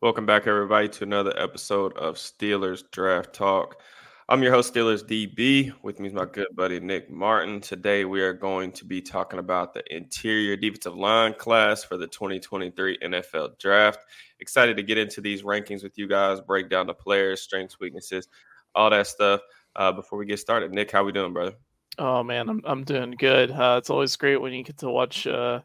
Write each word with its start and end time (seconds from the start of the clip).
Welcome 0.00 0.26
back, 0.26 0.46
everybody, 0.46 0.88
to 0.90 1.02
another 1.02 1.34
episode 1.36 1.92
of 1.96 2.14
Steelers 2.14 2.84
Draft 2.92 3.32
Talk. 3.32 3.82
I'm 4.28 4.44
your 4.44 4.52
host, 4.52 4.72
Steelers 4.72 5.02
DB. 5.02 5.72
With 5.82 5.98
me 5.98 6.06
is 6.06 6.14
my 6.14 6.24
good 6.24 6.46
buddy 6.54 6.78
Nick 6.78 7.10
Martin. 7.10 7.60
Today, 7.60 8.04
we 8.04 8.20
are 8.20 8.32
going 8.32 8.70
to 8.72 8.84
be 8.84 9.02
talking 9.02 9.40
about 9.40 9.74
the 9.74 9.82
interior 9.92 10.54
defensive 10.54 10.94
line 10.94 11.34
class 11.34 11.82
for 11.82 11.96
the 11.96 12.06
2023 12.06 12.98
NFL 12.98 13.58
Draft. 13.58 13.98
Excited 14.38 14.76
to 14.76 14.84
get 14.84 14.98
into 14.98 15.20
these 15.20 15.42
rankings 15.42 15.82
with 15.82 15.98
you 15.98 16.06
guys, 16.06 16.40
break 16.40 16.70
down 16.70 16.86
the 16.86 16.94
players, 16.94 17.42
strengths, 17.42 17.80
weaknesses, 17.80 18.28
all 18.76 18.90
that 18.90 19.08
stuff. 19.08 19.40
Uh, 19.74 19.90
before 19.90 20.16
we 20.16 20.26
get 20.26 20.38
started, 20.38 20.72
Nick, 20.72 20.92
how 20.92 21.02
are 21.02 21.06
we 21.06 21.12
doing, 21.12 21.32
brother? 21.32 21.56
Oh 21.98 22.22
man, 22.22 22.48
I'm 22.48 22.62
I'm 22.64 22.84
doing 22.84 23.16
good. 23.18 23.50
Uh, 23.50 23.74
it's 23.78 23.90
always 23.90 24.14
great 24.14 24.40
when 24.40 24.52
you 24.52 24.62
get 24.62 24.78
to 24.78 24.90
watch. 24.90 25.26
Uh 25.26 25.62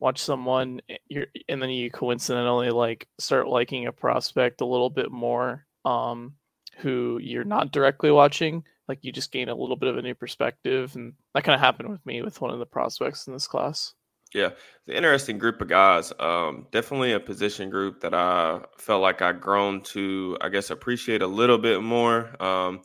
watch 0.00 0.18
someone 0.18 0.80
eh, 0.88 1.24
and 1.48 1.62
then 1.62 1.70
you 1.70 1.90
coincidentally 1.90 2.70
like 2.70 3.06
start 3.18 3.46
liking 3.46 3.86
a 3.86 3.92
prospect 3.92 4.60
a 4.60 4.66
little 4.66 4.90
bit 4.90 5.12
more 5.12 5.66
um 5.84 6.34
who 6.78 7.18
you're 7.22 7.44
not 7.44 7.70
directly 7.70 8.10
watching 8.10 8.64
like 8.88 8.98
you 9.02 9.12
just 9.12 9.30
gain 9.30 9.48
a 9.48 9.54
little 9.54 9.76
bit 9.76 9.88
of 9.88 9.98
a 9.98 10.02
new 10.02 10.14
perspective 10.14 10.96
and 10.96 11.12
that 11.34 11.44
kind 11.44 11.54
of 11.54 11.60
happened 11.60 11.90
with 11.90 12.04
me 12.04 12.22
with 12.22 12.40
one 12.40 12.50
of 12.50 12.58
the 12.58 12.66
prospects 12.66 13.26
in 13.26 13.32
this 13.32 13.46
class. 13.46 13.94
Yeah 14.34 14.50
the 14.86 14.96
interesting 14.96 15.38
group 15.38 15.60
of 15.60 15.68
guys 15.68 16.12
um 16.18 16.66
definitely 16.72 17.12
a 17.12 17.20
position 17.20 17.68
group 17.68 18.00
that 18.00 18.14
i 18.14 18.60
felt 18.78 19.02
like 19.02 19.22
i 19.22 19.32
grown 19.32 19.82
to 19.82 20.38
i 20.40 20.48
guess 20.48 20.70
appreciate 20.70 21.20
a 21.22 21.26
little 21.26 21.58
bit 21.58 21.82
more 21.82 22.40
um 22.42 22.80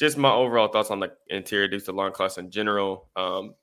just 0.00 0.18
my 0.18 0.32
overall 0.32 0.68
thoughts 0.68 0.90
on 0.90 0.98
the 0.98 1.12
interior 1.28 1.68
defensive 1.68 1.94
line 1.94 2.12
class 2.12 2.38
in 2.38 2.50
general 2.50 3.08
um 3.14 3.54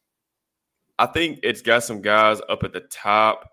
I 0.99 1.05
think 1.05 1.39
it's 1.43 1.61
got 1.61 1.83
some 1.83 2.01
guys 2.01 2.41
up 2.49 2.63
at 2.63 2.73
the 2.73 2.81
top 2.81 3.49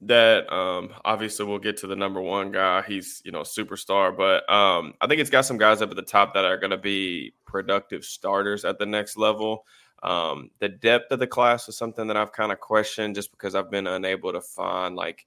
that 0.00 0.52
um, 0.52 0.90
obviously 1.04 1.46
we'll 1.46 1.58
get 1.58 1.76
to 1.78 1.86
the 1.86 1.96
number 1.96 2.20
one 2.20 2.50
guy. 2.50 2.82
He's 2.82 3.22
you 3.24 3.30
know 3.30 3.42
superstar, 3.42 4.14
but 4.14 4.48
um, 4.52 4.94
I 5.00 5.06
think 5.06 5.20
it's 5.20 5.30
got 5.30 5.44
some 5.44 5.56
guys 5.56 5.80
up 5.80 5.90
at 5.90 5.96
the 5.96 6.02
top 6.02 6.34
that 6.34 6.44
are 6.44 6.58
going 6.58 6.72
to 6.72 6.76
be 6.76 7.32
productive 7.46 8.04
starters 8.04 8.64
at 8.64 8.78
the 8.78 8.86
next 8.86 9.16
level. 9.16 9.66
Um, 10.02 10.50
the 10.58 10.68
depth 10.68 11.12
of 11.12 11.20
the 11.20 11.26
class 11.26 11.68
is 11.68 11.76
something 11.76 12.08
that 12.08 12.16
I've 12.16 12.32
kind 12.32 12.52
of 12.52 12.60
questioned 12.60 13.14
just 13.14 13.30
because 13.30 13.54
I've 13.54 13.70
been 13.70 13.86
unable 13.86 14.32
to 14.32 14.40
find 14.40 14.96
like 14.96 15.26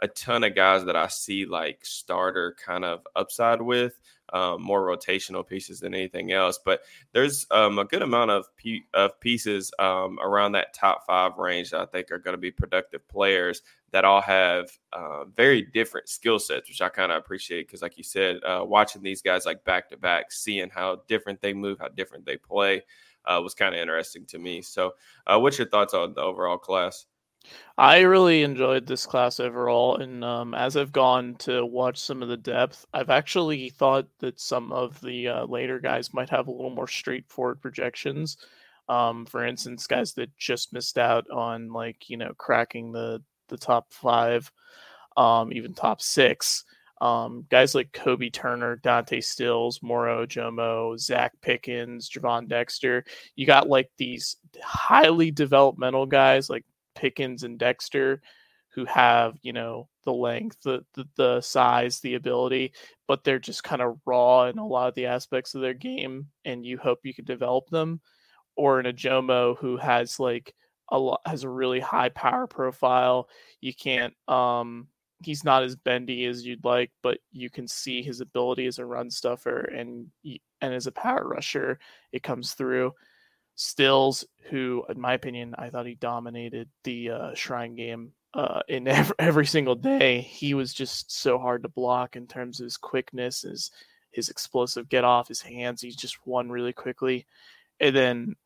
a 0.00 0.08
ton 0.08 0.44
of 0.44 0.54
guys 0.54 0.84
that 0.84 0.96
I 0.96 1.08
see 1.08 1.44
like 1.44 1.84
starter 1.84 2.54
kind 2.64 2.84
of 2.84 3.06
upside 3.16 3.60
with 3.60 4.00
um, 4.32 4.62
more 4.62 4.82
rotational 4.82 5.46
pieces 5.46 5.80
than 5.80 5.94
anything 5.94 6.32
else. 6.32 6.58
But 6.62 6.82
there's 7.12 7.46
um, 7.50 7.78
a 7.78 7.84
good 7.84 8.02
amount 8.02 8.30
of 8.30 8.46
of 8.94 9.20
pieces 9.20 9.72
um, 9.78 10.18
around 10.22 10.52
that 10.52 10.74
top 10.74 11.06
five 11.06 11.38
range 11.38 11.70
that 11.70 11.80
I 11.80 11.86
think 11.86 12.10
are 12.10 12.18
going 12.18 12.34
to 12.34 12.38
be 12.38 12.50
productive 12.50 13.06
players 13.08 13.62
that 13.90 14.04
all 14.04 14.20
have 14.20 14.70
uh, 14.92 15.24
very 15.24 15.62
different 15.62 16.08
skill 16.08 16.38
sets, 16.38 16.68
which 16.68 16.82
I 16.82 16.88
kind 16.88 17.10
of 17.10 17.18
appreciate 17.18 17.66
because, 17.66 17.82
like 17.82 17.96
you 17.96 18.04
said, 18.04 18.42
uh, 18.44 18.62
watching 18.64 19.02
these 19.02 19.22
guys 19.22 19.46
like 19.46 19.64
back 19.64 19.88
to 19.90 19.96
back, 19.96 20.30
seeing 20.30 20.68
how 20.68 21.02
different 21.08 21.40
they 21.40 21.52
move, 21.54 21.78
how 21.80 21.88
different 21.88 22.26
they 22.26 22.36
play. 22.36 22.82
Uh, 23.24 23.40
was 23.42 23.52
kind 23.52 23.74
of 23.74 23.80
interesting 23.80 24.24
to 24.24 24.38
me. 24.38 24.62
So, 24.62 24.94
uh, 25.26 25.38
what's 25.38 25.58
your 25.58 25.68
thoughts 25.68 25.92
on 25.92 26.14
the 26.14 26.22
overall 26.22 26.56
class? 26.56 27.04
I 27.76 28.00
really 28.00 28.42
enjoyed 28.42 28.86
this 28.86 29.06
class 29.06 29.38
overall, 29.38 29.96
and 29.98 30.24
um, 30.24 30.52
as 30.54 30.76
I've 30.76 30.92
gone 30.92 31.36
to 31.40 31.64
watch 31.64 31.98
some 31.98 32.22
of 32.22 32.28
the 32.28 32.36
depth, 32.36 32.84
I've 32.92 33.10
actually 33.10 33.70
thought 33.70 34.06
that 34.18 34.40
some 34.40 34.72
of 34.72 35.00
the 35.00 35.28
uh, 35.28 35.46
later 35.46 35.78
guys 35.78 36.12
might 36.12 36.30
have 36.30 36.48
a 36.48 36.50
little 36.50 36.70
more 36.70 36.88
straightforward 36.88 37.60
projections. 37.60 38.36
Um, 38.88 39.26
for 39.26 39.44
instance, 39.44 39.86
guys 39.86 40.14
that 40.14 40.36
just 40.36 40.72
missed 40.72 40.98
out 40.98 41.30
on 41.30 41.72
like 41.72 42.10
you 42.10 42.16
know 42.16 42.32
cracking 42.36 42.90
the 42.92 43.22
the 43.48 43.58
top 43.58 43.92
five, 43.92 44.50
um, 45.16 45.52
even 45.52 45.74
top 45.74 46.02
six. 46.02 46.64
Um, 47.00 47.46
guys 47.48 47.76
like 47.76 47.92
Kobie 47.92 48.32
Turner, 48.32 48.74
Dante 48.76 49.20
Stills, 49.20 49.80
Moro 49.82 50.26
Ojomo, 50.26 50.94
Zacch 50.96 51.30
Pickens, 51.42 52.10
Gervon 52.10 52.48
Dexter. 52.48 53.04
You 53.36 53.46
got 53.46 53.68
like 53.68 53.90
these 53.98 54.36
highly 54.60 55.30
developmental 55.30 56.06
guys 56.06 56.50
like 56.50 56.64
Pickens 56.98 57.44
and 57.44 57.58
Dexter 57.58 58.20
who 58.74 58.84
have, 58.84 59.34
you 59.42 59.52
know, 59.52 59.88
the 60.04 60.12
length, 60.12 60.58
the, 60.62 60.84
the, 60.94 61.04
the 61.16 61.40
size, 61.40 62.00
the 62.00 62.14
ability, 62.14 62.72
but 63.06 63.24
they're 63.24 63.38
just 63.38 63.64
kind 63.64 63.80
of 63.80 63.98
raw 64.04 64.44
in 64.46 64.58
a 64.58 64.66
lot 64.66 64.88
of 64.88 64.94
the 64.94 65.06
aspects 65.06 65.54
of 65.54 65.62
their 65.62 65.74
game 65.74 66.26
and 66.44 66.66
you 66.66 66.76
hope 66.76 66.98
you 67.04 67.14
can 67.14 67.24
develop 67.24 67.68
them. 67.70 68.00
Or 68.56 68.80
in 68.80 68.86
a 68.86 68.92
Jomo 68.92 69.56
who 69.58 69.76
has 69.76 70.18
like 70.18 70.54
a 70.90 70.98
lot 70.98 71.20
has 71.26 71.44
a 71.44 71.48
really 71.48 71.80
high 71.80 72.08
power 72.08 72.46
profile. 72.46 73.28
You 73.60 73.72
can't 73.74 74.14
um 74.26 74.88
he's 75.22 75.44
not 75.44 75.62
as 75.62 75.76
bendy 75.76 76.24
as 76.26 76.44
you'd 76.44 76.64
like, 76.64 76.90
but 77.02 77.18
you 77.32 77.50
can 77.50 77.68
see 77.68 78.02
his 78.02 78.20
ability 78.20 78.66
as 78.66 78.78
a 78.78 78.84
run 78.86 79.10
stuffer 79.10 79.60
and 79.60 80.06
and 80.60 80.74
as 80.74 80.86
a 80.86 80.92
power 80.92 81.26
rusher, 81.26 81.78
it 82.12 82.22
comes 82.22 82.54
through. 82.54 82.92
Stills, 83.60 84.24
who, 84.50 84.84
in 84.88 85.00
my 85.00 85.14
opinion, 85.14 85.52
I 85.58 85.68
thought 85.68 85.84
he 85.84 85.96
dominated 85.96 86.68
the 86.84 87.10
uh, 87.10 87.34
Shrine 87.34 87.74
game 87.74 88.12
uh, 88.32 88.60
in 88.68 88.86
every, 88.88 89.16
every 89.18 89.46
single 89.46 89.74
day. 89.74 90.20
He 90.20 90.54
was 90.54 90.72
just 90.72 91.10
so 91.10 91.38
hard 91.38 91.64
to 91.64 91.68
block 91.68 92.14
in 92.14 92.28
terms 92.28 92.60
of 92.60 92.64
his 92.64 92.76
quickness, 92.76 93.42
his 93.42 93.72
his 94.12 94.28
explosive 94.28 94.88
get 94.88 95.02
off, 95.02 95.26
his 95.26 95.42
hands. 95.42 95.82
He 95.82 95.90
just 95.90 96.24
won 96.24 96.50
really 96.50 96.72
quickly. 96.72 97.26
And 97.80 97.94
then 97.94 98.36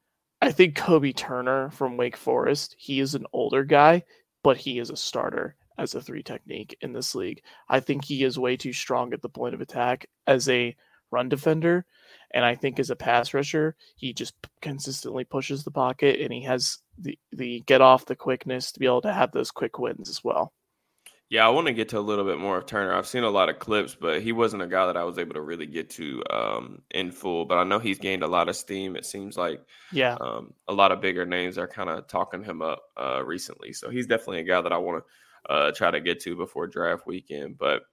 I 0.40 0.50
think 0.50 0.76
Kobie 0.76 1.14
Turner 1.14 1.70
from 1.70 1.98
Wake 1.98 2.16
Forest, 2.16 2.74
he 2.78 2.98
is 2.98 3.14
an 3.14 3.26
older 3.34 3.64
guy, 3.64 4.04
but 4.42 4.56
he 4.56 4.78
is 4.78 4.88
a 4.88 4.96
starter 4.96 5.56
as 5.76 5.94
a 5.94 6.00
three 6.00 6.22
technique 6.22 6.76
in 6.80 6.94
this 6.94 7.14
league. 7.14 7.42
I 7.68 7.80
think 7.80 8.04
he 8.04 8.24
is 8.24 8.38
way 8.38 8.56
too 8.56 8.72
strong 8.72 9.12
at 9.12 9.20
the 9.20 9.28
point 9.28 9.54
of 9.54 9.60
attack 9.60 10.06
as 10.26 10.48
a 10.48 10.74
run 11.10 11.28
defender. 11.28 11.84
And 12.34 12.44
I 12.44 12.54
think 12.54 12.78
as 12.78 12.90
a 12.90 12.96
pass 12.96 13.34
rusher, 13.34 13.76
he 13.96 14.12
just 14.12 14.34
consistently 14.60 15.24
pushes 15.24 15.64
the 15.64 15.70
pocket 15.70 16.20
and 16.20 16.32
he 16.32 16.42
has 16.44 16.78
the, 16.98 17.18
the 17.32 17.62
get 17.66 17.80
off 17.80 18.06
the 18.06 18.16
quickness 18.16 18.72
to 18.72 18.80
be 18.80 18.86
able 18.86 19.02
to 19.02 19.12
have 19.12 19.32
those 19.32 19.50
quick 19.50 19.78
wins 19.78 20.08
as 20.08 20.24
well. 20.24 20.52
Yeah, 21.32 21.46
I 21.46 21.48
want 21.48 21.66
to 21.66 21.72
get 21.72 21.88
to 21.88 21.98
a 21.98 22.00
little 22.00 22.26
bit 22.26 22.38
more 22.38 22.58
of 22.58 22.66
Turner. 22.66 22.94
I've 22.94 23.06
seen 23.06 23.22
a 23.22 23.30
lot 23.30 23.48
of 23.48 23.58
clips, 23.58 23.96
but 23.98 24.20
he 24.20 24.32
wasn't 24.32 24.64
a 24.64 24.66
guy 24.66 24.84
that 24.84 24.98
I 24.98 25.04
was 25.04 25.18
able 25.18 25.32
to 25.32 25.40
really 25.40 25.64
get 25.64 25.88
to 25.90 26.22
um, 26.28 26.82
in 26.90 27.10
full. 27.10 27.46
But 27.46 27.56
I 27.56 27.64
know 27.64 27.78
he's 27.78 27.98
gained 27.98 28.22
a 28.22 28.28
lot 28.28 28.50
of 28.50 28.56
steam. 28.56 28.96
It 28.96 29.06
seems 29.06 29.38
like 29.38 29.62
yeah, 29.92 30.18
um, 30.20 30.52
a 30.68 30.74
lot 30.74 30.92
of 30.92 31.00
bigger 31.00 31.24
names 31.24 31.56
are 31.56 31.66
kind 31.66 31.88
of 31.88 32.06
talking 32.06 32.44
him 32.44 32.60
up 32.60 32.82
uh, 33.00 33.24
recently. 33.24 33.72
So 33.72 33.88
he's 33.88 34.06
definitely 34.06 34.40
a 34.40 34.44
guy 34.44 34.60
that 34.60 34.74
I 34.74 34.76
want 34.76 35.04
to 35.48 35.50
uh, 35.50 35.72
try 35.72 35.90
to 35.90 36.02
get 36.02 36.20
to 36.20 36.36
before 36.36 36.66
draft 36.66 37.06
weekend. 37.06 37.56
But 37.56 37.84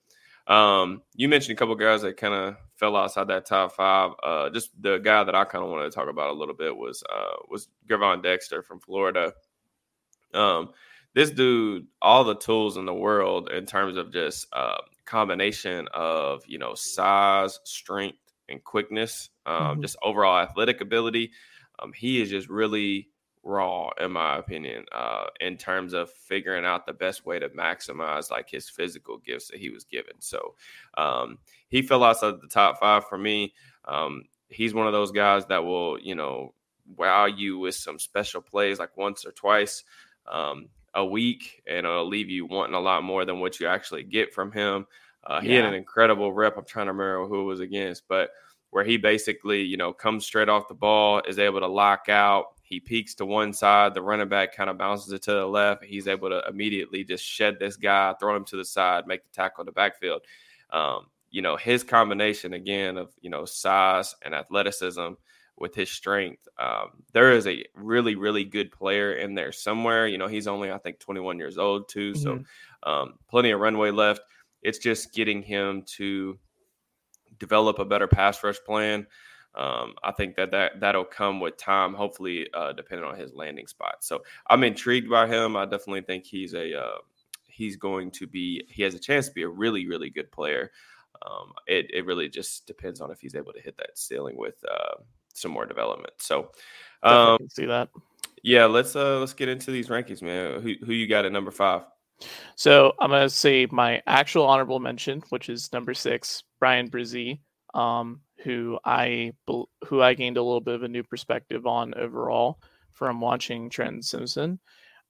um, 0.49 1.03
you 1.15 1.29
mentioned 1.29 1.55
a 1.55 1.59
couple 1.59 1.75
guys 1.75 2.01
that 2.01 2.17
kind 2.17 2.33
of 2.33 2.55
fell 2.75 2.95
outside 2.95 3.27
that 3.27 3.45
top 3.45 3.73
five. 3.73 4.11
Uh, 4.21 4.49
just 4.49 4.71
the 4.81 4.97
guy 4.97 5.23
that 5.23 5.35
I 5.35 5.45
kind 5.45 5.63
of 5.63 5.69
wanted 5.69 5.91
to 5.91 5.95
talk 5.95 6.09
about 6.09 6.31
a 6.31 6.33
little 6.33 6.55
bit 6.55 6.75
was 6.75 7.03
uh, 7.07 7.35
was 7.47 7.67
Gervon 7.87 8.23
Dexter 8.23 8.63
from 8.63 8.79
Florida. 8.79 9.33
Um, 10.33 10.71
this 11.13 11.29
dude, 11.29 11.85
all 12.01 12.23
the 12.23 12.35
tools 12.35 12.77
in 12.77 12.85
the 12.85 12.93
world 12.93 13.51
in 13.51 13.67
terms 13.67 13.95
of 13.95 14.11
just 14.11 14.47
uh, 14.51 14.77
combination 15.05 15.87
of 15.93 16.41
you 16.47 16.57
know 16.57 16.73
size, 16.73 17.59
strength, 17.63 18.17
and 18.49 18.63
quickness, 18.63 19.29
um, 19.45 19.61
mm-hmm. 19.61 19.81
just 19.81 19.97
overall 20.01 20.39
athletic 20.39 20.81
ability. 20.81 21.31
Um, 21.77 21.93
he 21.93 22.21
is 22.21 22.29
just 22.31 22.49
really 22.49 23.09
raw 23.43 23.89
in 23.99 24.11
my 24.11 24.37
opinion 24.37 24.85
uh, 24.91 25.25
in 25.39 25.57
terms 25.57 25.93
of 25.93 26.09
figuring 26.11 26.65
out 26.65 26.85
the 26.85 26.93
best 26.93 27.25
way 27.25 27.39
to 27.39 27.49
maximize 27.49 28.29
like 28.29 28.49
his 28.49 28.69
physical 28.69 29.17
gifts 29.17 29.47
that 29.49 29.59
he 29.59 29.69
was 29.69 29.85
given 29.85 30.13
so 30.19 30.55
um, 30.97 31.37
he 31.69 31.81
fell 31.81 32.03
outside 32.03 32.33
the 32.41 32.47
top 32.47 32.79
five 32.79 33.05
for 33.07 33.17
me 33.17 33.53
um, 33.85 34.23
he's 34.49 34.73
one 34.73 34.87
of 34.87 34.93
those 34.93 35.11
guys 35.11 35.45
that 35.45 35.63
will 35.63 35.97
you 35.99 36.15
know 36.15 36.53
wow 36.97 37.25
you 37.25 37.57
with 37.59 37.75
some 37.75 37.97
special 37.99 38.41
plays 38.41 38.79
like 38.79 38.95
once 38.97 39.25
or 39.25 39.31
twice 39.31 39.83
um, 40.31 40.67
a 40.95 41.05
week 41.05 41.61
and 41.67 41.85
it'll 41.85 42.07
leave 42.07 42.29
you 42.29 42.45
wanting 42.45 42.75
a 42.75 42.79
lot 42.79 43.03
more 43.03 43.23
than 43.25 43.39
what 43.39 43.59
you 43.59 43.67
actually 43.67 44.03
get 44.03 44.33
from 44.33 44.51
him 44.51 44.85
Uh, 45.23 45.41
he 45.41 45.49
yeah. 45.49 45.57
had 45.57 45.65
an 45.65 45.73
incredible 45.73 46.31
rep. 46.33 46.57
I'm 46.57 46.65
trying 46.65 46.87
to 46.87 46.93
remember 46.93 47.27
who 47.27 47.41
it 47.41 47.43
was 47.45 47.59
against, 47.59 48.07
but 48.07 48.31
where 48.71 48.85
he 48.85 48.97
basically, 48.97 49.61
you 49.61 49.75
know, 49.77 49.91
comes 49.93 50.25
straight 50.25 50.47
off 50.49 50.67
the 50.69 50.73
ball, 50.73 51.21
is 51.27 51.37
able 51.39 51.59
to 51.59 51.67
lock 51.67 52.07
out. 52.09 52.55
He 52.69 52.79
peeks 52.79 53.15
to 53.15 53.25
one 53.25 53.51
side, 53.51 53.95
the 53.95 54.01
running 54.03 54.29
back 54.29 54.55
kind 54.55 54.69
of 54.69 54.77
bounces 54.77 55.11
it 55.11 55.23
to 55.23 55.31
the 55.31 55.45
left. 55.45 55.83
He's 55.83 56.07
able 56.07 56.29
to 56.29 56.47
immediately 56.47 57.03
just 57.03 57.25
shed 57.25 57.57
this 57.59 57.75
guy, 57.75 58.13
throw 58.19 58.35
him 58.35 58.45
to 58.45 58.57
the 58.57 58.63
side, 58.63 59.07
make 59.07 59.23
the 59.23 59.31
tackle 59.33 59.63
in 59.63 59.65
the 59.65 59.71
backfield. 59.71 60.21
Um, 60.69 61.07
you 61.31 61.41
know, 61.41 61.57
his 61.57 61.83
combination 61.83 62.53
again 62.53 62.97
of, 62.97 63.11
you 63.21 63.31
know, 63.31 63.43
size 63.43 64.15
and 64.23 64.35
athleticism 64.35 65.13
with 65.57 65.73
his 65.73 65.89
strength. 65.89 66.47
Um, 66.59 67.03
there 67.11 67.31
is 67.31 67.47
a 67.47 67.65
really, 67.73 68.13
really 68.13 68.43
good 68.43 68.71
player 68.71 69.13
in 69.13 69.33
there 69.33 69.51
somewhere. 69.51 70.05
You 70.05 70.19
know, 70.19 70.27
he's 70.27 70.47
only, 70.47 70.71
I 70.71 70.77
think, 70.77 70.99
21 70.99 71.39
years 71.39 71.57
old, 71.57 71.89
too. 71.89 72.13
Mm-hmm. 72.13 72.21
So 72.21 72.43
um, 72.83 73.13
plenty 73.27 73.49
of 73.49 73.61
runway 73.61 73.89
left. 73.89 74.21
It's 74.61 74.77
just 74.77 75.11
getting 75.11 75.41
him 75.41 75.83
to 75.97 76.37
develop 77.39 77.79
a 77.79 77.85
better 77.85 78.07
pass 78.07 78.43
rush 78.43 78.59
plan. 78.63 79.07
Um, 79.59 79.95
I 80.03 80.13
think 80.13 80.37
that, 80.37 80.51
that 80.51 80.79
that'll 80.79 81.03
come 81.03 81.41
with 81.41 81.57
time, 81.57 81.93
hopefully, 81.93 82.47
uh, 82.53 82.71
depending 82.71 83.05
on 83.05 83.17
his 83.17 83.33
landing 83.33 83.67
spot. 83.67 83.97
So 83.99 84.23
I'm 84.49 84.63
intrigued 84.63 85.09
by 85.09 85.27
him. 85.27 85.57
I 85.57 85.65
definitely 85.65 86.01
think 86.01 86.25
he's 86.25 86.53
a 86.53 86.79
uh, 86.79 86.97
he's 87.45 87.75
going 87.75 88.09
to 88.11 88.25
be 88.25 88.63
he 88.69 88.83
has 88.83 88.95
a 88.95 88.99
chance 88.99 89.27
to 89.27 89.33
be 89.33 89.43
a 89.43 89.49
really 89.49 89.85
really 89.85 90.09
good 90.09 90.31
player. 90.31 90.71
Um, 91.21 91.51
it 91.67 91.91
it 91.93 92.05
really 92.05 92.29
just 92.29 92.67
depends 92.67 93.01
on 93.01 93.11
if 93.11 93.19
he's 93.19 93.35
able 93.35 93.51
to 93.51 93.59
hit 93.59 93.75
that 93.77 93.97
ceiling 93.97 94.37
with 94.37 94.55
uh, 94.71 95.01
some 95.33 95.51
more 95.51 95.65
development. 95.65 96.13
So 96.19 96.51
um, 97.03 97.39
see 97.49 97.65
that. 97.65 97.89
Yeah, 98.43 98.65
let's 98.65 98.95
uh 98.95 99.19
let's 99.19 99.33
get 99.33 99.49
into 99.49 99.71
these 99.71 99.89
rankings, 99.89 100.21
man. 100.21 100.61
Who 100.61 100.75
who 100.85 100.93
you 100.93 101.05
got 101.05 101.25
at 101.25 101.33
number 101.33 101.51
five? 101.51 101.81
So 102.55 102.93
I'm 102.97 103.09
gonna 103.09 103.29
say 103.29 103.67
my 103.69 104.01
actual 104.07 104.45
honorable 104.45 104.79
mention, 104.79 105.21
which 105.31 105.49
is 105.49 105.73
number 105.73 105.93
six, 105.93 106.43
Bryan 106.59 106.89
Bresee, 106.89 107.39
um, 107.73 108.21
who 108.43 108.79
I 108.85 109.33
who 109.85 110.01
I 110.01 110.13
gained 110.13 110.37
a 110.37 110.43
little 110.43 110.61
bit 110.61 110.75
of 110.75 110.83
a 110.83 110.87
new 110.87 111.03
perspective 111.03 111.65
on 111.65 111.93
overall 111.95 112.59
from 112.93 113.21
watching 113.21 113.69
Trenton 113.69 114.01
Simpson. 114.01 114.59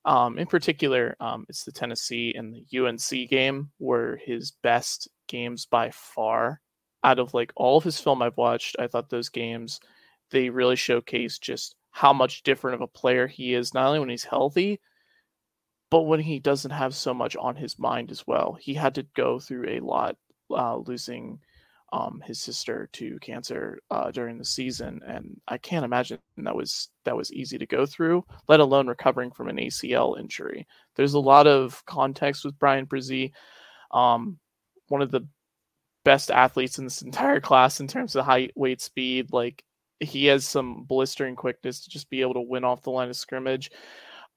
Um, 0.05 0.39
in 0.39 0.47
particular, 0.47 1.15
um, 1.19 1.45
it's 1.49 1.63
the 1.63 1.71
Tennessee 1.71 2.33
and 2.35 2.53
the 2.53 2.79
UNC 2.79 3.29
game 3.29 3.69
were 3.79 4.19
his 4.23 4.53
best 4.63 5.09
games 5.27 5.65
by 5.65 5.91
far. 5.91 6.61
Out 7.03 7.19
of 7.19 7.33
like 7.33 7.53
all 7.55 7.77
of 7.77 7.83
his 7.83 7.99
film 7.99 8.21
I've 8.21 8.37
watched, 8.37 8.75
I 8.79 8.87
thought 8.87 9.09
those 9.09 9.29
games 9.29 9.79
they 10.31 10.49
really 10.49 10.75
showcase 10.75 11.39
just 11.39 11.75
how 11.91 12.13
much 12.13 12.43
different 12.43 12.75
of 12.75 12.81
a 12.81 12.87
player 12.87 13.27
he 13.27 13.53
is, 13.53 13.73
not 13.73 13.87
only 13.87 13.99
when 13.99 14.09
he's 14.09 14.23
healthy, 14.23 14.79
but 15.89 16.01
when 16.01 16.19
he 16.19 16.39
doesn't 16.39 16.71
have 16.71 16.95
so 16.95 17.13
much 17.13 17.35
on 17.35 17.55
his 17.55 17.79
mind 17.79 18.11
as 18.11 18.25
well. 18.27 18.57
He 18.59 18.73
had 18.73 18.95
to 18.95 19.07
go 19.15 19.39
through 19.39 19.69
a 19.69 19.79
lot, 19.79 20.17
uh, 20.51 20.77
losing 20.77 21.39
um, 21.91 22.21
his 22.25 22.39
sister 22.39 22.89
to 22.93 23.17
cancer 23.19 23.79
uh, 23.89 24.11
during 24.11 24.37
the 24.37 24.45
season, 24.45 25.01
and 25.07 25.39
I 25.47 25.57
can't 25.57 25.85
imagine 25.85 26.19
that 26.37 26.55
was 26.55 26.89
that 27.05 27.15
was 27.15 27.31
easy 27.33 27.57
to 27.57 27.65
go 27.65 27.85
through, 27.85 28.25
let 28.47 28.59
alone 28.59 28.87
recovering 28.87 29.31
from 29.31 29.49
an 29.49 29.57
ACL 29.57 30.19
injury. 30.19 30.67
There's 30.95 31.15
a 31.15 31.19
lot 31.19 31.47
of 31.47 31.83
context 31.85 32.45
with 32.45 32.59
Bryan 32.59 32.85
Bresee, 32.85 33.31
um, 33.91 34.37
one 34.87 35.01
of 35.01 35.11
the 35.11 35.27
best 36.05 36.31
athletes 36.31 36.77
in 36.77 36.83
this 36.85 37.01
entire 37.03 37.39
class 37.39 37.79
in 37.79 37.87
terms 37.87 38.15
of 38.15 38.25
height, 38.25 38.51
weight, 38.55 38.81
speed. 38.81 39.31
Like 39.31 39.63
he 39.99 40.25
has 40.27 40.45
some 40.45 40.83
blistering 40.83 41.35
quickness 41.35 41.81
to 41.81 41.89
just 41.89 42.09
be 42.09 42.21
able 42.21 42.35
to 42.35 42.41
win 42.41 42.63
off 42.63 42.83
the 42.83 42.91
line 42.91 43.09
of 43.09 43.15
scrimmage. 43.15 43.71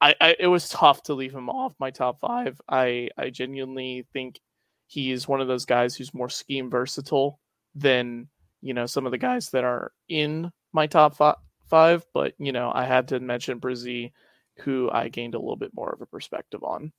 I, 0.00 0.14
I, 0.20 0.36
it 0.40 0.48
was 0.48 0.68
tough 0.68 1.02
to 1.04 1.14
leave 1.14 1.34
him 1.34 1.48
off 1.48 1.74
my 1.78 1.90
top 1.90 2.20
five. 2.20 2.60
I 2.68 3.10
I 3.18 3.30
genuinely 3.30 4.06
think 4.12 4.40
he 4.86 5.12
is 5.12 5.28
one 5.28 5.40
of 5.40 5.48
those 5.48 5.64
guys 5.64 5.94
who's 5.94 6.12
more 6.12 6.28
scheme 6.28 6.70
versatile 6.70 7.38
than 7.74 8.28
you 8.60 8.74
know 8.74 8.86
some 8.86 9.06
of 9.06 9.12
the 9.12 9.18
guys 9.18 9.50
that 9.50 9.64
are 9.64 9.92
in 10.08 10.50
my 10.72 10.86
top 10.86 11.16
five. 11.16 11.36
five 11.66 12.04
but 12.14 12.34
you 12.38 12.52
know 12.52 12.70
I 12.74 12.84
had 12.84 13.08
to 13.08 13.20
mention 13.20 13.60
Bresee, 13.60 14.12
who 14.58 14.90
I 14.90 15.08
gained 15.08 15.34
a 15.34 15.38
little 15.38 15.56
bit 15.56 15.74
more 15.74 15.92
of 15.92 16.00
a 16.00 16.06
perspective 16.06 16.62
on. 16.62 16.92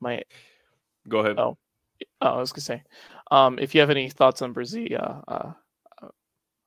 My 0.00 0.22
go 1.08 1.20
ahead. 1.20 1.38
Oh, 1.38 1.56
oh 2.20 2.26
I 2.26 2.38
was 2.38 2.52
gonna 2.52 2.62
say, 2.62 2.82
um, 3.30 3.58
if 3.58 3.74
you 3.74 3.80
have 3.80 3.90
any 3.90 4.10
thoughts 4.10 4.42
on 4.42 4.54
Bresee, 4.54 4.98
uh, 4.98 5.20
uh, 5.28 5.52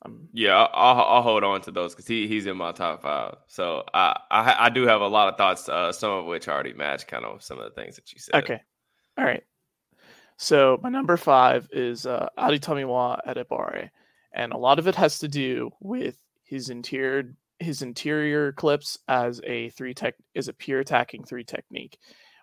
um, 0.04 0.30
yeah, 0.32 0.56
I'll, 0.56 1.02
I'll 1.02 1.22
hold 1.22 1.44
on 1.44 1.62
to 1.62 1.72
those 1.72 1.94
because 1.94 2.08
he, 2.08 2.28
he's 2.28 2.46
in 2.46 2.56
my 2.56 2.72
top 2.72 3.02
five. 3.02 3.36
So 3.48 3.84
I, 3.94 4.20
I, 4.30 4.56
I 4.66 4.70
do 4.70 4.84
have 4.84 5.02
a 5.02 5.08
lot 5.08 5.28
of 5.28 5.38
thoughts, 5.38 5.68
uh, 5.68 5.92
some 5.92 6.12
of 6.12 6.26
which 6.26 6.48
already 6.48 6.74
match 6.74 7.08
kind 7.08 7.26
of 7.26 7.44
some 7.44 7.58
of 7.58 7.66
the 7.66 7.82
things 7.82 7.96
that 7.96 8.12
you 8.14 8.20
said. 8.20 8.36
Okay, 8.44 8.62
all 9.18 9.26
right. 9.26 9.44
So 10.38 10.80
my 10.84 10.90
number 10.90 11.18
five 11.18 11.68
is 11.72 12.06
uh, 12.06 12.30
Adetomiwa 12.38 13.20
Adebawore, 13.28 13.90
and 14.34 14.54
a 14.54 14.58
lot 14.58 14.78
of 14.78 14.88
it 14.88 14.96
has 14.96 15.18
to 15.20 15.28
do 15.28 15.72
with 15.82 16.18
his 16.44 16.70
interior 16.70 17.34
his 17.60 17.82
interior 17.82 18.52
clips 18.52 19.00
as 19.08 19.42
a 19.44 19.70
three 19.72 19.96
tech 19.96 20.14
is 20.36 20.48
a 20.48 20.54
pure 20.54 20.80
attacking 20.80 21.24
three 21.24 21.44
technique. 21.44 21.98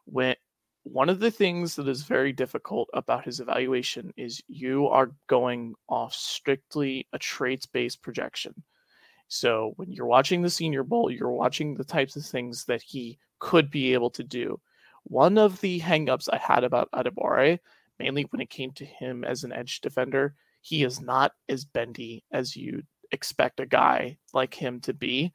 When 0.07 0.35
one 0.83 1.09
of 1.09 1.21
the 1.21 1.31
things 1.31 1.77
that 1.77 1.87
is 1.87 2.03
very 2.03 2.33
difficult 2.33 2.89
about 2.95 3.25
his 3.25 3.39
evaluation 3.39 4.13
is 4.17 4.43
you 4.49 4.89
are 4.89 5.13
going 5.29 5.75
off 5.89 6.13
strictly 6.13 7.07
a 7.13 7.19
traits 7.19 7.65
based 7.65 8.03
projection. 8.03 8.55
So 9.29 9.73
when 9.77 9.93
you're 9.93 10.07
watching 10.07 10.43
the 10.43 10.51
Senior 10.51 10.83
Bowl, 10.83 11.13
you're 11.13 11.31
watching 11.31 11.75
the 11.75 11.85
types 11.85 12.17
of 12.17 12.27
things 12.27 12.65
that 12.65 12.83
he 12.83 13.19
could 13.39 13.71
be 13.71 13.95
able 13.95 14.11
to 14.11 14.25
do. 14.25 14.61
One 15.05 15.39
of 15.39 15.61
the 15.61 15.81
hangups 15.81 16.29
I 16.33 16.39
had 16.39 16.65
about 16.65 16.91
Adebawore, 16.93 17.59
mainly 17.99 18.27
when 18.31 18.41
it 18.41 18.51
came 18.51 18.73
to 18.73 18.85
him 18.85 19.25
as 19.25 19.45
an 19.45 19.53
edge 19.53 19.81
defender, 19.81 20.35
he 20.61 20.83
is 20.83 21.01
not 21.01 21.33
as 21.49 21.65
bendy 21.65 22.25
as 22.33 22.57
you 22.57 22.83
expect 23.13 23.61
a 23.61 23.67
guy 23.67 24.17
like 24.33 24.55
him 24.55 24.81
to 24.81 24.93
be 24.93 25.33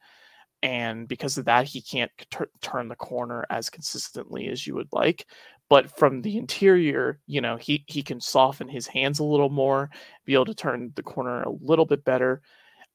and 0.62 1.08
because 1.08 1.38
of 1.38 1.46
that 1.46 1.66
he 1.66 1.80
can't 1.80 2.10
t- 2.30 2.44
turn 2.60 2.88
the 2.88 2.96
corner 2.96 3.44
as 3.50 3.70
consistently 3.70 4.48
as 4.48 4.66
you 4.66 4.74
would 4.74 4.88
like 4.92 5.26
but 5.68 5.96
from 5.96 6.20
the 6.20 6.36
interior 6.36 7.18
you 7.26 7.40
know 7.40 7.56
he 7.56 7.84
he 7.86 8.02
can 8.02 8.20
soften 8.20 8.68
his 8.68 8.86
hands 8.86 9.18
a 9.18 9.24
little 9.24 9.48
more 9.48 9.90
be 10.26 10.34
able 10.34 10.44
to 10.44 10.54
turn 10.54 10.92
the 10.96 11.02
corner 11.02 11.42
a 11.42 11.52
little 11.62 11.86
bit 11.86 12.04
better 12.04 12.42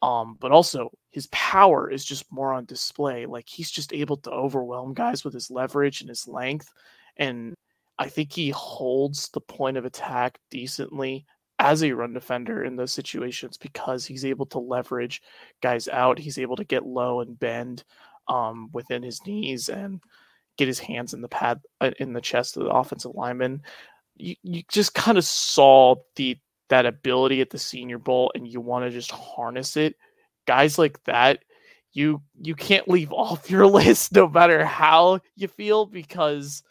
um 0.02 0.38
but 0.40 0.52
also 0.52 0.92
his 1.10 1.28
power 1.28 1.90
is 1.90 2.06
just 2.06 2.32
more 2.32 2.54
on 2.54 2.66
display 2.66 3.26
like 3.26 3.48
he's 3.48 3.72
just 3.72 3.94
able 3.94 4.18
to 4.18 4.30
overwhelm 4.30 4.94
guys 4.94 5.24
with 5.24 5.34
his 5.34 5.50
leverage 5.50 6.02
and 6.02 6.10
his 6.10 6.28
length 6.28 6.72
and 7.18 7.56
i 8.00 8.08
think 8.08 8.32
he 8.32 8.50
holds 8.50 9.30
the 9.30 9.42
point 9.42 9.78
of 9.78 9.86
attack 9.86 10.40
decently 10.50 11.26
as 11.60 11.84
a 11.84 11.92
run 11.92 12.14
defender 12.14 12.64
in 12.64 12.76
those 12.76 12.92
situations 12.92 13.58
because 13.58 14.06
he's 14.06 14.26
able 14.26 14.46
to 14.48 14.60
leverage 14.60 15.22
guys 15.62 15.88
out. 15.88 16.20
He's 16.20 16.38
able 16.38 16.56
to 16.58 16.64
get 16.64 16.86
low 16.86 17.22
and 17.22 17.40
bend 17.40 17.84
um, 18.28 18.70
within 18.74 19.04
his 19.04 19.26
knees 19.26 19.70
and 19.70 20.02
get 20.58 20.68
his 20.68 20.80
hands 20.80 21.14
in 21.14 21.22
the 21.22 21.28
pad 21.28 21.62
uh, 21.82 21.92
in 22.00 22.14
the 22.14 22.22
chest 22.22 22.58
of 22.58 22.64
the 22.64 22.70
offensive 22.70 23.14
lineman. 23.16 23.62
You, 24.18 24.36
you 24.44 24.64
just 24.70 24.94
kind 24.94 25.18
of 25.18 25.26
saw 25.26 25.96
the 26.16 26.38
that 26.70 26.86
ability 26.86 27.42
at 27.42 27.52
the 27.52 27.60
Senior 27.60 28.00
Bowl, 28.00 28.32
and 28.34 28.48
you 28.48 28.60
want 28.60 28.86
to 28.86 28.92
just 28.92 29.12
harness 29.12 29.78
it. 29.78 29.96
Guys 30.48 30.78
like 30.78 31.02
that, 31.04 31.40
you 31.94 32.22
you 32.42 32.56
can't 32.56 32.88
leave 32.88 33.12
off 33.14 33.50
your 33.50 33.68
list 33.68 34.14
no 34.14 34.28
matter 34.28 34.66
how 34.66 35.20
you 35.36 35.48
feel 35.48 35.86
because 35.86 36.64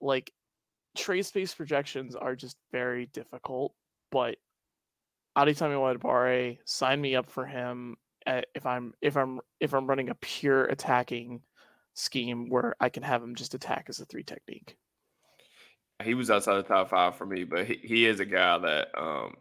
like 0.00 0.32
trace 0.96 1.28
space 1.28 1.54
projections 1.54 2.14
are 2.16 2.34
just 2.34 2.56
very 2.72 3.06
difficult 3.06 3.74
but 4.10 4.36
Adetomiwa 5.36 5.96
Adebawore, 5.96 6.58
sign 6.64 7.00
me 7.00 7.14
up 7.14 7.30
for 7.30 7.46
him 7.46 7.96
if 8.26 8.66
I'm 8.66 8.92
if 9.00 9.16
I'm 9.16 9.40
if 9.60 9.72
I'm 9.72 9.86
running 9.86 10.10
a 10.10 10.14
pure 10.16 10.64
attacking 10.66 11.40
scheme 11.94 12.48
where 12.48 12.74
I 12.80 12.88
can 12.88 13.02
have 13.02 13.22
him 13.22 13.34
just 13.34 13.54
attack 13.54 13.86
as 13.88 14.00
a 14.00 14.04
three 14.04 14.22
technique. 14.22 14.76
He 16.02 16.14
was 16.14 16.30
outside 16.30 16.56
the 16.56 16.62
top 16.62 16.90
five 16.90 17.16
for 17.16 17.26
me, 17.26 17.44
but 17.44 17.66
he, 17.66 17.74
he 17.82 18.06
is 18.06 18.20
a 18.20 18.24
guy 18.24 18.58
that 18.58 18.88
um 18.98 19.34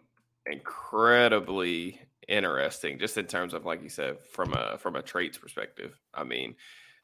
incredibly 0.45 1.99
interesting, 2.27 2.99
just 2.99 3.17
in 3.17 3.25
terms 3.25 3.53
of 3.53 3.65
like 3.65 3.81
you 3.83 3.89
said, 3.89 4.17
from 4.31 4.53
a 4.53 4.77
from 4.77 4.95
a 4.95 5.01
traits 5.01 5.37
perspective. 5.37 5.99
I 6.13 6.23
mean, 6.23 6.55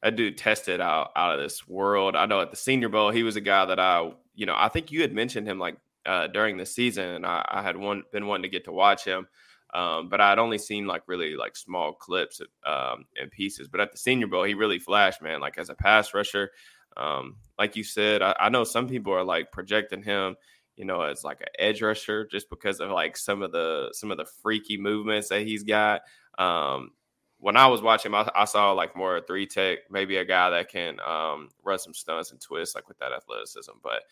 that 0.03 0.15
dude 0.15 0.37
tested 0.37 0.81
out 0.81 1.11
out 1.15 1.33
of 1.33 1.43
this 1.43 1.67
world. 1.67 2.15
I 2.15 2.25
know 2.25 2.41
at 2.41 2.51
the 2.51 2.57
Senior 2.57 2.89
Bowl, 2.89 3.11
he 3.11 3.23
was 3.23 3.35
a 3.35 3.41
guy 3.41 3.65
that 3.65 3.79
I, 3.79 4.11
you 4.35 4.45
know, 4.45 4.55
I 4.57 4.69
think 4.69 4.91
you 4.91 5.01
had 5.01 5.13
mentioned 5.13 5.47
him 5.47 5.59
like 5.59 5.77
uh, 6.05 6.27
during 6.27 6.57
the 6.57 6.65
season, 6.65 7.09
and 7.09 7.25
I, 7.25 7.45
I 7.47 7.61
had 7.61 7.77
one 7.77 8.03
been 8.11 8.27
wanting 8.27 8.43
to 8.43 8.49
get 8.49 8.65
to 8.65 8.71
watch 8.71 9.03
him. 9.05 9.27
Um, 9.73 10.07
but 10.07 10.21
I 10.21 10.29
had 10.29 10.39
only 10.39 10.57
seen 10.57 10.87
like 10.87 11.03
really 11.07 11.35
like 11.35 11.57
small 11.57 11.93
clips 11.93 12.39
um, 12.65 13.05
and 13.19 13.29
pieces. 13.29 13.67
But 13.67 13.81
at 13.81 13.91
the 13.91 13.97
Senior 13.97 14.27
Bowl, 14.27 14.43
he 14.43 14.53
really 14.53 14.79
flashed, 14.79 15.21
man. 15.21 15.41
Like 15.41 15.57
as 15.57 15.69
a 15.69 15.75
pass 15.75 16.13
rusher, 16.13 16.51
um, 16.95 17.35
like 17.59 17.75
you 17.75 17.83
said, 17.83 18.21
I, 18.21 18.35
I, 18.39 18.49
know 18.49 18.63
some 18.63 18.87
people 18.87 19.13
are 19.13 19.23
like 19.23 19.51
projecting 19.51 20.01
him, 20.01 20.37
you 20.77 20.85
know, 20.85 21.01
as 21.01 21.25
like 21.25 21.41
an 21.41 21.47
edge 21.59 21.81
rusher 21.81 22.25
just 22.25 22.49
because 22.49 22.79
of 22.79 22.89
like 22.89 23.17
some 23.17 23.41
of 23.41 23.51
the 23.51 23.89
some 23.91 24.11
of 24.11 24.17
the 24.17 24.25
freaky 24.25 24.77
movements 24.77 25.27
that 25.29 25.41
he's 25.41 25.63
got. 25.63 26.01
Um, 26.37 26.91
when 27.39 27.57
I 27.57 27.67
was 27.67 27.81
watching, 27.81 28.13
I, 28.13 28.29
I, 28.35 28.45
saw 28.45 28.71
like 28.71 28.95
more 28.95 29.21
three 29.21 29.45
tech, 29.45 29.79
maybe 29.89 30.17
a 30.17 30.25
guy 30.25 30.49
that 30.51 30.69
can 30.69 30.99
um, 31.01 31.49
run 31.63 31.79
some 31.79 31.93
stunts 31.93 32.31
and 32.31 32.41
twists 32.41 32.75
like 32.75 32.87
with 32.87 32.97
that 32.99 33.11
athleticism. 33.11 33.71
But 33.83 34.03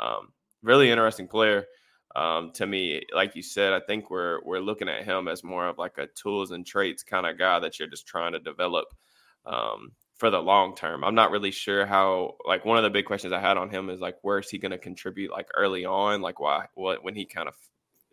um, 0.00 0.32
really 0.62 0.90
interesting 0.90 1.28
player. 1.28 1.66
um, 2.14 2.52
to 2.52 2.66
me, 2.66 3.02
like 3.14 3.34
you 3.34 3.42
said, 3.42 3.72
I 3.72 3.80
think 3.80 4.10
we're 4.10 4.40
we're 4.44 4.60
looking 4.60 4.88
at 4.88 5.04
him 5.04 5.28
as 5.28 5.42
more 5.42 5.66
of 5.66 5.78
like 5.78 5.98
a 5.98 6.08
tools 6.08 6.50
and 6.50 6.66
traits 6.66 7.02
kind 7.02 7.26
of 7.26 7.38
guy 7.38 7.58
that 7.60 7.78
you're 7.78 7.88
just 7.88 8.06
trying 8.06 8.32
to 8.32 8.38
develop 8.38 8.88
um, 9.46 9.92
for 10.16 10.30
the 10.30 10.40
long 10.40 10.76
term. 10.76 11.04
I'm 11.04 11.14
not 11.14 11.30
really 11.30 11.50
sure 11.50 11.86
how. 11.86 12.34
Like 12.46 12.64
one 12.64 12.76
of 12.76 12.84
the 12.84 12.90
big 12.90 13.06
questions 13.06 13.32
I 13.32 13.40
had 13.40 13.56
on 13.56 13.70
him 13.70 13.88
is 13.88 14.00
like, 14.00 14.16
where 14.22 14.38
is 14.38 14.50
he 14.50 14.58
going 14.58 14.72
to 14.72 14.78
contribute? 14.78 15.30
Like 15.30 15.48
early 15.56 15.84
on, 15.84 16.20
like 16.20 16.38
why 16.38 16.66
what 16.74 17.02
when 17.02 17.14
he 17.14 17.24
kind 17.24 17.48
of 17.48 17.54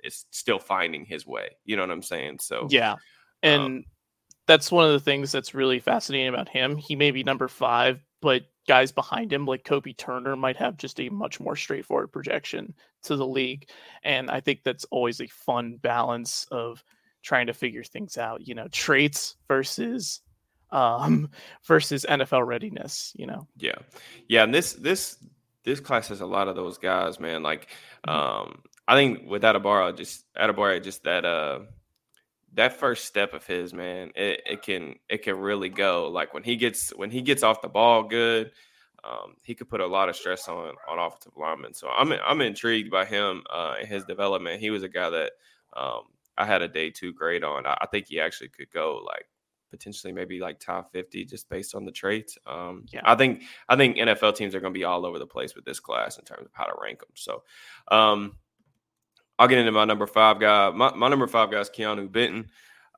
is 0.03 0.25
still 0.31 0.59
finding 0.59 1.05
his 1.05 1.27
way. 1.27 1.49
You 1.65 1.75
know 1.75 1.83
what 1.83 1.91
I'm 1.91 2.01
saying? 2.01 2.39
So 2.39 2.67
yeah, 2.69 2.95
and 3.43 3.61
um, 3.61 3.83
that's 4.49 4.71
one 4.71 4.83
of 4.83 4.91
the 4.91 4.99
things 4.99 5.31
that's 5.31 5.53
really 5.53 5.79
fascinating 5.79 6.27
about 6.27 6.49
him. 6.49 6.75
He 6.75 6.95
may 6.95 7.11
be 7.11 7.23
number 7.23 7.47
five, 7.47 8.03
but 8.19 8.45
guys 8.67 8.91
behind 8.91 9.31
him 9.31 9.45
like 9.45 9.63
Kobie 9.63 9.95
Turner 9.95 10.35
might 10.35 10.57
have 10.57 10.75
just 10.75 10.99
a 10.99 11.07
much 11.09 11.39
more 11.39 11.55
straightforward 11.55 12.11
projection 12.11 12.73
to 13.03 13.15
the 13.15 13.27
league. 13.27 13.69
And 14.03 14.31
I 14.31 14.39
think 14.39 14.63
that's 14.63 14.85
always 14.85 15.21
a 15.21 15.27
fun 15.27 15.77
balance 15.79 16.47
of 16.49 16.83
trying 17.21 17.45
to 17.45 17.53
figure 17.53 17.83
things 17.83 18.17
out, 18.17 18.47
you 18.47 18.55
know, 18.55 18.67
traits 18.69 19.35
versus 19.47 20.21
um 20.71 21.29
versus 21.67 22.03
NFL 22.09 22.47
readiness, 22.47 23.13
you 23.15 23.27
know. 23.27 23.47
Yeah. 23.55 23.77
Yeah, 24.27 24.45
and 24.45 24.53
this 24.53 24.73
this 24.73 25.23
this 25.63 25.79
class 25.79 26.07
has 26.07 26.21
a 26.21 26.25
lot 26.25 26.47
of 26.47 26.55
those 26.55 26.79
guys, 26.79 27.19
man. 27.19 27.43
Like 27.43 27.67
mm-hmm. 28.07 28.09
um 28.09 28.63
I 28.87 28.95
think 28.95 29.29
with 29.29 29.43
Adebawore, 29.43 29.95
just 29.95 30.25
Adebawore, 30.33 30.83
just 30.83 31.03
that 31.03 31.23
uh 31.23 31.59
that 32.53 32.73
first 32.73 33.05
step 33.05 33.33
of 33.33 33.45
his, 33.45 33.73
man, 33.73 34.11
it, 34.15 34.41
it 34.45 34.61
can 34.61 34.95
it 35.09 35.23
can 35.23 35.37
really 35.37 35.69
go. 35.69 36.09
Like 36.09 36.33
when 36.33 36.43
he 36.43 36.55
gets 36.55 36.89
when 36.95 37.11
he 37.11 37.21
gets 37.21 37.43
off 37.43 37.61
the 37.61 37.69
ball 37.69 38.03
good, 38.03 38.51
um, 39.03 39.35
he 39.43 39.55
could 39.55 39.69
put 39.69 39.81
a 39.81 39.87
lot 39.87 40.09
of 40.09 40.15
stress 40.15 40.47
on 40.47 40.73
on 40.87 40.99
offensive 40.99 41.33
linemen. 41.37 41.73
So 41.73 41.89
I'm 41.89 42.11
I'm 42.11 42.41
intrigued 42.41 42.91
by 42.91 43.05
him 43.05 43.43
uh, 43.53 43.75
and 43.79 43.87
his 43.87 44.05
development. 44.05 44.59
He 44.59 44.69
was 44.69 44.83
a 44.83 44.89
guy 44.89 45.09
that 45.09 45.31
um, 45.75 46.01
I 46.37 46.45
had 46.45 46.61
a 46.61 46.67
day 46.67 46.89
two 46.89 47.13
grade 47.13 47.43
on. 47.43 47.65
I, 47.65 47.77
I, 47.81 47.87
think 47.87 48.07
he 48.07 48.19
actually 48.19 48.49
could 48.49 48.71
go 48.71 49.03
like 49.05 49.27
potentially 49.69 50.11
maybe 50.11 50.39
like 50.39 50.59
top 50.59 50.91
50 50.91 51.25
just 51.25 51.49
based 51.49 51.75
on 51.75 51.85
the 51.85 51.91
traits. 51.91 52.37
Um, 52.47 52.85
yeah. 52.91 53.01
I 53.03 53.15
think 53.15 53.43
I 53.67 53.75
think 53.75 53.97
NFL 53.97 54.35
teams 54.35 54.55
are 54.55 54.59
going 54.59 54.73
to 54.73 54.77
be 54.77 54.83
all 54.83 55.05
over 55.05 55.19
the 55.19 55.27
place 55.27 55.55
with 55.55 55.65
this 55.65 55.79
class 55.79 56.17
in 56.17 56.25
terms 56.25 56.45
of 56.45 56.51
how 56.53 56.65
to 56.65 56.73
rank 56.81 56.99
them. 56.99 57.09
So 57.13 57.43
um, 57.89 58.37
I'll 59.39 59.47
get 59.47 59.57
into 59.57 59.71
my 59.71 59.85
number 59.85 60.05
five 60.05 60.39
guy. 60.39 60.69
My, 60.71 60.93
my 60.93 61.07
number 61.07 61.25
five 61.25 61.49
guy 61.49 61.61
is 61.61 61.69
Keanu 61.69 62.11
Benton. 62.11 62.49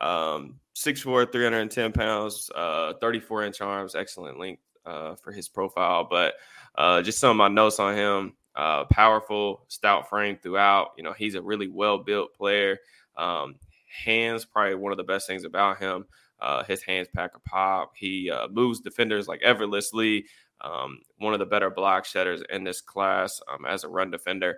Um, 0.02 0.60
6'4", 0.76 1.32
310 1.32 1.92
pounds, 1.92 2.50
uh, 2.56 2.94
34 3.00 3.46
inch 3.46 3.62
arms, 3.62 3.94
excellent 3.94 4.40
length 4.40 4.64
uh, 4.86 5.14
for 5.16 5.32
his 5.32 5.48
profile. 5.48 6.08
But 6.10 6.34
uh, 6.76 7.04
just 7.04 7.20
some 7.20 7.30
of 7.30 7.36
my 7.36 7.48
notes 7.48 7.80
on 7.80 7.96
him: 7.96 8.34
uh, 8.56 8.86
powerful, 8.86 9.66
stout 9.68 10.10
frame 10.10 10.36
throughout. 10.42 10.94
You 10.98 11.04
know, 11.04 11.14
he's 11.14 11.36
a 11.36 11.42
really 11.42 11.68
well 11.68 12.00
built 12.00 12.34
player. 12.34 12.80
Um, 13.18 13.56
hands, 14.04 14.44
probably 14.44 14.74
one 14.76 14.92
of 14.92 14.98
the 14.98 15.04
best 15.04 15.28
things 15.28 15.44
about 15.44 15.78
him. 15.78 16.06
Uh, 16.40 16.64
his 16.64 16.82
hands 16.82 17.08
pack 17.16 17.32
a 17.36 17.40
pop. 17.42 17.92
He 17.96 18.32
uh, 18.32 18.48
moves 18.48 18.80
defenders 18.80 19.28
like 19.28 19.42
effortlessly. 19.44 20.26
Um, 20.62 21.02
one 21.20 21.34
of 21.34 21.40
the 21.40 21.46
better 21.46 21.70
block 21.70 22.06
shedders 22.06 22.42
in 22.50 22.64
this 22.64 22.82
class 22.82 23.40
um, 23.52 23.66
as 23.66 23.84
a 23.84 23.90
run 23.90 24.10
defender. 24.10 24.58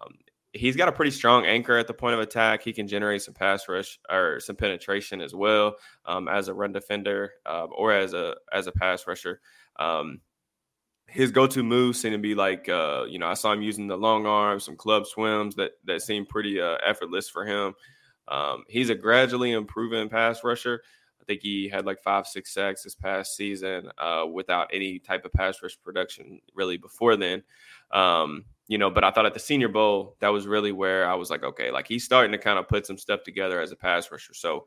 Um, 0.00 0.14
he's 0.54 0.76
got 0.76 0.88
a 0.88 0.92
pretty 0.92 1.10
strong 1.10 1.44
anchor 1.44 1.76
at 1.76 1.86
the 1.86 1.94
point 1.94 2.14
of 2.14 2.20
attack. 2.20 2.62
He 2.62 2.72
can 2.72 2.86
generate 2.86 3.22
some 3.22 3.34
pass 3.34 3.68
rush 3.68 3.98
or 4.08 4.40
some 4.40 4.56
penetration 4.56 5.20
as 5.20 5.34
well 5.34 5.76
um, 6.06 6.28
as 6.28 6.48
a 6.48 6.54
run 6.54 6.72
defender 6.72 7.32
uh, 7.44 7.64
or 7.64 7.92
as 7.92 8.14
a 8.14 8.36
as 8.52 8.66
a 8.66 8.72
pass 8.72 9.06
rusher. 9.06 9.40
Um, 9.76 10.20
his 11.06 11.30
go-to 11.30 11.62
moves 11.62 12.00
seem 12.00 12.12
to 12.12 12.18
be 12.18 12.34
like 12.34 12.68
uh, 12.68 13.04
you 13.08 13.18
know 13.18 13.26
I 13.26 13.34
saw 13.34 13.52
him 13.52 13.62
using 13.62 13.88
the 13.88 13.98
long 13.98 14.26
arms, 14.26 14.64
some 14.64 14.76
club 14.76 15.06
swims 15.06 15.56
that 15.56 15.72
that 15.84 16.02
seem 16.02 16.24
pretty 16.24 16.60
uh, 16.60 16.76
effortless 16.86 17.28
for 17.28 17.44
him. 17.44 17.74
Um, 18.28 18.64
he's 18.68 18.90
a 18.90 18.94
gradually 18.94 19.52
improving 19.52 20.08
pass 20.08 20.42
rusher. 20.44 20.80
I 21.20 21.24
think 21.24 21.40
he 21.42 21.68
had 21.68 21.86
like 21.86 22.02
five, 22.02 22.26
six 22.26 22.52
sacks 22.52 22.82
this 22.82 22.94
past 22.94 23.34
season 23.34 23.88
uh, 23.96 24.24
without 24.30 24.68
any 24.72 24.98
type 24.98 25.24
of 25.24 25.32
pass 25.32 25.62
rush 25.62 25.76
production 25.82 26.40
really 26.54 26.76
before 26.76 27.16
then. 27.16 27.42
Um, 27.90 28.44
you 28.66 28.78
know, 28.78 28.90
but 28.90 29.04
I 29.04 29.10
thought 29.10 29.26
at 29.26 29.34
the 29.34 29.40
Senior 29.40 29.68
Bowl 29.68 30.16
that 30.20 30.28
was 30.28 30.46
really 30.46 30.72
where 30.72 31.08
I 31.08 31.14
was 31.14 31.30
like, 31.30 31.42
okay, 31.42 31.70
like 31.70 31.86
he's 31.86 32.04
starting 32.04 32.32
to 32.32 32.38
kind 32.38 32.58
of 32.58 32.68
put 32.68 32.86
some 32.86 32.98
stuff 32.98 33.22
together 33.22 33.60
as 33.60 33.72
a 33.72 33.76
pass 33.76 34.10
rusher. 34.10 34.34
So, 34.34 34.66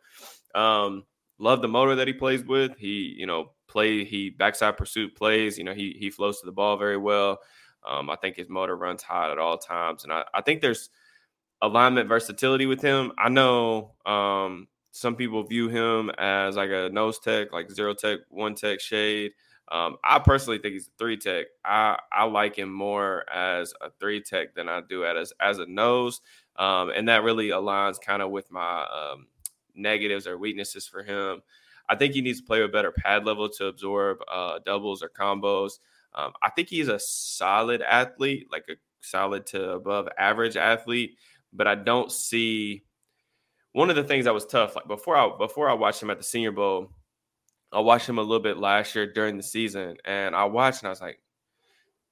um, 0.53 1.03
love 1.39 1.61
the 1.61 1.67
motor 1.67 1.95
that 1.95 2.07
he 2.07 2.13
plays 2.13 2.43
with. 2.43 2.77
He, 2.77 3.15
you 3.17 3.25
know, 3.25 3.51
play 3.67 4.03
he 4.05 4.29
backside 4.29 4.77
pursuit 4.77 5.15
plays. 5.15 5.57
You 5.57 5.63
know, 5.63 5.73
he 5.73 5.95
he 5.99 6.09
flows 6.09 6.39
to 6.39 6.45
the 6.45 6.51
ball 6.51 6.77
very 6.77 6.97
well. 6.97 7.39
Um, 7.87 8.09
I 8.09 8.15
think 8.17 8.35
his 8.35 8.49
motor 8.49 8.75
runs 8.75 9.01
hot 9.03 9.31
at 9.31 9.37
all 9.37 9.57
times, 9.57 10.03
and 10.03 10.11
I, 10.11 10.23
I 10.33 10.41
think 10.41 10.61
there's 10.61 10.89
alignment 11.61 12.07
versatility 12.07 12.65
with 12.65 12.81
him. 12.81 13.11
I 13.17 13.29
know 13.29 13.93
um, 14.05 14.67
some 14.91 15.15
people 15.15 15.43
view 15.43 15.69
him 15.69 16.09
as 16.17 16.55
like 16.55 16.69
a 16.69 16.89
nose 16.89 17.19
tech, 17.19 17.53
like 17.53 17.71
zero 17.71 17.93
tech, 17.93 18.19
one 18.29 18.55
tech 18.55 18.79
shade. 18.79 19.31
Um, 19.69 19.97
I 20.03 20.19
personally 20.19 20.59
think 20.59 20.73
he's 20.73 20.87
a 20.87 20.97
three 20.97 21.17
tech. 21.17 21.47
I, 21.65 21.97
I 22.11 22.23
like 22.23 22.57
him 22.57 22.71
more 22.71 23.29
as 23.29 23.73
a 23.81 23.89
three 23.99 24.21
tech 24.21 24.55
than 24.55 24.69
I 24.69 24.81
do 24.87 25.05
as 25.05 25.33
as 25.41 25.59
a 25.59 25.65
nose, 25.65 26.21
um, 26.55 26.89
and 26.89 27.07
that 27.09 27.23
really 27.23 27.49
aligns 27.49 27.99
kind 27.99 28.21
of 28.21 28.31
with 28.31 28.49
my 28.51 28.83
um, 28.83 29.27
negatives 29.75 30.25
or 30.25 30.37
weaknesses 30.37 30.87
for 30.87 31.03
him. 31.03 31.41
I 31.89 31.95
think 31.95 32.13
he 32.13 32.21
needs 32.21 32.39
to 32.39 32.45
play 32.45 32.61
with 32.61 32.71
better 32.71 32.91
pad 32.91 33.25
level 33.25 33.49
to 33.49 33.67
absorb 33.67 34.19
uh, 34.31 34.59
doubles 34.65 35.03
or 35.03 35.09
combos. 35.09 35.79
Um, 36.13 36.33
I 36.41 36.49
think 36.49 36.69
he's 36.69 36.87
a 36.87 36.99
solid 36.99 37.81
athlete, 37.81 38.47
like 38.51 38.65
a 38.69 38.73
solid 39.01 39.45
to 39.47 39.71
above 39.71 40.07
average 40.17 40.57
athlete, 40.57 41.17
but 41.53 41.67
I 41.67 41.75
don't 41.75 42.11
see 42.11 42.83
one 43.73 43.89
of 43.89 43.95
the 43.95 44.03
things 44.03 44.25
that 44.25 44.33
was 44.33 44.45
tough. 44.45 44.75
Like 44.75 44.87
before 44.87 45.15
I 45.15 45.29
before 45.37 45.69
I 45.69 45.73
watched 45.73 46.01
him 46.01 46.09
at 46.09 46.17
the 46.17 46.23
Senior 46.23 46.51
Bowl 46.51 46.91
I 47.77 47.81
watched 47.81 48.09
him 48.09 48.17
a 48.17 48.23
little 48.23 48.41
bit 48.41 48.57
last 48.57 48.95
year 48.95 49.05
during 49.05 49.37
the 49.37 49.43
season, 49.43 49.97
and 50.03 50.35
I 50.35 50.45
watched 50.45 50.81
and 50.81 50.87
I 50.87 50.89
was 50.89 50.99
like, 50.99 51.19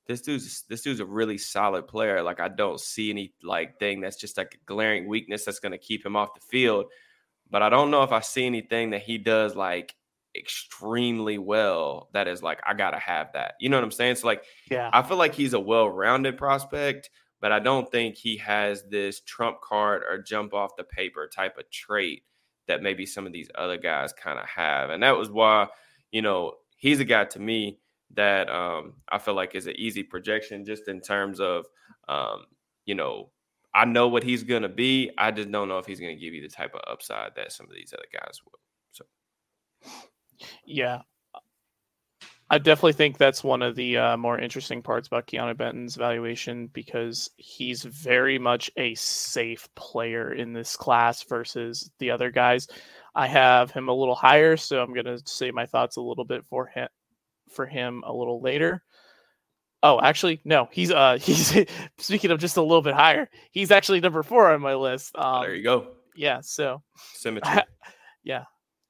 this 0.07 0.21
dude's 0.21 0.63
this 0.69 0.83
dude's 0.83 0.99
a 0.99 1.05
really 1.05 1.39
solid 1.39 1.87
player. 1.87 2.21
Like 2.21 2.39
I 2.39 2.49
don't 2.49 2.79
see 2.79 3.09
any 3.09 3.33
like 3.41 3.79
thing 3.79 3.99
that's 3.99 4.15
just 4.15 4.37
like 4.37 4.53
a 4.53 4.65
glaring 4.67 5.07
weakness 5.07 5.43
that's 5.43 5.59
going 5.59 5.71
to 5.71 5.79
keep 5.79 6.05
him 6.05 6.15
off 6.15 6.35
the 6.35 6.45
field. 6.51 6.85
But 7.49 7.63
I 7.63 7.69
don't 7.69 7.89
know 7.89 8.03
if 8.03 8.11
I 8.11 8.19
see 8.19 8.45
anything 8.45 8.91
that 8.91 9.01
he 9.01 9.17
does 9.17 9.55
like 9.55 9.95
extremely 10.37 11.39
well 11.39 12.09
that 12.13 12.27
is 12.27 12.43
like 12.43 12.59
I 12.63 12.75
gotta 12.75 12.99
have 12.99 13.33
that. 13.33 13.55
You 13.59 13.69
know 13.69 13.77
what 13.77 13.85
I'm 13.85 13.91
saying? 13.91 14.17
So 14.17 14.27
like, 14.27 14.43
yeah, 14.69 14.91
I 14.93 15.01
feel 15.01 15.17
like 15.17 15.33
he's 15.33 15.53
a 15.53 15.59
well-rounded 15.59 16.37
prospect, 16.37 17.09
but 17.41 17.51
I 17.51 17.57
don't 17.57 17.91
think 17.91 18.17
he 18.17 18.37
has 18.37 18.83
this 18.83 19.19
trump 19.21 19.61
card 19.61 20.03
or 20.07 20.21
jump 20.21 20.53
off 20.53 20.75
the 20.77 20.83
paper 20.83 21.27
type 21.27 21.57
of 21.57 21.71
trait 21.71 22.21
that 22.67 22.81
maybe 22.81 23.05
some 23.05 23.25
of 23.25 23.33
these 23.33 23.49
other 23.55 23.77
guys 23.77 24.13
kind 24.13 24.39
of 24.39 24.45
have. 24.47 24.89
And 24.89 25.03
that 25.03 25.17
was 25.17 25.29
why, 25.29 25.67
you 26.11 26.21
know, 26.21 26.53
he's 26.77 26.99
a 26.99 27.05
guy 27.05 27.25
to 27.25 27.39
me 27.39 27.79
that 28.13 28.49
um, 28.49 28.93
I 29.09 29.17
feel 29.17 29.33
like 29.33 29.55
is 29.55 29.67
an 29.67 29.75
easy 29.77 30.03
projection 30.03 30.65
just 30.65 30.87
in 30.87 31.01
terms 31.01 31.39
of, 31.39 31.65
um, 32.07 32.45
you 32.85 32.95
know, 32.95 33.31
I 33.73 33.85
know 33.85 34.07
what 34.07 34.23
he's 34.23 34.43
going 34.43 34.61
to 34.61 34.69
be. 34.69 35.11
I 35.17 35.31
just 35.31 35.51
don't 35.51 35.67
know 35.67 35.79
if 35.79 35.85
he's 35.85 35.99
going 35.99 36.15
to 36.15 36.21
give 36.21 36.33
you 36.33 36.41
the 36.41 36.47
type 36.47 36.73
of 36.75 36.81
upside 36.87 37.35
that 37.35 37.51
some 37.51 37.65
of 37.65 37.75
these 37.75 37.93
other 37.93 38.05
guys 38.13 38.39
will. 38.45 38.59
So, 38.91 39.05
yeah, 40.65 41.01
I 42.49 42.59
definitely 42.59 42.93
think 42.93 43.17
that's 43.17 43.43
one 43.43 43.63
of 43.63 43.75
the 43.75 43.97
uh, 43.97 44.17
more 44.17 44.37
interesting 44.37 44.83
parts 44.83 45.07
about 45.07 45.25
Keanu 45.25 45.57
Benton's 45.57 45.95
evaluation 45.95 46.67
because 46.67 47.31
he's 47.37 47.83
very 47.83 48.37
much 48.37 48.69
a 48.77 48.93
safe 48.95 49.67
player 49.75 50.31
in 50.31 50.53
this 50.53 50.75
class 50.75 51.23
versus 51.23 51.89
the 51.97 52.11
other 52.11 52.29
guys. 52.29 52.67
I 53.15 53.27
have 53.27 53.71
him 53.71 53.89
a 53.89 53.93
little 53.93 54.13
higher, 54.13 54.57
so 54.57 54.79
I'm 54.79 54.93
going 54.93 55.05
to 55.05 55.21
say 55.25 55.49
my 55.49 55.65
thoughts 55.65 55.95
a 55.95 56.01
little 56.01 56.25
bit 56.25 56.45
for 56.45 56.67
him 56.67 56.87
for 57.49 57.65
him 57.65 58.03
a 58.05 58.13
little 58.13 58.41
later. 58.41 58.83
Oh, 59.81 59.99
actually, 60.01 60.41
no. 60.43 60.67
He's 60.71 60.91
uh 60.91 61.17
he's 61.21 61.55
speaking 61.97 62.31
of 62.31 62.39
just 62.39 62.57
a 62.57 62.61
little 62.61 62.81
bit 62.81 62.93
higher. 62.93 63.29
He's 63.51 63.71
actually 63.71 64.01
number 64.01 64.21
four 64.23 64.51
on 64.51 64.61
my 64.61 64.75
list. 64.75 65.15
Um, 65.15 65.43
there 65.43 65.55
you 65.55 65.63
go. 65.63 65.87
Yeah. 66.15 66.41
So 66.41 66.83
symmetry. 67.13 67.61
yeah. 68.23 68.43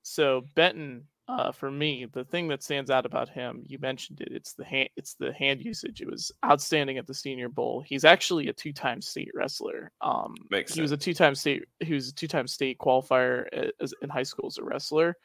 So 0.03 0.43
Benton 0.55 1.07
uh, 1.27 1.51
for 1.51 1.71
me, 1.71 2.05
the 2.13 2.23
thing 2.23 2.47
that 2.47 2.61
stands 2.61 2.91
out 2.91 3.05
about 3.05 3.29
him, 3.29 3.63
you 3.65 3.79
mentioned 3.79 4.21
it, 4.21 4.27
it's 4.31 4.53
the 4.53 4.63
hand, 4.63 4.89
it's 4.95 5.15
the 5.15 5.33
hand 5.33 5.59
usage. 5.59 6.01
It 6.01 6.09
was 6.09 6.31
outstanding 6.45 6.99
at 6.99 7.07
the 7.07 7.15
Senior 7.15 7.49
Bowl. 7.49 7.81
He's 7.81 8.05
actually 8.05 8.47
a 8.47 8.53
two-time 8.53 9.01
state 9.01 9.31
wrestler. 9.33 9.91
Um, 10.01 10.35
Makes 10.51 10.73
he 10.73 10.75
sense. 10.75 10.83
was 10.83 10.91
a 10.91 10.97
two-time 10.97 11.33
state. 11.33 11.65
He 11.79 11.93
was 11.95 12.09
a 12.09 12.13
two-time 12.13 12.47
state 12.47 12.77
qualifier 12.77 13.69
as, 13.79 13.93
in 14.03 14.09
high 14.09 14.23
school 14.23 14.47
as 14.47 14.59
a 14.59 14.63
wrestler, 14.63 15.17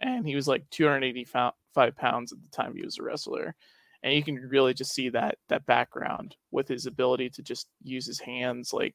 and 0.00 0.24
he 0.24 0.36
was 0.36 0.46
like 0.46 0.68
285 0.70 1.52
pounds 1.96 2.32
at 2.32 2.40
the 2.40 2.48
time 2.50 2.74
he 2.74 2.84
was 2.84 2.98
a 2.98 3.02
wrestler. 3.02 3.54
And 4.02 4.14
you 4.14 4.22
can 4.22 4.36
really 4.36 4.72
just 4.72 4.94
see 4.94 5.08
that 5.10 5.38
that 5.48 5.66
background 5.66 6.36
with 6.52 6.68
his 6.68 6.86
ability 6.86 7.28
to 7.30 7.42
just 7.42 7.66
use 7.82 8.06
his 8.06 8.20
hands. 8.20 8.72
Like 8.72 8.94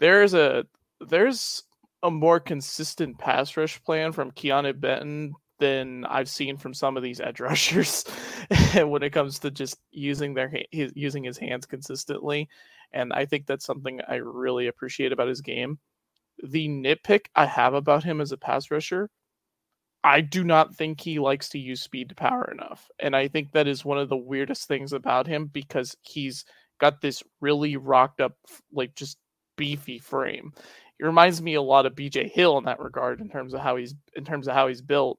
there's 0.00 0.34
a 0.34 0.66
there's 1.00 1.62
a 2.02 2.10
more 2.10 2.40
consistent 2.40 3.16
pass 3.16 3.56
rush 3.56 3.82
plan 3.84 4.12
from 4.12 4.32
Keanu 4.32 4.78
Benton 4.78 5.34
than 5.58 6.04
I've 6.04 6.28
seen 6.28 6.56
from 6.56 6.74
some 6.74 6.96
of 6.96 7.02
these 7.02 7.20
edge 7.20 7.40
rushers 7.40 8.04
when 8.74 9.02
it 9.02 9.12
comes 9.12 9.38
to 9.40 9.50
just 9.50 9.78
using 9.90 10.34
their 10.34 10.52
his, 10.70 10.92
using 10.94 11.24
his 11.24 11.38
hands 11.38 11.66
consistently. 11.66 12.48
And 12.92 13.12
I 13.12 13.26
think 13.26 13.46
that's 13.46 13.64
something 13.64 14.00
I 14.08 14.16
really 14.16 14.68
appreciate 14.68 15.12
about 15.12 15.28
his 15.28 15.40
game. 15.40 15.78
The 16.42 16.68
nitpick 16.68 17.26
I 17.34 17.46
have 17.46 17.74
about 17.74 18.04
him 18.04 18.20
as 18.20 18.32
a 18.32 18.36
pass 18.36 18.70
rusher, 18.70 19.10
I 20.04 20.20
do 20.20 20.44
not 20.44 20.74
think 20.74 21.00
he 21.00 21.18
likes 21.18 21.48
to 21.50 21.58
use 21.58 21.82
speed 21.82 22.10
to 22.10 22.14
power 22.14 22.50
enough. 22.52 22.88
And 22.98 23.16
I 23.16 23.28
think 23.28 23.52
that 23.52 23.66
is 23.66 23.84
one 23.84 23.98
of 23.98 24.08
the 24.08 24.16
weirdest 24.16 24.68
things 24.68 24.92
about 24.92 25.26
him 25.26 25.46
because 25.46 25.96
he's 26.02 26.44
got 26.78 27.00
this 27.00 27.22
really 27.40 27.76
rocked 27.76 28.20
up, 28.20 28.36
like 28.72 28.94
just 28.94 29.16
beefy 29.56 29.98
frame. 29.98 30.52
He 30.98 31.04
reminds 31.04 31.42
me 31.42 31.54
a 31.54 31.62
lot 31.62 31.86
of 31.86 31.94
BJ 31.94 32.30
Hill 32.30 32.58
in 32.58 32.64
that 32.64 32.80
regard 32.80 33.20
in 33.20 33.28
terms 33.28 33.54
of 33.54 33.60
how 33.60 33.76
he's 33.76 33.94
in 34.16 34.24
terms 34.24 34.48
of 34.48 34.54
how 34.54 34.68
he's 34.68 34.82
built. 34.82 35.18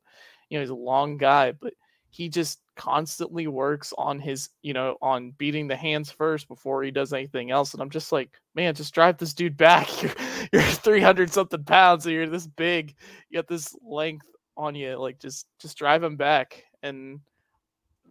You 0.50 0.58
know, 0.58 0.62
he's 0.62 0.70
a 0.70 0.76
long 0.76 1.18
guy, 1.18 1.52
but 1.52 1.74
he 2.10 2.30
just 2.30 2.60
constantly 2.78 3.48
works 3.48 3.94
on 3.98 4.20
his, 4.20 4.50
you 4.62 4.74
know, 4.74 4.96
on 5.02 5.32
beating 5.38 5.68
the 5.68 5.76
hands 5.76 6.10
first 6.10 6.48
before 6.48 6.82
he 6.82 6.92
does 6.92 7.12
anything 7.12 7.52
else. 7.52 7.74
And 7.74 7.82
I'm 7.82 7.90
just 7.90 8.12
like, 8.12 8.30
man, 8.54 8.74
just 8.74 8.94
drive 8.94 9.18
this 9.18 9.34
dude 9.34 9.58
back. 9.58 10.02
You're, 10.02 10.14
you're 10.54 10.62
300 10.62 11.30
something 11.30 11.64
pounds, 11.64 12.06
and 12.06 12.14
you're 12.14 12.28
this 12.28 12.48
big. 12.48 12.96
You 13.30 13.40
got 13.40 13.48
this 13.48 13.76
length 13.84 14.28
on 14.56 14.76
you. 14.76 14.96
Like, 14.96 15.20
just 15.20 15.48
just 15.60 15.78
drive 15.78 16.04
him 16.04 16.16
back. 16.16 16.64
And 16.84 17.20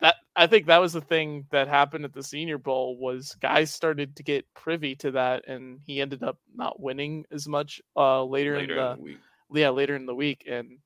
that 0.04 0.16
I 0.36 0.46
think 0.46 0.66
that 0.66 0.82
was 0.82 0.92
the 0.92 1.00
thing 1.00 1.46
that 1.50 1.66
happened 1.66 2.04
at 2.04 2.12
the 2.12 2.22
Senior 2.22 2.58
Bowl 2.58 2.98
was 2.98 3.34
guys 3.40 3.72
started 3.72 4.14
to 4.16 4.22
get 4.22 4.44
privy 4.52 4.94
to 4.96 5.10
that, 5.12 5.48
and 5.48 5.80
he 5.86 6.02
ended 6.02 6.22
up 6.22 6.36
not 6.54 6.78
winning 6.78 7.24
as 7.32 7.48
much 7.48 7.80
uh, 7.96 8.22
later, 8.22 8.58
later 8.58 8.74
in, 8.74 8.78
the, 8.78 8.90
in 8.90 8.96
the 8.98 9.02
week. 9.02 9.18
Yeah, 9.54 9.70
later 9.70 9.96
in 9.96 10.04
the 10.04 10.14
week, 10.14 10.44
and 10.46 10.78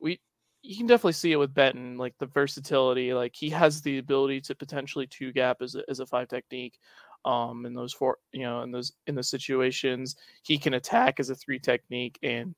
we 0.00 0.20
you 0.62 0.76
can 0.76 0.86
definitely 0.86 1.14
see 1.14 1.32
it 1.32 1.40
with 1.40 1.54
Benton, 1.54 1.98
like 1.98 2.14
the 2.20 2.26
versatility. 2.26 3.12
Like 3.12 3.34
he 3.34 3.50
has 3.50 3.82
the 3.82 3.98
ability 3.98 4.40
to 4.42 4.54
potentially 4.54 5.08
two 5.08 5.32
gap 5.32 5.56
as 5.60 5.74
a, 5.74 5.82
as 5.88 5.98
a 5.98 6.06
five 6.06 6.28
technique. 6.28 6.78
Um, 7.24 7.66
in 7.66 7.74
those 7.74 7.92
four, 7.92 8.18
you 8.30 8.42
know, 8.42 8.62
in 8.62 8.70
those 8.70 8.92
in 9.08 9.16
the 9.16 9.24
situations, 9.24 10.14
he 10.44 10.56
can 10.56 10.74
attack 10.74 11.18
as 11.18 11.30
a 11.30 11.34
three 11.34 11.58
technique, 11.58 12.16
and 12.22 12.54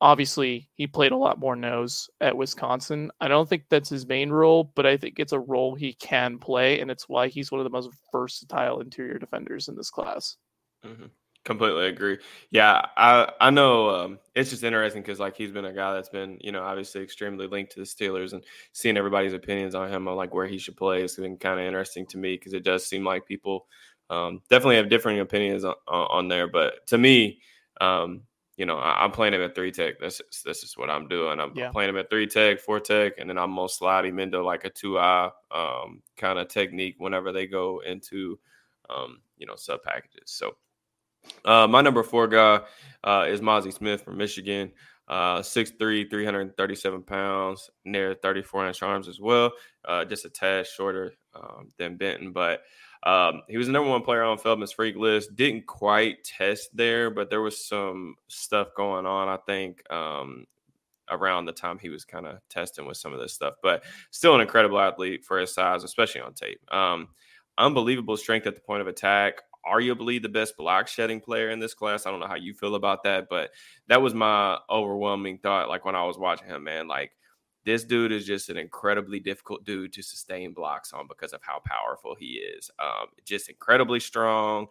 obviously 0.00 0.68
he 0.74 0.86
played 0.86 1.12
a 1.12 1.16
lot 1.16 1.38
more 1.38 1.56
nose 1.56 2.08
at 2.20 2.36
Wisconsin. 2.36 3.10
I 3.20 3.28
don't 3.28 3.48
think 3.48 3.64
that's 3.68 3.88
his 3.88 4.06
main 4.06 4.30
role, 4.30 4.72
but 4.74 4.86
I 4.86 4.96
think 4.96 5.18
it's 5.18 5.32
a 5.32 5.40
role 5.40 5.74
he 5.74 5.92
can 5.94 6.38
play, 6.38 6.80
and 6.80 6.90
it's 6.90 7.08
why 7.08 7.28
he's 7.28 7.50
one 7.50 7.60
of 7.60 7.64
the 7.64 7.70
most 7.70 7.90
versatile 8.12 8.80
interior 8.80 9.18
defenders 9.18 9.68
in 9.68 9.76
this 9.76 9.90
class. 9.90 10.36
Mm-hmm. 10.84 11.06
Completely 11.44 11.86
agree. 11.86 12.18
Yeah, 12.50 12.82
I 12.96 13.32
I 13.40 13.50
know 13.50 13.88
um, 13.88 14.18
it's 14.34 14.50
just 14.50 14.64
interesting 14.64 15.00
because 15.00 15.18
like 15.18 15.34
he's 15.34 15.50
been 15.50 15.64
a 15.64 15.72
guy 15.72 15.94
that's 15.94 16.10
been 16.10 16.36
you 16.42 16.52
know 16.52 16.62
obviously 16.62 17.02
extremely 17.02 17.46
linked 17.46 17.72
to 17.72 17.80
the 17.80 17.86
Steelers 17.86 18.34
and 18.34 18.44
seeing 18.72 18.98
everybody's 18.98 19.32
opinions 19.32 19.74
on 19.74 19.90
him 19.90 20.08
on 20.08 20.16
like 20.16 20.34
where 20.34 20.46
he 20.46 20.58
should 20.58 20.76
play 20.76 21.00
has 21.00 21.16
been 21.16 21.38
kind 21.38 21.58
of 21.58 21.64
interesting 21.64 22.04
to 22.06 22.18
me 22.18 22.34
because 22.34 22.52
it 22.52 22.64
does 22.64 22.84
seem 22.84 23.02
like 23.02 23.24
people 23.24 23.66
um, 24.10 24.42
definitely 24.50 24.76
have 24.76 24.90
differing 24.90 25.20
opinions 25.20 25.64
on, 25.64 25.74
on 25.86 26.28
there. 26.28 26.48
But 26.48 26.86
to 26.88 26.98
me, 26.98 27.40
um, 27.80 28.22
you 28.58 28.66
know, 28.66 28.76
I, 28.76 29.04
am 29.04 29.12
playing 29.12 29.34
him 29.34 29.40
at 29.40 29.54
three 29.54 29.70
tech. 29.70 30.00
This 30.00 30.20
is 30.20 30.42
this 30.42 30.64
is 30.64 30.76
what 30.76 30.90
I'm 30.90 31.06
doing. 31.06 31.38
I'm 31.38 31.52
yeah. 31.54 31.70
playing 31.70 31.90
him 31.90 31.96
at 31.96 32.10
three 32.10 32.26
tech, 32.26 32.58
four 32.58 32.80
tech, 32.80 33.12
and 33.16 33.30
then 33.30 33.38
I'm 33.38 33.54
gonna 33.54 33.68
slide 33.68 34.04
him 34.04 34.18
into 34.18 34.42
like 34.42 34.64
a 34.64 34.70
two 34.70 34.98
eye 34.98 35.30
um, 35.52 36.02
kind 36.16 36.40
of 36.40 36.48
technique 36.48 36.96
whenever 36.98 37.30
they 37.30 37.46
go 37.46 37.80
into 37.86 38.36
um, 38.90 39.20
you 39.36 39.46
know 39.46 39.54
sub 39.54 39.82
packages. 39.84 40.24
So 40.26 40.56
uh, 41.44 41.68
my 41.68 41.80
number 41.82 42.02
four 42.02 42.26
guy 42.26 42.60
uh, 43.04 43.26
is 43.28 43.40
Mazi 43.40 43.72
Smith 43.72 44.02
from 44.02 44.18
Michigan. 44.18 44.72
Uh, 45.06 45.40
6'3, 45.40 46.10
337 46.10 47.02
pounds, 47.02 47.70
near 47.86 48.12
34 48.12 48.68
inch 48.68 48.82
arms 48.82 49.08
as 49.08 49.18
well. 49.18 49.50
Uh, 49.86 50.04
just 50.04 50.26
a 50.26 50.28
tad 50.28 50.66
shorter 50.66 51.14
um, 51.34 51.70
than 51.78 51.96
Benton, 51.96 52.30
but 52.30 52.60
um, 53.04 53.42
he 53.48 53.56
was 53.56 53.66
the 53.66 53.72
number 53.72 53.90
one 53.90 54.02
player 54.02 54.22
on 54.22 54.38
Feldman's 54.38 54.72
freak 54.72 54.96
list. 54.96 55.36
Didn't 55.36 55.66
quite 55.66 56.24
test 56.24 56.76
there, 56.76 57.10
but 57.10 57.30
there 57.30 57.40
was 57.40 57.64
some 57.64 58.16
stuff 58.28 58.68
going 58.76 59.06
on. 59.06 59.28
I 59.28 59.36
think 59.46 59.82
um, 59.92 60.46
around 61.10 61.46
the 61.46 61.52
time 61.52 61.78
he 61.78 61.88
was 61.88 62.04
kind 62.04 62.26
of 62.26 62.38
testing 62.48 62.86
with 62.86 62.96
some 62.96 63.12
of 63.12 63.20
this 63.20 63.32
stuff, 63.32 63.54
but 63.62 63.84
still 64.10 64.34
an 64.34 64.40
incredible 64.40 64.80
athlete 64.80 65.24
for 65.24 65.38
his 65.38 65.54
size, 65.54 65.84
especially 65.84 66.20
on 66.20 66.34
tape. 66.34 66.60
Um, 66.72 67.08
unbelievable 67.56 68.16
strength 68.16 68.46
at 68.46 68.54
the 68.54 68.60
point 68.60 68.80
of 68.80 68.88
attack. 68.88 69.34
Arguably 69.66 70.22
the 70.22 70.28
best 70.28 70.56
block 70.56 70.88
shedding 70.88 71.20
player 71.20 71.50
in 71.50 71.60
this 71.60 71.74
class. 71.74 72.06
I 72.06 72.10
don't 72.10 72.20
know 72.20 72.26
how 72.26 72.36
you 72.36 72.54
feel 72.54 72.74
about 72.74 73.02
that, 73.04 73.28
but 73.28 73.50
that 73.88 74.00
was 74.00 74.14
my 74.14 74.58
overwhelming 74.70 75.38
thought. 75.38 75.68
Like 75.68 75.84
when 75.84 75.96
I 75.96 76.04
was 76.04 76.16
watching 76.16 76.48
him, 76.48 76.64
man, 76.64 76.88
like 76.88 77.12
this 77.68 77.84
dude 77.84 78.12
is 78.12 78.24
just 78.24 78.48
an 78.48 78.56
incredibly 78.56 79.20
difficult 79.20 79.62
dude 79.62 79.92
to 79.92 80.02
sustain 80.02 80.54
blocks 80.54 80.94
on 80.94 81.06
because 81.06 81.34
of 81.34 81.42
how 81.42 81.60
powerful 81.66 82.14
he 82.14 82.36
is. 82.56 82.70
Um, 82.78 83.08
just 83.26 83.50
incredibly 83.50 84.00
strong, 84.00 84.68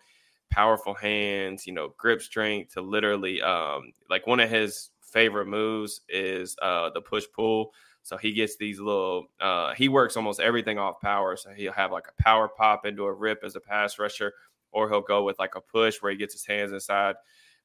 powerful 0.50 0.96
hands, 0.96 1.68
you 1.68 1.74
know, 1.74 1.94
grip 1.96 2.24
strength 2.24 2.74
to 2.74 2.82
literally 2.82 3.40
um, 3.40 3.92
like 4.10 4.26
one 4.26 4.40
of 4.40 4.50
his 4.50 4.90
favorite 5.00 5.46
moves 5.46 6.02
is 6.10 6.56
uh, 6.64 6.90
the 6.90 7.00
push 7.00 7.26
pull. 7.36 7.72
So 8.02 8.18
he 8.18 8.34
gets 8.34 8.58
these 8.58 8.80
little, 8.80 9.28
uh, 9.40 9.76
he 9.76 9.90
works 9.90 10.18
almost 10.18 10.40
everything 10.40 10.80
off 10.80 11.00
power. 11.00 11.38
So 11.38 11.52
he'll 11.52 11.74
have 11.74 11.92
like 11.92 12.08
a 12.08 12.24
power 12.24 12.48
pop 12.48 12.84
into 12.84 13.04
a 13.04 13.14
rip 13.14 13.44
as 13.44 13.56
a 13.56 13.60
pass 13.60 14.00
rusher, 14.00 14.34
or 14.72 14.90
he'll 14.90 15.02
go 15.02 15.24
with 15.24 15.38
like 15.38 15.54
a 15.54 15.62
push 15.62 16.02
where 16.02 16.12
he 16.12 16.18
gets 16.18 16.34
his 16.34 16.48
hands 16.48 16.72
inside 16.72 17.14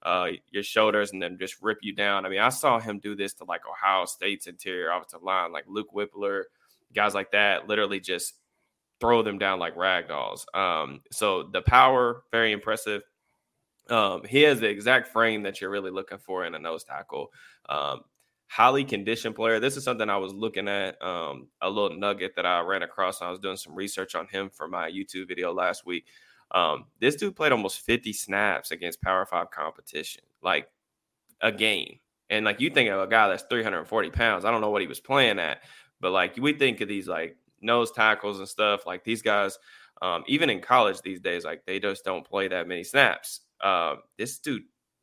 uh, 0.03 0.29
your 0.51 0.63
shoulders 0.63 1.13
and 1.13 1.23
then 1.23 1.39
just 1.39 1.63
rip 1.63 1.79
you 1.83 1.95
down. 1.95 2.27
I 2.27 2.29
mean, 2.29 2.41
I 2.41 2.49
saw 2.49 2.81
him 2.81 2.99
do 2.99 3.15
this 3.15 3.35
to 3.35 3.45
like 3.45 3.63
Ohio 3.69 4.05
State's 4.05 4.47
interior 4.47 4.91
offensive 4.91 5.23
line, 5.23 5.53
like 5.53 5.65
Luke 5.69 5.93
Wypler, 5.95 6.45
guys 6.95 7.15
like 7.15 7.33
that, 7.33 7.69
literally 7.69 8.01
just 8.01 8.35
throw 9.01 9.23
them 9.23 9.39
down 9.39 9.59
like 9.59 9.77
rag 9.77 10.09
dolls. 10.09 10.47
Um, 10.55 11.01
so 11.11 11.45
the 11.53 11.63
power, 11.63 12.23
very 12.31 12.53
impressive. 12.53 13.03
Um, 13.91 14.23
he 14.25 14.43
has 14.43 14.61
the 14.61 14.69
exact 14.69 15.09
frame 15.09 15.43
that 15.43 15.61
you're 15.61 15.71
really 15.71 15.91
looking 15.91 16.19
for 16.19 16.45
in 16.45 16.55
a 16.55 16.59
nose 16.59 16.85
tackle. 16.85 17.33
Um, 17.69 18.03
highly 18.47 18.85
conditioned 18.85 19.35
player. 19.35 19.59
This 19.61 19.77
is 19.77 19.85
something 19.85 20.09
I 20.09 20.19
was 20.19 20.33
looking 20.33 20.69
at, 20.69 21.01
um, 21.03 21.49
a 21.61 21.71
little 21.71 21.99
nugget 21.99 22.37
that 22.37 22.47
I 22.47 22.61
ran 22.61 22.83
across. 22.83 23.23
I 23.23 23.31
was 23.31 23.39
doing 23.39 23.57
some 23.57 23.75
research 23.75 24.15
on 24.15 24.29
him 24.29 24.51
for 24.51 24.69
my 24.69 24.91
YouTube 24.91 25.27
video 25.29 25.53
last 25.53 25.87
week. 25.87 26.05
Um, 26.53 26.85
this 27.01 27.17
dude 27.17 27.35
played 27.35 27.53
almost 27.53 27.81
50 27.81 28.13
snaps 28.13 28.71
against 28.71 29.01
Power 29.03 29.27
Five 29.27 29.51
competition, 29.51 30.23
like 30.43 30.69
a 31.41 31.51
game. 31.51 31.99
And 32.31 32.45
like 32.45 32.61
you 32.61 32.71
think 32.71 32.91
of 32.91 33.01
a 33.01 33.07
guy 33.07 33.29
that's 33.29 33.45
340 33.51 34.11
pounds, 34.11 34.45
I 34.45 34.51
don't 34.51 34.61
know 34.61 34.71
what 34.71 34.83
he 34.83 34.89
was 34.89 35.01
playing 35.01 35.39
at, 35.39 35.63
but 36.01 36.13
like 36.13 36.37
we 36.37 36.53
think 36.53 36.81
of 36.81 36.89
these 36.89 37.09
like 37.09 37.37
nose 37.61 37.91
tackles 37.91 38.39
and 38.39 38.49
stuff, 38.49 38.87
like 38.87 39.05
these 39.05 39.23
guys, 39.23 39.59
um, 40.01 40.25
even 40.27 40.51
in 40.51 40.61
college 40.61 41.01
these 41.01 41.21
days, 41.21 41.45
like 41.45 41.65
they 41.67 41.79
just 41.79 42.05
don't 42.05 42.27
play 42.27 42.49
that 42.49 42.69
many 42.69 42.85
snaps. 42.85 43.41
Uh, 43.63 43.97
this 44.19 44.39
dude, 44.39 44.63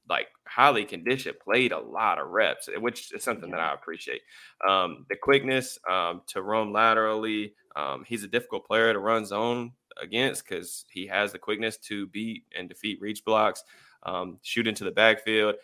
like 0.10 0.28
highly 0.48 0.86
conditioned, 0.86 1.38
played 1.40 1.72
a 1.72 1.80
lot 1.80 2.20
of 2.20 2.30
reps, 2.30 2.68
which 2.80 3.14
is 3.14 3.24
something 3.24 3.52
that 3.52 3.60
I 3.60 3.74
appreciate. 3.74 4.22
Um, 4.68 5.06
the 5.10 5.16
quickness 5.16 5.78
um, 5.90 6.22
to 6.28 6.42
roam 6.42 6.74
laterally. 6.74 7.54
Um, 7.76 8.04
he's 8.06 8.24
a 8.24 8.28
difficult 8.28 8.66
player 8.66 8.92
to 8.92 9.00
run 9.00 9.26
zone 9.26 9.72
against 10.02 10.48
because 10.48 10.86
he 10.90 11.08
has 11.08 11.32
the 11.32 11.40
quickness 11.40 11.78
to 11.78 12.08
beat 12.08 12.44
and 12.58 12.70
defeat 12.70 13.00
reach 13.02 13.24
blocks, 13.24 13.64
um, 14.04 14.38
shoot 14.42 14.68
into 14.68 14.84
the 14.84 14.92
backfield. 14.92 15.56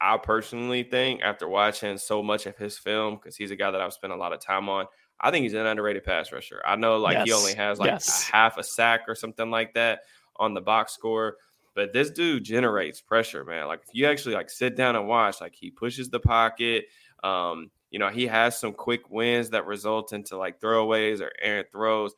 I 0.00 0.16
personally 0.16 0.82
think 0.82 1.20
after 1.22 1.46
watching 1.46 1.98
so 1.98 2.22
much 2.22 2.46
of 2.46 2.56
his 2.56 2.78
film, 2.78 3.16
because 3.16 3.36
he's 3.36 3.50
a 3.50 3.56
guy 3.56 3.70
that 3.70 3.80
I've 3.80 3.92
spent 3.92 4.12
a 4.12 4.16
lot 4.16 4.32
of 4.32 4.40
time 4.40 4.68
on, 4.68 4.86
I 5.20 5.30
think 5.30 5.42
he's 5.42 5.54
an 5.54 5.66
underrated 5.66 6.04
pass 6.04 6.32
rusher. 6.32 6.62
I 6.64 6.76
know 6.76 6.96
like 6.98 7.18
yes. 7.18 7.26
he 7.26 7.32
only 7.32 7.54
has 7.54 7.78
like 7.78 7.90
yes. 7.90 8.28
a 8.28 8.32
half 8.32 8.56
a 8.56 8.64
sack 8.64 9.02
or 9.06 9.14
something 9.14 9.50
like 9.50 9.74
that 9.74 10.00
on 10.36 10.54
the 10.54 10.60
box 10.62 10.94
score. 10.94 11.36
But 11.74 11.92
this 11.92 12.10
dude 12.10 12.44
generates 12.44 13.00
pressure, 13.00 13.44
man. 13.44 13.66
Like 13.66 13.82
if 13.86 13.94
you 13.94 14.06
actually 14.06 14.34
like 14.34 14.50
sit 14.50 14.76
down 14.76 14.96
and 14.96 15.06
watch, 15.06 15.40
like 15.40 15.54
he 15.54 15.70
pushes 15.70 16.08
the 16.08 16.20
pocket. 16.20 16.86
Um, 17.22 17.70
you 17.90 17.98
know, 17.98 18.08
he 18.08 18.26
has 18.26 18.58
some 18.58 18.72
quick 18.72 19.10
wins 19.10 19.50
that 19.50 19.66
result 19.66 20.12
into 20.12 20.36
like 20.36 20.60
throwaways 20.60 21.20
or 21.20 21.30
errant 21.40 21.68
throws. 21.70 22.14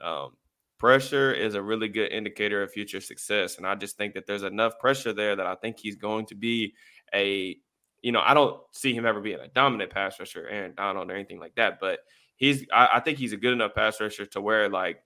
Um, 0.00 0.32
pressure 0.78 1.32
is 1.32 1.54
a 1.54 1.62
really 1.62 1.88
good 1.88 2.12
indicator 2.12 2.62
of 2.62 2.72
future 2.72 3.00
success. 3.00 3.58
And 3.58 3.66
I 3.66 3.74
just 3.74 3.96
think 3.96 4.14
that 4.14 4.26
there's 4.26 4.44
enough 4.44 4.78
pressure 4.78 5.12
there 5.12 5.36
that 5.36 5.46
I 5.46 5.54
think 5.56 5.78
he's 5.78 5.96
going 5.96 6.26
to 6.26 6.34
be 6.34 6.74
a, 7.14 7.56
you 8.02 8.12
know, 8.12 8.22
I 8.24 8.34
don't 8.34 8.60
see 8.72 8.94
him 8.94 9.04
ever 9.04 9.20
being 9.20 9.40
a 9.40 9.48
dominant 9.48 9.90
pass 9.90 10.18
rusher, 10.18 10.46
Aaron 10.48 10.74
Donald 10.76 11.10
or 11.10 11.14
anything 11.14 11.40
like 11.40 11.54
that. 11.56 11.80
But 11.80 12.00
he's, 12.36 12.64
I, 12.72 12.88
I 12.94 13.00
think 13.00 13.18
he's 13.18 13.32
a 13.32 13.36
good 13.36 13.52
enough 13.52 13.74
pass 13.74 14.00
rusher 14.00 14.26
to 14.26 14.40
where 14.40 14.68
like 14.68 15.02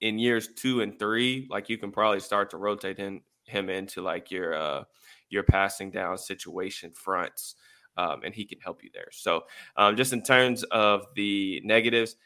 in 0.00 0.18
years 0.18 0.48
two 0.48 0.80
and 0.80 0.98
three, 0.98 1.46
like 1.50 1.68
you 1.68 1.78
can 1.78 1.92
probably 1.92 2.20
start 2.20 2.50
to 2.50 2.58
rotate 2.58 2.98
him 2.98 3.22
him 3.44 3.68
into 3.68 4.02
like 4.02 4.30
your 4.30 4.54
uh 4.54 4.84
your 5.28 5.42
passing 5.42 5.90
down 5.90 6.18
situation 6.18 6.92
fronts. 6.92 7.54
Um, 7.98 8.22
and 8.24 8.34
he 8.34 8.46
can 8.46 8.58
help 8.58 8.82
you 8.82 8.88
there. 8.94 9.08
So, 9.10 9.42
um, 9.76 9.96
just 9.96 10.14
in 10.14 10.22
terms 10.22 10.62
of 10.70 11.04
the 11.14 11.60
negatives, 11.62 12.16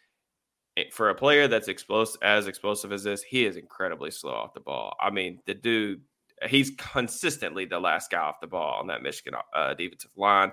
for 0.92 1.10
a 1.10 1.14
player 1.14 1.48
that's 1.48 1.68
explosive 1.68 2.22
as 2.22 2.46
explosive 2.46 2.92
as 2.92 3.04
this, 3.04 3.22
he 3.22 3.46
is 3.46 3.56
incredibly 3.56 4.10
slow 4.10 4.32
off 4.32 4.54
the 4.54 4.60
ball. 4.60 4.96
I 5.00 5.10
mean, 5.10 5.40
the 5.46 5.54
dude 5.54 6.02
he's 6.44 6.72
consistently 6.76 7.64
the 7.64 7.80
last 7.80 8.10
guy 8.10 8.18
off 8.18 8.40
the 8.40 8.46
ball 8.46 8.78
on 8.78 8.86
that 8.88 9.02
Michigan 9.02 9.34
uh, 9.54 9.74
defensive 9.74 10.10
line. 10.16 10.52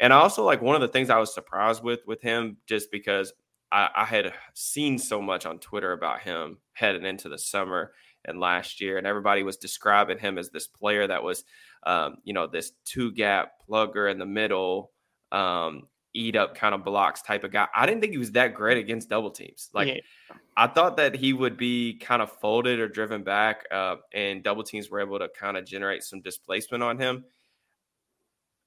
And 0.00 0.12
I 0.12 0.16
also, 0.16 0.44
like 0.44 0.60
one 0.60 0.74
of 0.74 0.80
the 0.82 0.88
things 0.88 1.10
I 1.10 1.18
was 1.18 1.32
surprised 1.32 1.82
with 1.82 2.00
with 2.06 2.20
him, 2.20 2.56
just 2.66 2.90
because 2.90 3.32
I, 3.70 3.88
I 3.94 4.04
had 4.04 4.32
seen 4.54 4.98
so 4.98 5.22
much 5.22 5.46
on 5.46 5.58
Twitter 5.58 5.92
about 5.92 6.20
him 6.20 6.58
heading 6.72 7.04
into 7.04 7.28
the 7.28 7.38
summer 7.38 7.92
and 8.24 8.40
last 8.40 8.80
year, 8.80 8.98
and 8.98 9.06
everybody 9.06 9.42
was 9.42 9.56
describing 9.56 10.18
him 10.18 10.38
as 10.38 10.50
this 10.50 10.66
player 10.66 11.06
that 11.06 11.22
was, 11.22 11.44
um, 11.84 12.16
you 12.24 12.34
know, 12.34 12.46
this 12.46 12.72
two 12.84 13.12
gap 13.12 13.52
plugger 13.68 14.10
in 14.10 14.18
the 14.18 14.26
middle, 14.26 14.90
um, 15.30 15.88
eat 16.14 16.36
up 16.36 16.54
kind 16.54 16.74
of 16.74 16.84
blocks 16.84 17.22
type 17.22 17.44
of 17.44 17.52
guy. 17.52 17.66
I 17.74 17.86
didn't 17.86 18.00
think 18.00 18.12
he 18.12 18.18
was 18.18 18.32
that 18.32 18.54
great 18.54 18.78
against 18.78 19.08
double 19.08 19.30
teams. 19.30 19.70
Like 19.72 19.88
yeah. 19.88 20.36
I 20.56 20.66
thought 20.66 20.96
that 20.98 21.14
he 21.14 21.32
would 21.32 21.56
be 21.56 21.94
kind 21.94 22.22
of 22.22 22.30
folded 22.30 22.78
or 22.78 22.88
driven 22.88 23.22
back, 23.22 23.64
uh, 23.70 23.96
and 24.12 24.42
double 24.42 24.62
teams 24.62 24.90
were 24.90 25.00
able 25.00 25.18
to 25.18 25.28
kind 25.28 25.56
of 25.56 25.64
generate 25.64 26.02
some 26.02 26.20
displacement 26.20 26.82
on 26.82 26.98
him. 26.98 27.24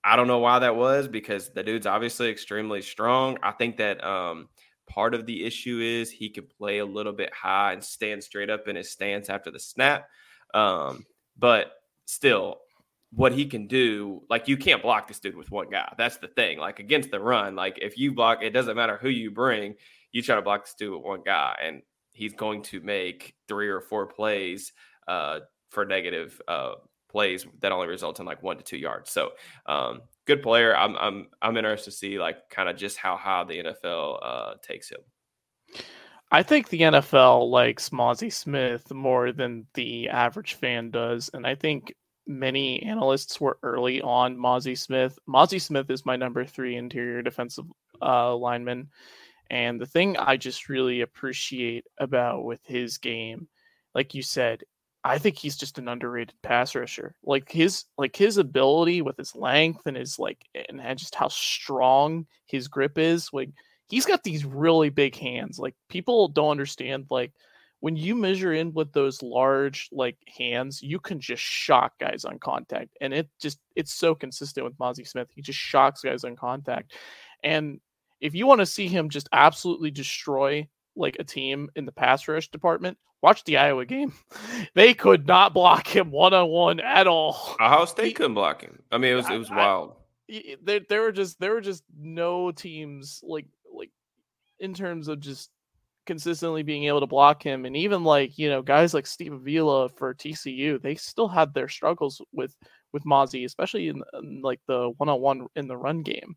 I 0.03 0.15
don't 0.15 0.27
know 0.27 0.39
why 0.39 0.60
that 0.60 0.75
was 0.75 1.08
because 1.08 1.49
the 1.49 1.63
dude's 1.63 1.88
obviously 1.88 2.29
extremely 2.29 2.81
strong. 2.81 3.39
I 3.41 3.51
think 3.51 3.77
that 3.77 4.03
um, 4.03 4.49
part 4.88 5.15
of 5.15 5.25
the 5.25 5.43
issue 5.43 5.79
is 5.81 6.12
he 6.12 6.29
can 6.29 6.45
play 6.45 6.77
a 6.77 6.86
little 6.86 7.13
bit 7.13 7.34
high 7.34 7.73
and 7.73 7.84
stand 7.84 8.23
straight 8.23 8.51
up 8.51 8.67
in 8.67 8.75
his 8.75 8.91
stance 8.91 9.29
after 9.29 9.49
the 9.49 9.60
snap. 9.60 10.08
Um, 10.53 11.05
but 11.38 11.71
still, 12.05 12.60
what 13.15 13.32
he 13.32 13.45
can 13.45 13.65
do, 13.65 14.21
like 14.30 14.47
you 14.47 14.58
can't 14.58 14.82
block 14.82 15.08
this 15.08 15.19
dude 15.19 15.38
with 15.38 15.49
one 15.49 15.69
guy. 15.69 15.93
That's 15.97 16.17
the 16.17 16.28
thing. 16.28 16.60
Like 16.60 16.80
against 16.80 17.12
the 17.12 17.19
run, 17.19 17.56
like 17.56 17.80
if 17.82 17.97
you 17.97 18.13
block, 18.13 18.43
it 18.43 18.49
doesn't 18.49 18.75
matter 18.75 18.97
who 19.01 19.10
you 19.10 19.32
bring, 19.32 19.75
you 20.12 20.21
try 20.21 20.36
to 20.36 20.41
block 20.41 20.65
this 20.65 20.75
dude 20.78 20.93
with 20.93 21.01
one 21.01 21.23
guy, 21.25 21.58
and 21.63 21.82
he's 22.12 22.34
going 22.34 22.62
to 22.63 22.82
make 22.82 23.36
three 23.47 23.69
or 23.69 23.82
four 23.82 24.06
plays 24.06 24.73
uh, 25.08 25.39
for 25.69 25.86
negative 25.86 26.41
uh, 26.47 26.73
plays 27.10 27.47
that 27.62 27.71
only 27.71 27.88
result 27.88 28.19
in 28.19 28.25
like 28.25 28.43
one 28.43 28.58
to 28.58 28.63
two 28.63 28.78
yards. 28.78 29.12
So 29.12 29.32
um, 29.65 30.01
good 30.25 30.43
player. 30.43 30.75
I'm 30.75 30.97
I'm 30.97 31.28
I'm 31.41 31.56
interested 31.56 31.91
to 31.91 31.97
see 31.97 32.19
like 32.19 32.49
kind 32.49 32.67
of 32.67 32.75
just 32.75 32.97
how 32.97 33.15
high 33.15 33.45
the 33.45 33.63
NFL 33.63 34.19
uh, 34.21 34.54
takes 34.62 34.89
him. 34.89 34.99
I 36.32 36.43
think 36.43 36.67
the 36.67 36.82
NFL 36.82 37.49
likes 37.49 37.89
Mazi 37.89 38.34
Smith 38.34 38.91
more 38.91 39.32
than 39.32 39.67
the 39.73 40.10
average 40.10 40.56
fan 40.56 40.91
does, 40.91 41.30
and 41.34 41.47
I 41.47 41.56
think 41.56 41.93
many 42.27 42.81
analysts 42.83 43.39
were 43.39 43.59
early 43.63 44.01
on 44.01 44.38
Mazi 44.38 44.77
Smith. 44.77 45.17
Mazi 45.27 45.61
Smith 45.61 45.89
is 45.89 46.05
my 46.05 46.15
number 46.15 46.45
three 46.45 46.75
interior 46.75 47.21
defensive 47.21 47.65
uh, 48.01 48.35
lineman, 48.35 48.89
and 49.49 49.79
the 49.79 49.85
thing 49.85 50.17
I 50.17 50.38
just 50.38 50.69
really 50.69 51.01
appreciate 51.01 51.85
about 51.99 52.43
with 52.43 52.61
his 52.65 52.97
game, 52.97 53.47
like 53.93 54.13
you 54.13 54.21
said, 54.21 54.63
I 55.03 55.19
think 55.19 55.38
he's 55.38 55.55
just 55.55 55.77
an 55.77 55.88
underrated 55.88 56.33
pass 56.41 56.73
rusher. 56.73 57.13
Like 57.23 57.51
his 57.51 57.83
like 57.95 58.15
his 58.15 58.38
ability 58.38 59.03
with 59.03 59.17
his 59.17 59.35
length 59.35 59.85
and 59.85 59.95
his 59.95 60.17
like 60.17 60.43
and 60.67 60.81
just 60.97 61.13
how 61.13 61.27
strong 61.27 62.25
his 62.47 62.67
grip 62.67 62.97
is. 62.97 63.29
Like 63.31 63.51
he's 63.88 64.07
got 64.07 64.23
these 64.23 64.45
really 64.45 64.89
big 64.89 65.15
hands. 65.15 65.59
Like 65.59 65.75
people 65.89 66.27
don't 66.27 66.49
understand 66.49 67.05
like 67.11 67.33
when 67.85 67.95
you 67.95 68.15
measure 68.15 68.51
in 68.51 68.73
with 68.73 68.91
those 68.93 69.21
large 69.21 69.89
like 69.91 70.17
hands, 70.39 70.81
you 70.81 70.99
can 70.99 71.19
just 71.19 71.43
shock 71.43 71.93
guys 71.99 72.25
on 72.25 72.39
contact. 72.39 72.89
And 72.99 73.13
it 73.13 73.29
just 73.39 73.59
it's 73.75 73.93
so 73.93 74.15
consistent 74.15 74.65
with 74.65 74.75
Mazi 74.79 75.07
Smith. 75.07 75.27
He 75.35 75.43
just 75.43 75.59
shocks 75.59 76.01
guys 76.01 76.23
on 76.23 76.35
contact. 76.35 76.93
And 77.43 77.79
if 78.19 78.33
you 78.33 78.47
want 78.47 78.61
to 78.61 78.65
see 78.65 78.87
him 78.87 79.09
just 79.09 79.29
absolutely 79.31 79.91
destroy 79.91 80.67
like 80.95 81.17
a 81.19 81.23
team 81.23 81.69
in 81.75 81.85
the 81.85 81.91
pass 81.91 82.27
rush 82.27 82.49
department, 82.49 82.97
watch 83.21 83.43
the 83.43 83.57
Iowa 83.57 83.85
game. 83.85 84.13
They 84.73 84.95
could 84.95 85.27
not 85.27 85.53
block 85.53 85.87
him 85.87 86.09
one 86.09 86.33
on 86.33 86.49
one 86.49 86.79
at 86.79 87.05
all. 87.05 87.55
Ohio 87.61 87.85
State 87.85 88.07
he, 88.07 88.13
couldn't 88.13 88.33
block 88.33 88.61
him. 88.61 88.81
I 88.91 88.97
mean, 88.97 89.11
it 89.11 89.15
was 89.15 89.29
it 89.29 89.37
was 89.37 89.51
wild. 89.51 89.93
I, 90.27 90.55
there, 90.63 90.81
there 90.89 91.01
were 91.01 91.11
just 91.11 91.39
there 91.39 91.53
were 91.53 91.61
just 91.61 91.83
no 91.95 92.51
teams 92.51 93.21
like 93.21 93.45
like 93.71 93.91
in 94.59 94.73
terms 94.73 95.07
of 95.07 95.19
just 95.19 95.51
consistently 96.05 96.63
being 96.63 96.85
able 96.85 96.99
to 96.99 97.07
block 97.07 97.43
him, 97.43 97.65
and 97.65 97.75
even 97.75 98.03
like 98.03 98.37
you 98.37 98.49
know 98.49 98.61
guys 98.61 98.93
like 98.93 99.07
Steve 99.07 99.33
Avila 99.33 99.89
for 99.89 100.13
TCU, 100.13 100.81
they 100.81 100.95
still 100.95 101.27
had 101.27 101.53
their 101.53 101.67
struggles 101.67 102.21
with 102.31 102.55
with 102.93 103.05
Mazi, 103.05 103.45
especially 103.45 103.89
in, 103.89 104.01
in 104.21 104.41
like 104.41 104.61
the 104.67 104.91
one 104.97 105.09
on 105.09 105.21
one 105.21 105.47
in 105.55 105.67
the 105.67 105.77
run 105.77 106.01
game, 106.01 106.35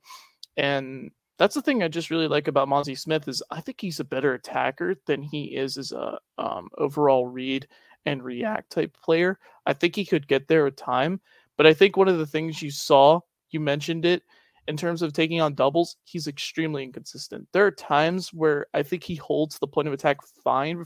and 0.56 1.10
that's 1.38 1.54
the 1.54 1.62
thing 1.62 1.82
I 1.82 1.88
just 1.88 2.10
really 2.10 2.28
like 2.28 2.48
about 2.48 2.68
Mazi 2.68 2.98
Smith 2.98 3.28
is 3.28 3.42
I 3.50 3.60
think 3.60 3.80
he's 3.80 4.00
a 4.00 4.04
better 4.04 4.34
attacker 4.34 4.96
than 5.06 5.22
he 5.22 5.56
is 5.56 5.78
as 5.78 5.92
a 5.92 6.18
um, 6.36 6.68
overall 6.76 7.26
read 7.26 7.68
and 8.06 8.22
react 8.22 8.70
type 8.70 8.96
player. 9.02 9.38
I 9.64 9.72
think 9.72 9.94
he 9.94 10.04
could 10.04 10.26
get 10.26 10.48
there 10.48 10.64
with 10.64 10.76
time, 10.76 11.20
but 11.56 11.66
I 11.66 11.74
think 11.74 11.96
one 11.96 12.08
of 12.08 12.18
the 12.18 12.26
things 12.26 12.60
you 12.60 12.70
saw, 12.70 13.20
you 13.50 13.60
mentioned 13.60 14.04
it, 14.04 14.22
in 14.68 14.76
terms 14.76 15.02
of 15.02 15.12
taking 15.12 15.40
on 15.40 15.54
doubles, 15.54 15.96
he's 16.04 16.28
extremely 16.28 16.84
inconsistent. 16.84 17.48
There 17.52 17.66
are 17.66 17.70
times 17.70 18.32
where 18.32 18.66
I 18.74 18.82
think 18.82 19.02
he 19.02 19.16
holds 19.16 19.58
the 19.58 19.66
point 19.66 19.88
of 19.88 19.94
attack 19.94 20.18
fine 20.44 20.84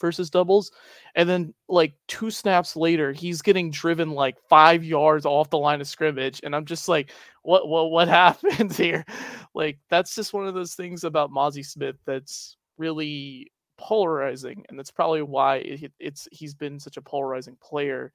versus 0.00 0.30
doubles. 0.30 0.70
And 1.16 1.28
then 1.28 1.52
like 1.68 1.94
two 2.06 2.30
snaps 2.30 2.76
later, 2.76 3.12
he's 3.12 3.42
getting 3.42 3.72
driven 3.72 4.12
like 4.12 4.36
five 4.48 4.84
yards 4.84 5.26
off 5.26 5.50
the 5.50 5.58
line 5.58 5.80
of 5.80 5.88
scrimmage. 5.88 6.40
And 6.44 6.54
I'm 6.54 6.64
just 6.64 6.88
like, 6.88 7.10
what 7.42 7.68
what 7.68 7.90
what 7.90 8.08
happened 8.22 8.72
here? 8.72 9.04
Like 9.52 9.78
that's 9.90 10.14
just 10.14 10.32
one 10.32 10.46
of 10.46 10.54
those 10.54 10.74
things 10.74 11.02
about 11.02 11.32
Mazi 11.32 11.66
Smith 11.66 11.96
that's 12.06 12.56
really 12.78 13.50
polarizing. 13.78 14.64
And 14.68 14.78
that's 14.78 14.92
probably 14.92 15.22
why 15.22 15.56
it, 15.56 15.92
it's 15.98 16.28
he's 16.30 16.54
been 16.54 16.78
such 16.78 16.96
a 16.96 17.02
polarizing 17.02 17.56
player. 17.60 18.12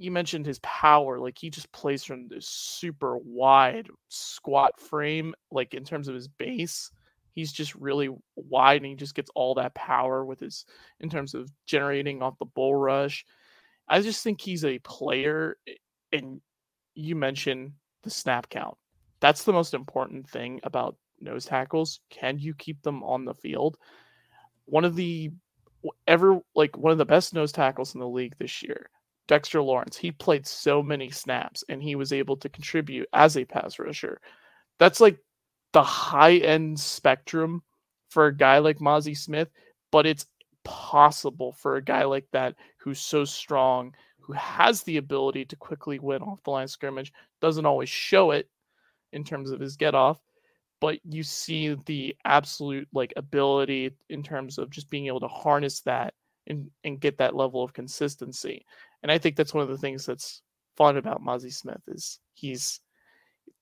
You 0.00 0.10
mentioned 0.10 0.46
his 0.46 0.58
power, 0.60 1.18
like 1.18 1.38
he 1.38 1.50
just 1.50 1.70
plays 1.72 2.02
from 2.02 2.26
this 2.28 2.48
super 2.48 3.18
wide 3.18 3.88
squat 4.08 4.80
frame, 4.80 5.34
like 5.50 5.74
in 5.74 5.84
terms 5.84 6.08
of 6.08 6.14
his 6.14 6.28
base 6.28 6.90
he's 7.32 7.52
just 7.52 7.74
really 7.74 8.10
wide 8.36 8.78
and 8.78 8.86
he 8.86 8.94
just 8.94 9.14
gets 9.14 9.30
all 9.34 9.54
that 9.54 9.74
power 9.74 10.24
with 10.24 10.40
his 10.40 10.64
in 11.00 11.08
terms 11.08 11.34
of 11.34 11.50
generating 11.66 12.22
off 12.22 12.38
the 12.38 12.44
bull 12.44 12.74
rush. 12.74 13.24
I 13.88 14.00
just 14.00 14.22
think 14.22 14.40
he's 14.40 14.64
a 14.64 14.78
player 14.80 15.56
and 16.12 16.40
you 16.94 17.16
mentioned 17.16 17.72
the 18.02 18.10
snap 18.10 18.48
count. 18.48 18.76
That's 19.20 19.44
the 19.44 19.52
most 19.52 19.74
important 19.74 20.28
thing 20.28 20.60
about 20.64 20.96
nose 21.20 21.44
tackles. 21.44 22.00
Can 22.10 22.38
you 22.38 22.54
keep 22.54 22.82
them 22.82 23.02
on 23.02 23.24
the 23.24 23.34
field? 23.34 23.76
One 24.66 24.84
of 24.84 24.96
the 24.96 25.30
ever 26.06 26.40
like 26.54 26.76
one 26.76 26.92
of 26.92 26.98
the 26.98 27.06
best 27.06 27.32
nose 27.32 27.52
tackles 27.52 27.94
in 27.94 28.00
the 28.00 28.08
league 28.08 28.34
this 28.38 28.62
year, 28.62 28.90
Dexter 29.30 29.62
Lawrence. 29.62 29.96
He 29.96 30.10
played 30.10 30.44
so 30.44 30.82
many 30.82 31.08
snaps 31.08 31.62
and 31.68 31.80
he 31.80 31.94
was 31.94 32.12
able 32.12 32.36
to 32.38 32.48
contribute 32.48 33.08
as 33.12 33.36
a 33.36 33.44
pass 33.44 33.78
rusher. 33.78 34.20
That's 34.80 35.00
like 35.00 35.18
the 35.72 35.84
high 35.84 36.38
end 36.38 36.80
spectrum 36.80 37.62
for 38.08 38.26
a 38.26 38.36
guy 38.36 38.58
like 38.58 38.80
Mazi 38.80 39.16
Smith, 39.16 39.48
but 39.92 40.04
it's 40.04 40.26
possible 40.64 41.52
for 41.52 41.76
a 41.76 41.82
guy 41.82 42.02
like 42.02 42.26
that 42.32 42.56
who's 42.78 42.98
so 42.98 43.24
strong, 43.24 43.94
who 44.18 44.32
has 44.32 44.82
the 44.82 44.96
ability 44.96 45.44
to 45.44 45.54
quickly 45.54 46.00
win 46.00 46.22
off 46.22 46.42
the 46.42 46.50
line 46.50 46.64
of 46.64 46.70
scrimmage, 46.70 47.12
doesn't 47.40 47.66
always 47.66 47.88
show 47.88 48.32
it 48.32 48.48
in 49.12 49.22
terms 49.22 49.52
of 49.52 49.60
his 49.60 49.76
get 49.76 49.94
off, 49.94 50.18
but 50.80 50.98
you 51.04 51.22
see 51.22 51.76
the 51.86 52.16
absolute 52.24 52.88
like 52.92 53.12
ability 53.14 53.92
in 54.08 54.24
terms 54.24 54.58
of 54.58 54.70
just 54.70 54.90
being 54.90 55.06
able 55.06 55.20
to 55.20 55.28
harness 55.28 55.82
that 55.82 56.14
and, 56.48 56.68
and 56.82 56.98
get 56.98 57.18
that 57.18 57.36
level 57.36 57.62
of 57.62 57.72
consistency. 57.72 58.66
And 59.02 59.10
I 59.10 59.18
think 59.18 59.36
that's 59.36 59.54
one 59.54 59.62
of 59.62 59.68
the 59.68 59.78
things 59.78 60.06
that's 60.06 60.42
fun 60.76 60.96
about 60.96 61.22
Mazi 61.22 61.52
Smith 61.52 61.82
is 61.88 62.18
he's 62.34 62.80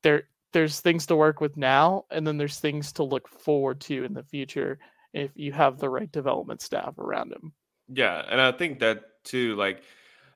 there 0.03 0.25
there's 0.53 0.81
things 0.81 1.07
to 1.07 1.17
work 1.17 1.41
with 1.41 1.57
now 1.57 2.05
and 2.11 2.27
then 2.27 2.39
there's 2.39 2.61
things 2.61 2.93
to 2.93 3.03
look 3.03 3.29
forward 3.29 3.81
to 3.81 4.05
in 4.05 4.15
the 4.15 4.23
future 4.23 4.79
if 5.13 5.31
you 5.35 5.53
have 5.53 5.79
the 5.79 5.89
right 5.89 6.11
development 6.13 6.63
staff 6.63 6.99
around 6.99 7.33
him. 7.33 7.53
Yeah 7.93 8.23
and 8.29 8.41
i 8.41 8.53
think 8.53 8.79
that 8.81 9.03
too 9.25 9.57
like 9.57 9.83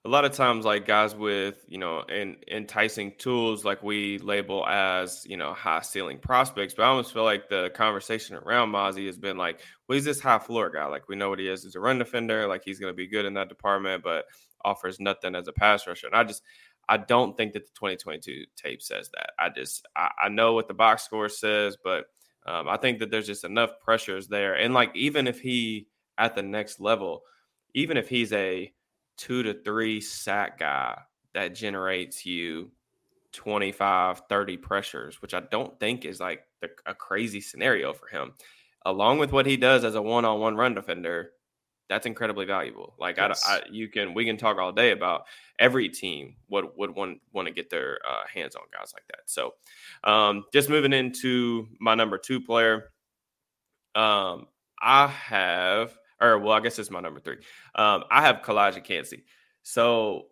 a 0.05 0.09
lot 0.09 0.25
of 0.25 0.33
times 0.33 0.65
like 0.65 0.87
guys 0.87 1.15
with 1.15 1.65
you 1.69 1.79
know 1.79 2.01
in, 2.09 2.37
enticing 2.51 3.12
tools 3.19 3.65
like 3.65 3.83
we 3.83 4.19
label 4.19 4.67
as 4.67 5.25
you 5.27 5.37
know 5.37 5.53
high 5.53 5.81
ceiling 5.81 6.19
prospects 6.19 6.75
but 6.75 6.83
i 6.83 6.87
almost 6.87 7.12
feel 7.12 7.25
like 7.25 7.49
the 7.49 7.71
conversation 7.75 8.37
around 8.37 8.71
Mazi 8.71 9.07
has 9.07 9.19
been 9.19 9.37
like 9.37 9.61
well 9.88 9.95
he's 9.95 10.05
this 10.05 10.21
high 10.21 10.38
floor 10.38 10.71
guy 10.71 10.87
like 10.87 11.09
we 11.09 11.17
know 11.17 11.29
what 11.29 11.38
he 11.38 11.49
is 11.49 11.62
he's 11.62 11.77
a 11.77 11.81
run 11.81 11.99
defender 11.99 12.49
like 12.49 12.62
he's 12.65 12.81
going 12.81 12.93
to 12.93 12.97
be 12.97 13.07
good 13.07 13.25
in 13.25 13.35
that 13.35 13.49
department 13.49 14.03
but 14.03 14.25
offers 14.64 15.01
nothing 15.01 15.35
as 15.35 15.48
a 15.48 15.53
pass 15.53 15.87
rusher 15.87 16.07
and 16.07 16.16
i 16.16 16.25
just 16.25 16.42
I 16.88 16.96
don't 16.96 17.37
think 17.37 17.53
that 17.53 17.64
the 17.64 17.70
2022 17.75 18.44
tape 18.57 18.83
says 18.83 19.11
that. 19.14 19.31
I 19.38 19.48
just 19.48 19.87
I, 19.96 20.11
I 20.25 20.29
know 20.29 20.53
what 20.53 20.68
the 20.68 20.75
box 20.75 21.05
score 21.05 21.29
says, 21.29 21.77
but 21.83 22.07
um, 22.46 22.68
I 22.68 22.77
think 22.77 22.98
that 22.98 23.11
there's 23.11 23.27
just 23.27 23.44
enough 23.44 23.70
pressures 23.81 24.29
there. 24.29 24.55
And 24.55 24.75
like 24.75 24.94
even 24.94 25.27
if 25.27 25.40
he 25.40 25.87
at 26.18 26.35
the 26.35 26.42
next 26.42 26.81
level, 26.81 27.22
even 27.75 27.96
if 27.96 28.09
he's 28.09 28.33
a 28.33 28.72
two 29.16 29.42
to 29.42 29.55
three 29.62 30.01
sack 30.01 30.59
guy 30.59 30.98
that 31.35 31.55
generates 31.55 32.27
you 32.27 32.70
25, 33.33 34.22
30 34.29 34.57
pressures, 34.59 35.22
which 35.22 35.35
I 35.35 35.40
don't 35.40 35.79
think 35.79 36.05
is 36.05 36.20
like 36.20 36.42
the, 36.61 36.70
a 36.85 36.94
crazy 36.94 37.40
scenario 37.40 37.92
for 37.92 38.09
him. 38.09 38.35
Along 38.85 39.18
with 39.18 39.31
what 39.31 39.46
he 39.46 39.57
does 39.57 39.85
as 39.85 39.94
a 39.94 40.03
one 40.03 40.25
on 40.25 40.40
one 40.40 40.57
run 40.57 40.75
defender, 40.75 41.31
that's 41.88 42.07
incredibly 42.07 42.45
valuable. 42.45 42.95
Like 42.99 43.16
yes. 43.18 43.45
I, 43.47 43.57
I, 43.57 43.61
you 43.71 43.88
can 43.88 44.14
we 44.14 44.25
can 44.25 44.37
talk 44.37 44.59
all 44.59 44.73
day 44.73 44.92
about 44.92 45.25
every 45.59 45.88
team 45.88 46.37
would 46.49 46.66
would 46.77 46.95
want 46.95 47.21
want 47.33 47.49
to 47.49 47.55
get 47.55 47.71
their 47.71 47.99
uh, 48.09 48.25
hands 48.33 48.57
on 48.57 48.62
guys 48.73 48.92
like 48.95 49.05
that. 49.09 49.21
So, 49.27 49.55
um, 50.05 50.45
just 50.53 50.68
moving 50.68 50.92
into 50.92 51.68
my 51.81 51.95
number 51.95 52.18
two 52.18 52.40
player, 52.40 52.90
um, 53.95 54.47
I 54.81 55.07
have 55.07 55.97
or 56.21 56.38
well, 56.38 56.53
I 56.53 56.61
guess 56.61 56.79
it's 56.79 56.90
my 56.90 57.01
number 57.01 57.21
three. 57.21 57.38
Um, 57.75 58.05
I 58.11 58.23
have 58.23 58.42
Calijah 58.42 58.85
Kancey. 58.85 59.25
So 59.62 60.27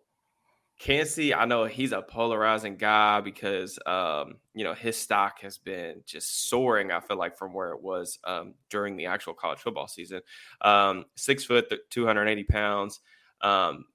Kancey, 0.81 1.31
I 1.31 1.45
know 1.45 1.65
he's 1.65 1.91
a 1.91 2.01
polarizing 2.01 2.75
guy 2.75 3.21
because 3.21 3.77
um, 3.85 4.37
you 4.55 4.63
know 4.63 4.73
his 4.73 4.97
stock 4.97 5.39
has 5.41 5.59
been 5.59 6.01
just 6.07 6.49
soaring. 6.49 6.89
I 6.89 6.99
feel 7.01 7.17
like 7.17 7.37
from 7.37 7.53
where 7.53 7.69
it 7.69 7.83
was 7.83 8.17
um, 8.23 8.55
during 8.71 8.97
the 8.97 9.05
actual 9.05 9.35
college 9.35 9.59
football 9.59 9.87
season. 9.87 10.21
Um, 10.61 11.05
six 11.15 11.43
foot, 11.43 11.71
two 11.91 12.07
hundred 12.07 12.29
eighty 12.29 12.43
pounds. 12.43 12.99
Um, 13.41 13.85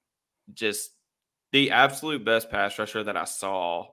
just 0.54 0.92
the 1.50 1.72
absolute 1.72 2.24
best 2.24 2.50
pass 2.50 2.78
rusher 2.78 3.02
that 3.02 3.16
I 3.16 3.24
saw 3.24 3.88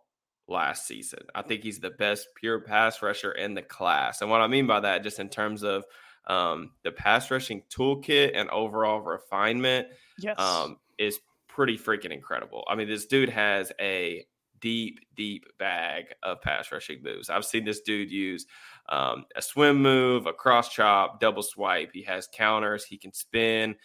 last 0.48 0.86
season. 0.86 1.22
I 1.34 1.42
think 1.42 1.64
he's 1.64 1.80
the 1.80 1.90
best 1.90 2.28
pure 2.36 2.62
pass 2.62 3.02
rusher 3.02 3.32
in 3.32 3.56
the 3.56 3.64
class. 3.64 4.22
And 4.22 4.30
what 4.30 4.42
I 4.42 4.48
mean 4.48 4.68
by 4.68 4.82
that, 4.82 5.02
just 5.02 5.18
in 5.18 5.30
terms 5.30 5.64
of 5.64 5.84
um, 6.28 6.74
the 6.84 6.92
pass 6.92 7.32
rushing 7.32 7.64
toolkit 7.76 8.34
and 8.36 8.52
overall 8.52 9.02
refinement, 9.02 9.88
yes. 10.20 10.38
um, 10.38 10.78
is 11.00 11.20
pretty 11.54 11.78
freaking 11.78 12.12
incredible. 12.12 12.64
I 12.68 12.76
mean, 12.76 12.88
this 12.88 13.06
dude 13.06 13.30
has 13.30 13.72
a 13.80 14.26
deep, 14.60 15.00
deep 15.16 15.46
bag 15.60 16.06
of 16.24 16.42
pass 16.42 16.72
rushing 16.72 17.04
moves. 17.04 17.30
I've 17.30 17.46
seen 17.46 17.66
this 17.66 17.82
dude 17.82 18.10
use 18.10 18.46
um, 18.90 19.26
a 19.36 19.42
swim 19.42 19.82
move, 19.82 20.26
a 20.26 20.34
cross 20.34 20.70
chop, 20.70 21.20
double 21.20 21.44
swipe. 21.44 21.92
He 21.94 22.02
has 22.04 22.28
counters. 22.34 22.86
He 22.86 22.98
can 22.98 23.14
spin. 23.14 23.76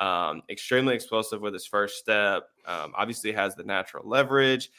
Um, 0.00 0.42
extremely 0.48 0.94
explosive 0.94 1.40
with 1.40 1.54
his 1.54 1.66
first 1.66 1.98
step. 1.98 2.44
Um, 2.64 2.92
obviously, 2.96 3.32
has 3.32 3.56
the 3.56 3.64
natural 3.64 4.08
leverage 4.08 4.70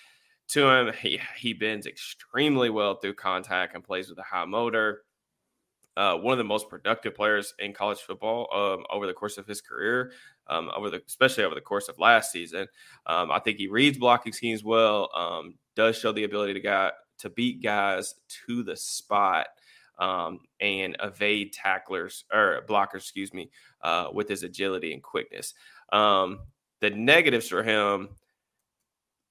to 0.50 0.68
him. 0.68 0.94
He 0.94 1.20
he 1.38 1.54
bends 1.54 1.86
extremely 1.86 2.70
well 2.70 2.96
through 2.96 3.16
contact 3.16 3.76
and 3.76 3.84
plays 3.84 4.10
with 4.10 4.18
a 4.20 4.24
high 4.24 4.46
motor. 4.46 5.04
Uh, 5.98 6.16
one 6.16 6.32
of 6.32 6.38
the 6.38 6.44
most 6.44 6.70
productive 6.70 7.14
players 7.14 7.54
in 7.60 7.74
college 7.74 8.00
football 8.00 8.48
um, 8.54 8.86
over 8.92 9.06
the 9.06 9.14
course 9.14 9.38
of 9.38 9.46
his 9.46 9.60
career 9.60 10.12
um, 10.50 10.70
over 10.76 10.90
the 10.90 11.02
especially 11.08 11.44
over 11.44 11.56
the 11.56 11.62
course 11.62 11.88
of 11.88 12.00
last 12.00 12.32
season. 12.32 12.68
Um, 13.06 13.32
I 13.32 13.40
think 13.40 13.58
he 13.58 13.68
reads 13.68 13.98
blocking 13.98 14.34
schemes 14.34 14.64
well. 14.64 15.10
Um, 15.16 15.56
does 15.76 15.98
show 15.98 16.12
the 16.12 16.24
ability 16.24 16.54
to 16.54 16.60
guy, 16.60 16.92
to 17.20 17.30
beat 17.30 17.62
guys 17.62 18.16
to 18.48 18.64
the 18.64 18.76
spot 18.76 19.48
um, 20.00 20.40
and 20.60 20.96
evade 21.02 21.54
tacklers 21.54 22.26
or 22.34 22.64
blockers, 22.68 22.96
excuse 22.96 23.34
me, 23.34 23.50
uh, 23.82 24.08
with 24.14 24.28
his 24.28 24.44
agility 24.44 24.94
and 24.94 25.04
quickness. 25.04 25.54
Um, 25.92 26.40
the 26.82 26.90
negatives 26.90 27.48
for 27.48 27.64
him 27.64 28.10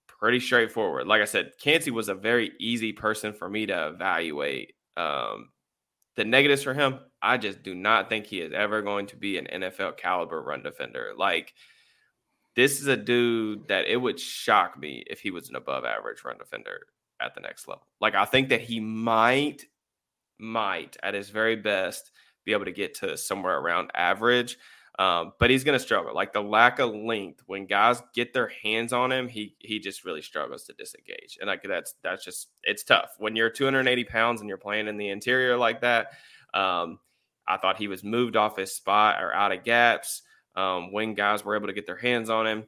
pretty 0.07 0.41
straightforward. 0.41 1.07
Like 1.07 1.23
I 1.23 1.27
said, 1.27 1.53
Kancey 1.61 1.91
was 1.91 2.09
a 2.09 2.15
very 2.15 2.53
easy 2.59 2.93
person 2.93 3.33
for 3.33 3.49
me 3.49 3.67
to 3.67 3.89
evaluate. 3.89 4.75
Um, 4.97 5.51
the 6.19 6.25
negatives 6.25 6.65
for 6.65 6.75
him, 6.75 6.99
I 7.23 7.39
just 7.39 7.63
do 7.63 7.77
not 7.77 8.09
think 8.09 8.27
he 8.27 8.41
is 8.41 8.53
ever 8.53 8.83
going 8.83 9.07
to 9.07 9.17
be 9.17 9.39
an 9.39 9.47
NFL 9.63 9.99
caliber 9.99 10.43
run 10.43 10.65
defender. 10.65 11.13
Like, 11.17 11.55
this 12.57 12.81
is 12.81 12.89
a 12.89 12.97
dude 12.97 13.69
that 13.69 13.87
it 13.87 13.99
would 13.99 14.19
shock 14.19 14.77
me 14.77 15.05
if 15.07 15.21
he 15.21 15.31
was 15.31 15.49
an 15.49 15.55
above 15.55 15.85
average 15.85 16.25
run 16.25 16.37
defender 16.37 16.81
at 17.23 17.37
the 17.37 17.41
next 17.41 17.69
level. 17.69 17.87
Like, 18.01 18.17
I 18.17 18.25
think 18.25 18.49
that 18.49 18.63
he 18.63 18.81
might, 18.81 19.65
might 20.41 20.97
at 21.05 21.15
his 21.15 21.31
very 21.31 21.55
best 21.55 22.11
be 22.45 22.53
able 22.53 22.65
to 22.65 22.73
get 22.73 22.95
to 22.95 23.17
somewhere 23.17 23.57
around 23.57 23.93
average. 23.95 24.59
Um, 24.99 25.33
but 25.39 25.49
he's 25.49 25.63
going 25.63 25.79
to 25.79 25.85
struggle. 25.85 26.13
Like 26.13 26.33
the 26.33 26.43
lack 26.43 26.81
of 26.81 26.93
length 26.93 27.43
when 27.47 27.67
guys 27.67 28.03
get 28.15 28.33
their 28.33 28.51
hands 28.65 28.93
on 28.93 29.13
him, 29.13 29.29
he 29.29 29.55
he 29.61 29.79
just 29.79 30.05
really 30.05 30.23
struggles 30.23 30.65
to 30.65 30.73
disengage, 30.73 31.39
and 31.41 31.47
like 31.47 31.63
that's 31.63 31.95
that's 32.03 32.25
just 32.25 32.49
it's 32.65 32.83
tough 32.83 33.11
when 33.19 33.37
you're 33.37 33.51
280 33.51 34.05
pounds 34.05 34.41
and 34.41 34.49
you're 34.49 34.59
playing 34.59 34.89
in 34.89 34.97
the 34.97 35.11
interior 35.11 35.57
like 35.57 35.81
that. 35.83 36.09
Um, 36.53 36.99
I 37.47 37.57
thought 37.57 37.79
he 37.79 37.89
was 37.89 38.03
moved 38.03 38.37
off 38.37 38.57
his 38.57 38.75
spot 38.75 39.23
or 39.23 39.33
out 39.33 39.53
of 39.53 39.65
gaps 39.65 40.23
um, 40.57 40.93
when 40.93 41.15
guys 41.15 41.45
were 41.45 41.57
able 41.57 41.69
to 41.69 41.73
get 41.73 41.87
their 41.87 41.97
hands 41.97 42.29
on 42.29 42.47
him. 42.47 42.65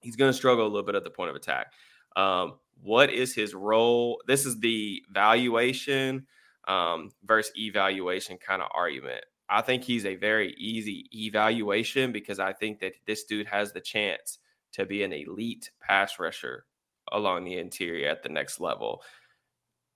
He's 0.00 0.16
going 0.16 0.30
to 0.30 0.36
struggle 0.36 0.64
a 0.64 0.68
little 0.68 0.82
bit 0.82 0.96
at 0.96 1.04
the 1.04 1.10
point 1.10 1.30
of 1.30 1.36
attack. 1.36 1.72
Um, 2.16 2.54
what 2.82 3.12
is 3.12 3.34
his 3.34 3.54
role? 3.54 4.20
This 4.26 4.44
is 4.44 4.58
the 4.58 5.02
valuation 5.10 6.26
um, 6.66 7.10
versus 7.24 7.52
evaluation 7.56 8.38
kind 8.38 8.62
of 8.62 8.68
argument. 8.74 9.24
I 9.52 9.60
think 9.60 9.84
he's 9.84 10.06
a 10.06 10.16
very 10.16 10.54
easy 10.56 11.06
evaluation 11.12 12.10
because 12.10 12.38
I 12.38 12.54
think 12.54 12.80
that 12.80 12.94
this 13.06 13.24
dude 13.24 13.46
has 13.46 13.70
the 13.70 13.82
chance 13.82 14.38
to 14.72 14.86
be 14.86 15.02
an 15.02 15.12
elite 15.12 15.70
pass 15.78 16.18
rusher 16.18 16.64
along 17.12 17.44
the 17.44 17.58
interior 17.58 18.08
at 18.08 18.22
the 18.22 18.30
next 18.30 18.60
level. 18.60 19.02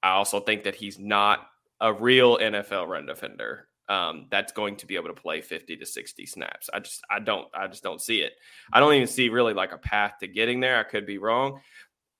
I 0.02 0.10
also 0.10 0.40
think 0.40 0.64
that 0.64 0.74
he's 0.74 0.98
not 0.98 1.48
a 1.80 1.90
real 1.90 2.36
NFL 2.36 2.86
run 2.86 3.06
defender 3.06 3.68
um, 3.88 4.26
that's 4.30 4.52
going 4.52 4.76
to 4.76 4.86
be 4.86 4.96
able 4.96 5.08
to 5.08 5.14
play 5.14 5.40
50 5.40 5.74
to 5.78 5.86
60 5.86 6.26
snaps. 6.26 6.68
I 6.74 6.80
just 6.80 7.02
I 7.10 7.18
don't 7.18 7.48
I 7.54 7.66
just 7.66 7.82
don't 7.82 8.00
see 8.00 8.18
it. 8.20 8.32
I 8.74 8.80
don't 8.80 8.92
even 8.92 9.06
see 9.06 9.30
really 9.30 9.54
like 9.54 9.72
a 9.72 9.78
path 9.78 10.16
to 10.20 10.26
getting 10.28 10.60
there. 10.60 10.78
I 10.78 10.82
could 10.82 11.06
be 11.06 11.16
wrong. 11.16 11.60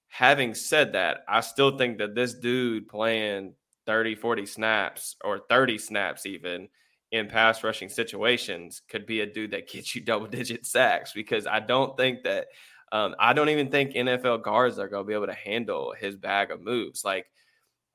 Having 0.09 0.55
said 0.55 0.95
that, 0.95 1.19
I 1.29 1.41
still 1.41 1.77
think 1.77 1.99
that 1.99 2.15
this 2.15 2.33
dude 2.33 2.89
playing 2.89 3.53
30, 3.85 4.15
40 4.15 4.47
snaps 4.47 5.17
or 5.23 5.41
30 5.51 5.77
snaps 5.77 6.25
even– 6.25 6.69
in 7.17 7.29
pass 7.29 7.63
rushing 7.65 7.89
situations 7.89 8.83
could 8.89 9.07
be 9.07 9.21
a 9.21 9.27
dude 9.27 9.51
that 9.53 9.69
gets 9.69 9.95
you 9.95 10.01
double 10.05 10.27
digit 10.27 10.67
sacks 10.67 11.13
because 11.13 11.47
I 11.47 11.61
don't 11.61 11.97
think 11.97 12.23
that 12.25 12.47
um, 12.93 13.15
I 13.19 13.33
don't 13.33 13.49
even 13.49 13.71
think 13.71 13.93
NFL 13.93 14.43
guards 14.43 14.79
are 14.79 14.89
going 14.89 15.05
to 15.05 15.09
be 15.09 15.15
able 15.15 15.27
to 15.27 15.35
handle 15.35 15.93
his 15.99 16.17
bag 16.17 16.51
of 16.51 16.63
moves. 16.63 17.05
Like 17.05 17.27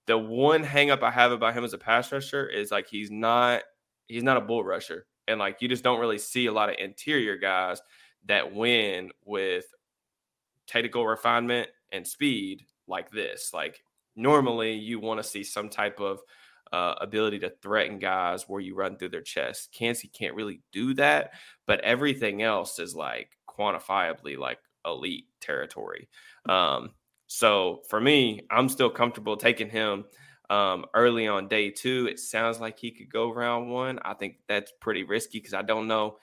the 0.07 0.17
one 0.17 0.63
hangup 0.63 1.03
I 1.03 1.11
have 1.11 1.31
about 1.31 1.53
him 1.53 1.63
as 1.63 1.73
a 1.73 1.77
pass 1.77 2.11
rusher 2.11 2.47
is 2.47 2.71
like 2.71 2.87
he's 2.87 3.09
not 3.09 3.61
he's 4.07 4.23
not 4.23 4.37
a 4.37 4.41
bull 4.41 4.63
rusher, 4.63 5.05
and 5.27 5.39
like 5.39 5.61
you 5.61 5.69
just 5.69 5.83
don't 5.83 5.99
really 5.99 6.17
see 6.17 6.47
a 6.47 6.51
lot 6.51 6.69
of 6.69 6.75
interior 6.79 7.37
guys 7.37 7.81
that 8.25 8.53
win 8.53 9.11
with 9.25 9.65
technical 10.67 11.07
refinement 11.07 11.69
and 11.91 12.05
speed 12.05 12.65
like 12.87 13.09
this. 13.11 13.51
Like 13.53 13.81
normally 14.15 14.73
you 14.73 14.99
want 14.99 15.19
to 15.19 15.27
see 15.27 15.43
some 15.43 15.69
type 15.69 15.99
of 15.99 16.19
uh, 16.71 16.95
ability 17.01 17.39
to 17.39 17.51
threaten 17.61 17.99
guys 17.99 18.47
where 18.47 18.61
you 18.61 18.75
run 18.75 18.97
through 18.97 19.09
their 19.09 19.21
chest. 19.21 19.73
Kancey 19.73 20.07
can't 20.07 20.35
really 20.35 20.61
do 20.71 20.93
that, 20.93 21.31
but 21.67 21.81
everything 21.81 22.41
else 22.41 22.79
is 22.79 22.95
like 22.95 23.37
quantifiably 23.49 24.37
like 24.37 24.59
elite 24.85 25.25
territory. 25.39 26.07
Um, 26.47 26.91
so 27.27 27.81
for 27.89 27.99
me, 27.99 28.41
I'm 28.49 28.69
still 28.69 28.89
comfortable 28.89 29.37
taking 29.37 29.69
him 29.69 30.05
um, 30.49 30.85
early 30.93 31.27
on 31.27 31.47
day 31.47 31.69
two. 31.69 32.07
It 32.09 32.19
sounds 32.19 32.59
like 32.59 32.77
he 32.77 32.91
could 32.91 33.11
go 33.11 33.33
round 33.33 33.71
one. 33.71 33.99
I 34.03 34.13
think 34.13 34.35
that's 34.47 34.73
pretty 34.81 35.03
risky 35.03 35.39
because 35.39 35.53
I 35.53 35.61
don't 35.61 35.87
know. 35.87 36.17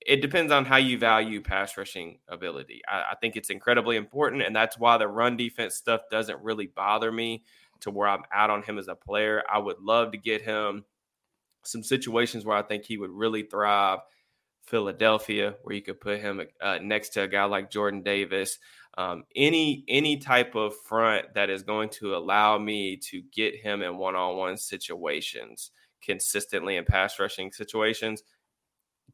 It 0.00 0.22
depends 0.22 0.52
on 0.52 0.64
how 0.64 0.76
you 0.76 0.98
value 0.98 1.40
pass 1.40 1.76
rushing 1.76 2.18
ability. 2.28 2.80
I, 2.88 3.12
I 3.12 3.14
think 3.20 3.36
it's 3.36 3.50
incredibly 3.50 3.96
important, 3.96 4.42
and 4.42 4.54
that's 4.54 4.78
why 4.78 4.96
the 4.98 5.08
run 5.08 5.36
defense 5.36 5.74
stuff 5.74 6.02
doesn't 6.10 6.40
really 6.42 6.66
bother 6.66 7.10
me 7.10 7.42
to 7.80 7.90
where 7.90 8.08
I'm 8.08 8.22
out 8.32 8.50
on 8.50 8.62
him 8.62 8.78
as 8.78 8.88
a 8.88 8.94
player. 8.94 9.42
I 9.52 9.58
would 9.58 9.78
love 9.80 10.12
to 10.12 10.18
get 10.18 10.42
him 10.42 10.84
some 11.64 11.82
situations 11.82 12.44
where 12.44 12.56
I 12.56 12.62
think 12.62 12.84
he 12.84 12.98
would 12.98 13.10
really 13.10 13.42
thrive. 13.42 14.00
Philadelphia, 14.66 15.54
where 15.62 15.76
you 15.76 15.82
could 15.82 16.00
put 16.00 16.18
him 16.18 16.42
uh, 16.60 16.78
next 16.82 17.10
to 17.10 17.22
a 17.22 17.28
guy 17.28 17.44
like 17.44 17.70
Jordan 17.70 18.02
Davis. 18.02 18.58
Um, 18.98 19.24
any 19.36 19.84
any 19.88 20.16
type 20.16 20.56
of 20.56 20.74
front 20.76 21.34
that 21.34 21.50
is 21.50 21.62
going 21.62 21.90
to 21.90 22.16
allow 22.16 22.58
me 22.58 22.96
to 22.96 23.22
get 23.32 23.54
him 23.54 23.82
in 23.82 23.96
one-on-one 23.96 24.56
situations 24.56 25.70
consistently 26.02 26.76
in 26.76 26.84
pass 26.84 27.20
rushing 27.20 27.52
situations, 27.52 28.22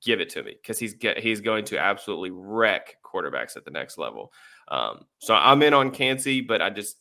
give 0.03 0.21
it 0.21 0.31
to 0.31 0.43
me 0.43 0.55
because 0.61 0.79
he's 0.79 0.95
get, 0.95 1.19
he's 1.19 1.41
going 1.41 1.65
to 1.67 1.79
absolutely 1.79 2.31
wreck 2.31 2.97
quarterbacks 3.05 3.57
at 3.57 3.65
the 3.65 3.71
next 3.71 3.99
level. 3.99 4.33
Um, 4.69 5.05
so 5.19 5.35
I'm 5.35 5.63
in 5.63 5.75
on 5.75 5.91
Kancey, 5.91 6.41
but 6.41 6.63
I 6.63 6.71
just 6.71 6.97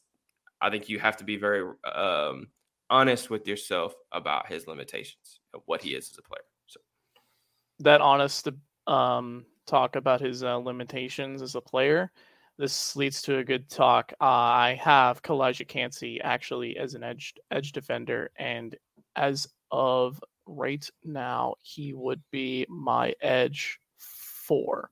I 0.61 0.69
think 0.69 0.89
you 0.89 0.99
have 0.99 1.17
to 1.17 1.23
be 1.23 1.37
very 1.37 1.63
um, 1.93 2.47
honest 2.89 3.29
with 3.29 3.47
yourself 3.47 3.95
about 4.11 4.47
his 4.47 4.67
limitations 4.67 5.39
of 5.53 5.61
what 5.65 5.81
he 5.81 5.91
is 5.91 6.09
as 6.11 6.17
a 6.17 6.21
player. 6.21 6.43
So 6.67 6.79
that 7.79 8.01
honest 8.01 8.47
um, 8.87 9.45
talk 9.65 9.95
about 9.95 10.21
his 10.21 10.43
uh, 10.43 10.57
limitations 10.57 11.41
as 11.41 11.55
a 11.55 11.61
player. 11.61 12.11
This 12.57 12.95
leads 12.95 13.21
to 13.23 13.37
a 13.37 13.43
good 13.43 13.69
talk. 13.69 14.13
Uh, 14.21 14.25
I 14.25 14.79
have 14.79 15.23
Calijah 15.23 15.67
Kancey 15.67 16.21
actually 16.21 16.77
as 16.77 16.93
an 16.93 17.03
edge 17.03 17.33
edge 17.49 17.71
defender, 17.71 18.29
and 18.35 18.75
as 19.15 19.47
of 19.71 20.21
right 20.45 20.87
now, 21.03 21.55
he 21.61 21.93
would 21.93 22.21
be 22.31 22.65
my 22.69 23.15
edge 23.21 23.79
four 23.97 24.91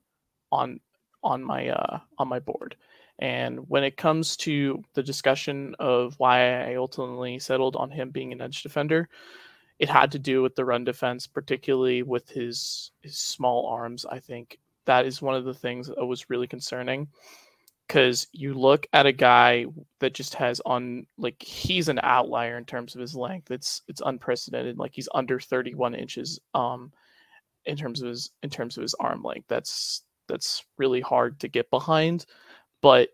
on 0.50 0.80
on 1.22 1.44
my 1.44 1.68
uh, 1.68 2.00
on 2.18 2.28
my 2.28 2.40
board. 2.40 2.76
And 3.20 3.68
when 3.68 3.84
it 3.84 3.96
comes 3.98 4.36
to 4.38 4.82
the 4.94 5.02
discussion 5.02 5.76
of 5.78 6.14
why 6.18 6.72
I 6.72 6.76
ultimately 6.76 7.38
settled 7.38 7.76
on 7.76 7.90
him 7.90 8.10
being 8.10 8.32
an 8.32 8.40
edge 8.40 8.62
defender, 8.62 9.08
it 9.78 9.88
had 9.88 10.12
to 10.12 10.18
do 10.18 10.42
with 10.42 10.56
the 10.56 10.64
run 10.64 10.84
defense, 10.84 11.26
particularly 11.26 12.02
with 12.02 12.28
his 12.30 12.92
his 13.02 13.18
small 13.18 13.66
arms. 13.68 14.06
I 14.06 14.20
think 14.20 14.58
that 14.86 15.06
is 15.06 15.22
one 15.22 15.36
of 15.36 15.44
the 15.44 15.54
things 15.54 15.88
that 15.88 16.04
was 16.04 16.30
really 16.30 16.46
concerning 16.46 17.08
because 17.88 18.28
you 18.32 18.54
look 18.54 18.86
at 18.92 19.06
a 19.06 19.12
guy 19.12 19.66
that 19.98 20.14
just 20.14 20.34
has 20.34 20.60
on 20.64 21.06
like 21.18 21.42
he's 21.42 21.88
an 21.88 21.98
outlier 22.04 22.56
in 22.56 22.64
terms 22.64 22.94
of 22.94 23.00
his 23.00 23.16
length. 23.16 23.50
It's 23.50 23.82
it's 23.88 24.02
unprecedented. 24.04 24.78
Like 24.78 24.92
he's 24.94 25.08
under 25.14 25.40
31 25.40 25.94
inches 25.94 26.40
um 26.54 26.92
in 27.66 27.76
terms 27.76 28.02
of 28.02 28.08
his 28.08 28.30
in 28.42 28.50
terms 28.50 28.76
of 28.76 28.82
his 28.82 28.94
arm 28.94 29.22
length. 29.22 29.48
That's 29.48 30.04
that's 30.28 30.64
really 30.78 31.00
hard 31.00 31.40
to 31.40 31.48
get 31.48 31.70
behind. 31.70 32.26
But 32.82 33.10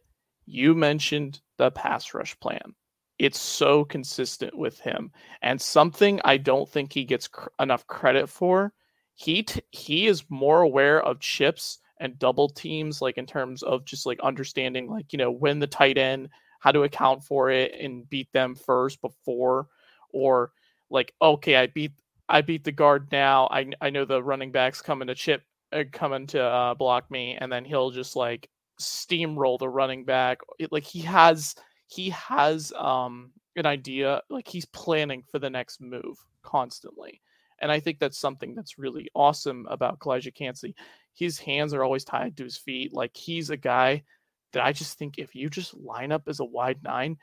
you 0.47 0.75
mentioned 0.75 1.41
the 1.59 1.71
pass 1.71 2.15
rush 2.15 2.39
plan. 2.41 2.75
It's 3.19 3.41
so 3.41 3.85
consistent 3.85 4.57
with 4.57 4.79
him 4.79 5.11
and 5.43 5.61
something 5.61 6.21
I 6.25 6.37
don't 6.37 6.69
think 6.69 6.93
he 6.93 7.05
gets 7.05 7.29
cr- 7.29 7.49
enough 7.59 7.87
credit 7.87 8.29
for. 8.29 8.73
He 9.15 9.43
t- 9.43 9.63
he 9.71 10.07
is 10.07 10.25
more 10.29 10.61
aware 10.61 11.03
of 11.03 11.21
chips 11.21 11.79
and 11.99 12.19
double 12.19 12.49
teams, 12.49 13.01
like 13.01 13.17
in 13.17 13.25
terms 13.27 13.63
of 13.63 13.87
just 13.87 14.05
like 14.05 14.21
understanding, 14.21 14.91
like, 14.91 15.13
you 15.13 15.19
know, 15.19 15.31
when 15.31 15.59
the 15.59 15.67
tight 15.67 15.97
end, 15.97 16.29
how 16.61 16.73
to 16.73 16.83
account 16.83 17.25
for 17.25 17.51
it 17.51 17.73
and 17.81 18.09
beat 18.11 18.31
them 18.33 18.55
first 18.55 19.01
before, 19.01 19.69
or 20.11 20.53
like, 20.91 21.15
okay, 21.23 21.57
I 21.57 21.69
beat, 21.69 21.93
I 22.29 22.43
beat 22.43 22.65
the 22.65 22.73
guard 22.73 23.09
now. 23.13 23.49
I, 23.51 23.71
I 23.81 23.91
know 23.91 24.05
the 24.05 24.23
running 24.23 24.53
backs 24.53 24.83
coming 24.83 25.09
to 25.09 25.15
chip, 25.15 25.43
uh, 25.73 25.85
coming 25.91 26.27
to 26.29 26.43
uh, 26.43 26.75
block 26.75 27.11
me, 27.11 27.37
and 27.41 27.51
then 27.51 27.65
he'll 27.65 27.91
just 27.91 28.15
like 28.17 28.51
steamroll 28.81 29.59
the 29.59 29.69
running 29.69 30.05
back. 30.05 30.39
It, 30.59 30.73
like 30.73 30.85
he 30.85 31.01
has, 31.01 31.55
he 31.89 32.11
has 32.11 32.73
um 32.73 33.33
an 33.57 33.67
idea, 33.67 34.23
like 34.29 34.49
he's 34.49 34.67
planning 34.67 35.23
for 35.31 35.39
the 35.39 35.51
next 35.51 35.81
move 35.81 36.19
constantly. 36.43 37.21
And 37.59 37.73
I 37.73 37.81
think 37.81 37.99
that's 37.99 38.19
something 38.19 38.55
that's 38.55 38.79
really 38.79 39.09
awesome 39.15 39.67
about 39.71 39.99
Calijah 39.99 40.35
Kancey 40.35 40.75
his 41.17 41.39
hands 41.39 41.73
are 41.73 41.83
always 41.83 42.05
tied 42.05 42.37
to 42.37 42.45
his 42.45 42.59
feet. 42.59 42.93
Like 42.93 43.17
he's 43.17 43.51
a 43.51 43.57
guy 43.57 44.05
that 44.53 44.65
I 44.65 44.73
just 44.73 44.99
think 44.99 45.19
if 45.19 45.35
you 45.35 45.49
just 45.49 45.75
line 45.75 46.13
up 46.13 46.29
as 46.29 46.41
a 46.41 46.45
wide 46.45 46.83
nine, 46.85 47.17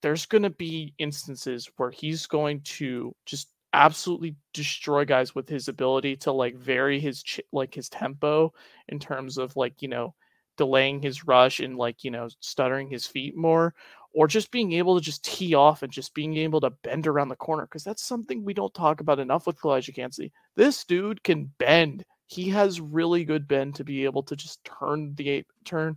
there's 0.00 0.26
going 0.26 0.44
to 0.44 0.50
be 0.50 0.94
instances 0.98 1.68
where 1.76 1.90
he's 1.90 2.26
going 2.26 2.60
to 2.62 3.14
just 3.26 3.48
absolutely 3.72 4.36
destroy 4.54 5.04
guys 5.04 5.34
with 5.34 5.48
his 5.48 5.68
ability 5.68 6.16
to 6.16 6.32
like 6.32 6.56
vary 6.56 6.98
his 6.98 7.22
ch- 7.22 7.40
like 7.52 7.74
his 7.74 7.88
tempo 7.88 8.52
in 8.88 8.98
terms 8.98 9.38
of 9.38 9.54
like 9.56 9.82
you 9.82 9.88
know 9.88 10.14
delaying 10.60 11.00
his 11.00 11.26
rush 11.26 11.58
and 11.58 11.78
like 11.78 12.04
you 12.04 12.10
know 12.10 12.28
stuttering 12.40 12.90
his 12.90 13.06
feet 13.06 13.34
more 13.34 13.74
or 14.12 14.26
just 14.26 14.50
being 14.50 14.72
able 14.72 14.94
to 14.94 15.00
just 15.00 15.24
tee 15.24 15.54
off 15.54 15.82
and 15.82 15.90
just 15.90 16.12
being 16.12 16.36
able 16.36 16.60
to 16.60 16.68
bend 16.82 17.06
around 17.06 17.28
the 17.28 17.36
corner 17.36 17.64
because 17.64 17.82
that's 17.82 18.02
something 18.02 18.44
we 18.44 18.52
don't 18.52 18.74
talk 18.74 19.00
about 19.00 19.18
enough 19.18 19.46
with 19.46 19.58
Calijah 19.58 19.94
Kancey. 19.94 20.32
This 20.54 20.84
dude 20.84 21.24
can 21.24 21.50
bend 21.56 22.04
he 22.26 22.50
has 22.50 22.78
really 22.78 23.24
good 23.24 23.48
bend 23.48 23.74
to 23.74 23.84
be 23.84 24.04
able 24.04 24.22
to 24.22 24.36
just 24.36 24.62
turn 24.62 25.14
the 25.16 25.42
turn 25.64 25.96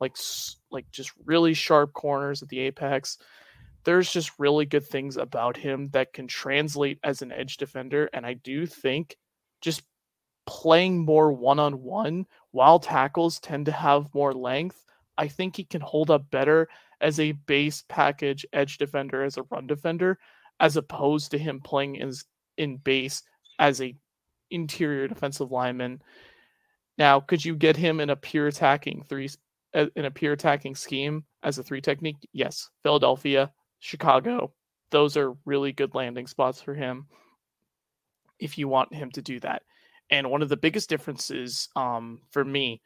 like 0.00 0.16
like 0.70 0.88
just 0.92 1.10
really 1.26 1.52
sharp 1.52 1.92
corners 1.92 2.40
at 2.40 2.48
the 2.48 2.60
apex. 2.60 3.18
There's 3.84 4.10
just 4.10 4.30
really 4.38 4.64
good 4.64 4.86
things 4.86 5.18
about 5.18 5.58
him 5.58 5.90
that 5.90 6.14
can 6.14 6.28
translate 6.28 7.00
as 7.02 7.20
an 7.20 7.32
edge 7.32 7.56
defender 7.56 8.08
and 8.12 8.24
I 8.24 8.34
do 8.34 8.64
think 8.64 9.16
just 9.60 9.82
playing 10.46 11.04
more 11.04 11.32
one-on-one 11.32 12.26
while 12.50 12.78
tackles 12.78 13.40
tend 13.40 13.66
to 13.66 13.72
have 13.72 14.14
more 14.14 14.32
length, 14.32 14.84
I 15.18 15.28
think 15.28 15.56
he 15.56 15.64
can 15.64 15.80
hold 15.80 16.10
up 16.10 16.30
better 16.30 16.68
as 17.00 17.20
a 17.20 17.32
base 17.32 17.84
package 17.88 18.46
edge 18.52 18.78
defender 18.78 19.24
as 19.24 19.36
a 19.36 19.42
run 19.44 19.66
defender 19.66 20.18
as 20.60 20.76
opposed 20.76 21.30
to 21.30 21.38
him 21.38 21.60
playing 21.60 22.00
as 22.00 22.24
in 22.56 22.76
base 22.76 23.22
as 23.58 23.80
a 23.80 23.94
interior 24.50 25.08
defensive 25.08 25.50
lineman. 25.50 26.00
Now, 26.96 27.20
could 27.20 27.44
you 27.44 27.56
get 27.56 27.76
him 27.76 28.00
in 28.00 28.10
a 28.10 28.16
pure 28.16 28.46
attacking 28.46 29.04
three 29.08 29.28
uh, 29.74 29.86
in 29.96 30.04
a 30.04 30.10
pure 30.10 30.32
attacking 30.32 30.76
scheme 30.76 31.24
as 31.42 31.58
a 31.58 31.62
three 31.62 31.80
technique? 31.80 32.16
Yes. 32.32 32.70
Philadelphia, 32.82 33.52
Chicago, 33.80 34.52
those 34.90 35.16
are 35.16 35.36
really 35.44 35.72
good 35.72 35.94
landing 35.94 36.26
spots 36.26 36.62
for 36.62 36.74
him 36.74 37.06
if 38.38 38.58
you 38.58 38.68
want 38.68 38.94
him 38.94 39.10
to 39.10 39.22
do 39.22 39.40
that. 39.40 39.62
And 40.10 40.30
one 40.30 40.42
of 40.42 40.48
the 40.48 40.56
biggest 40.56 40.88
differences 40.88 41.68
um, 41.76 42.20
for 42.30 42.44
me 42.44 42.82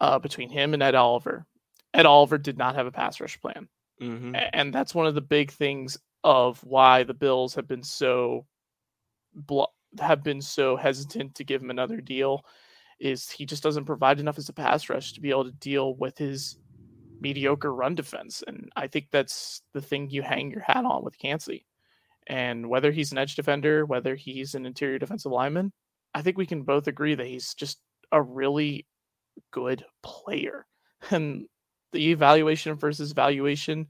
uh, 0.00 0.18
between 0.18 0.50
him 0.50 0.74
and 0.74 0.82
Ed 0.82 0.94
Oliver, 0.94 1.46
Ed 1.94 2.06
Oliver 2.06 2.38
did 2.38 2.58
not 2.58 2.74
have 2.74 2.86
a 2.86 2.92
pass 2.92 3.20
rush 3.20 3.40
plan. 3.40 3.68
Mm-hmm. 4.00 4.36
And 4.52 4.72
that's 4.72 4.94
one 4.94 5.06
of 5.06 5.14
the 5.14 5.20
big 5.20 5.50
things 5.50 5.98
of 6.24 6.62
why 6.64 7.02
the 7.02 7.14
Bills 7.14 7.54
have 7.54 7.68
been 7.68 7.82
so 7.82 8.46
blo- 9.34 9.72
have 10.00 10.22
been 10.22 10.40
so 10.40 10.76
hesitant 10.76 11.34
to 11.34 11.44
give 11.44 11.62
him 11.62 11.70
another 11.70 12.00
deal 12.00 12.44
is 13.00 13.30
he 13.30 13.46
just 13.46 13.62
doesn't 13.62 13.84
provide 13.84 14.20
enough 14.20 14.38
as 14.38 14.48
a 14.48 14.52
pass 14.52 14.88
rush 14.88 15.12
to 15.12 15.20
be 15.20 15.30
able 15.30 15.44
to 15.44 15.52
deal 15.52 15.94
with 15.96 16.18
his 16.18 16.58
mediocre 17.20 17.72
run 17.72 17.94
defense. 17.94 18.42
And 18.46 18.70
I 18.76 18.86
think 18.88 19.08
that's 19.10 19.62
the 19.72 19.80
thing 19.80 20.10
you 20.10 20.22
hang 20.22 20.50
your 20.50 20.60
hat 20.60 20.84
on 20.84 21.04
with 21.04 21.18
Kancey. 21.18 21.64
And 22.26 22.68
whether 22.68 22.92
he's 22.92 23.12
an 23.12 23.18
edge 23.18 23.36
defender, 23.36 23.86
whether 23.86 24.14
he's 24.14 24.54
an 24.54 24.66
interior 24.66 24.98
defensive 24.98 25.32
lineman, 25.32 25.72
I 26.18 26.22
think 26.22 26.36
we 26.36 26.46
can 26.46 26.62
both 26.62 26.88
agree 26.88 27.14
that 27.14 27.26
he's 27.26 27.54
just 27.54 27.78
a 28.10 28.20
really 28.20 28.86
good 29.52 29.84
player. 30.02 30.66
And 31.12 31.46
the 31.92 32.10
evaluation 32.10 32.74
versus 32.74 33.12
valuation, 33.12 33.86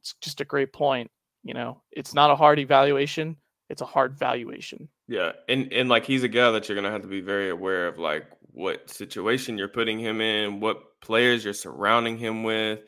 it's 0.00 0.14
just 0.20 0.40
a 0.40 0.44
great 0.44 0.72
point. 0.72 1.10
You 1.42 1.52
know, 1.52 1.82
it's 1.90 2.14
not 2.14 2.30
a 2.30 2.36
hard 2.36 2.60
evaluation, 2.60 3.36
it's 3.68 3.82
a 3.82 3.86
hard 3.86 4.16
valuation. 4.16 4.88
Yeah, 5.08 5.32
and 5.48 5.72
and 5.72 5.88
like 5.88 6.06
he's 6.06 6.22
a 6.22 6.28
guy 6.28 6.52
that 6.52 6.68
you're 6.68 6.76
gonna 6.76 6.92
have 6.92 7.02
to 7.02 7.08
be 7.08 7.20
very 7.20 7.50
aware 7.50 7.88
of, 7.88 7.98
like 7.98 8.26
what 8.52 8.88
situation 8.88 9.58
you're 9.58 9.66
putting 9.66 9.98
him 9.98 10.20
in, 10.20 10.60
what 10.60 11.00
players 11.00 11.44
you're 11.44 11.54
surrounding 11.54 12.16
him 12.16 12.44
with, 12.44 12.82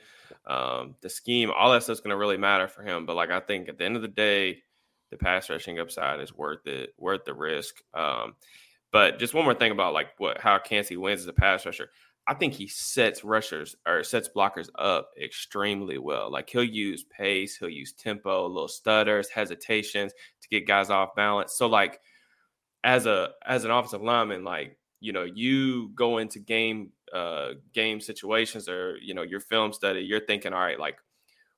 um, 0.47 0.95
the 1.01 1.11
scheme, 1.11 1.51
all 1.51 1.73
that 1.73 1.83
stuff's 1.83 2.01
gonna 2.01 2.17
really 2.17 2.39
matter 2.39 2.69
for 2.69 2.85
him. 2.85 3.05
But 3.05 3.17
like 3.17 3.33
I 3.33 3.41
think 3.41 3.69
at 3.69 3.79
the 3.79 3.85
end 3.85 3.97
of 3.97 4.03
the 4.03 4.09
day, 4.09 4.63
the 5.11 5.17
pass 5.17 5.51
rushing 5.51 5.81
upside 5.81 6.21
is 6.21 6.33
worth 6.33 6.69
it, 6.69 6.95
worth 6.99 7.25
the 7.25 7.35
risk. 7.35 7.83
Um, 7.93 8.37
but 8.93 9.19
just 9.19 9.35
one 9.35 9.45
more 9.45 9.55
thing 9.55 9.73
about 9.73 9.93
like 9.93 10.09
what 10.19 10.41
how 10.41 10.59
Kancey 10.59 10.97
wins 10.97 11.21
as 11.21 11.27
a 11.27 11.33
pass 11.33 11.67
rusher. 11.67 11.91
I 12.29 12.35
think 12.35 12.55
he 12.55 12.67
sets 12.67 13.23
rushers 13.23 13.77
or 13.87 14.03
sets 14.03 14.29
blockers 14.29 14.69
up 14.77 15.11
extremely 15.21 15.99
well. 15.99 16.31
Like 16.31 16.51
he'll 16.51 16.65
use 16.65 17.05
pace, 17.05 17.57
he'll 17.57 17.69
use 17.69 17.93
tempo, 17.93 18.49
little 18.49 18.69
stutters, 18.69 19.29
hesitations 19.29 20.13
to 20.43 20.49
get 20.49 20.67
guys 20.67 20.91
off 20.91 21.15
balance. 21.15 21.55
So 21.55 21.69
like 21.69 22.01
as 22.83 23.07
a 23.07 23.31
as 23.45 23.65
an 23.65 23.71
offensive 23.71 24.03
lineman, 24.03 24.45
like 24.45 24.77
you 25.01 25.13
know, 25.13 25.25
you 25.25 25.91
go 25.95 26.19
into 26.19 26.39
game 26.39 26.91
uh 27.13 27.51
game 27.73 28.01
situations 28.01 28.69
or 28.69 28.97
you 29.01 29.15
know 29.15 29.23
your 29.23 29.41
film 29.41 29.73
study, 29.73 30.01
you're 30.01 30.25
thinking, 30.25 30.53
all 30.53 30.61
right, 30.61 30.81
like 30.81 30.99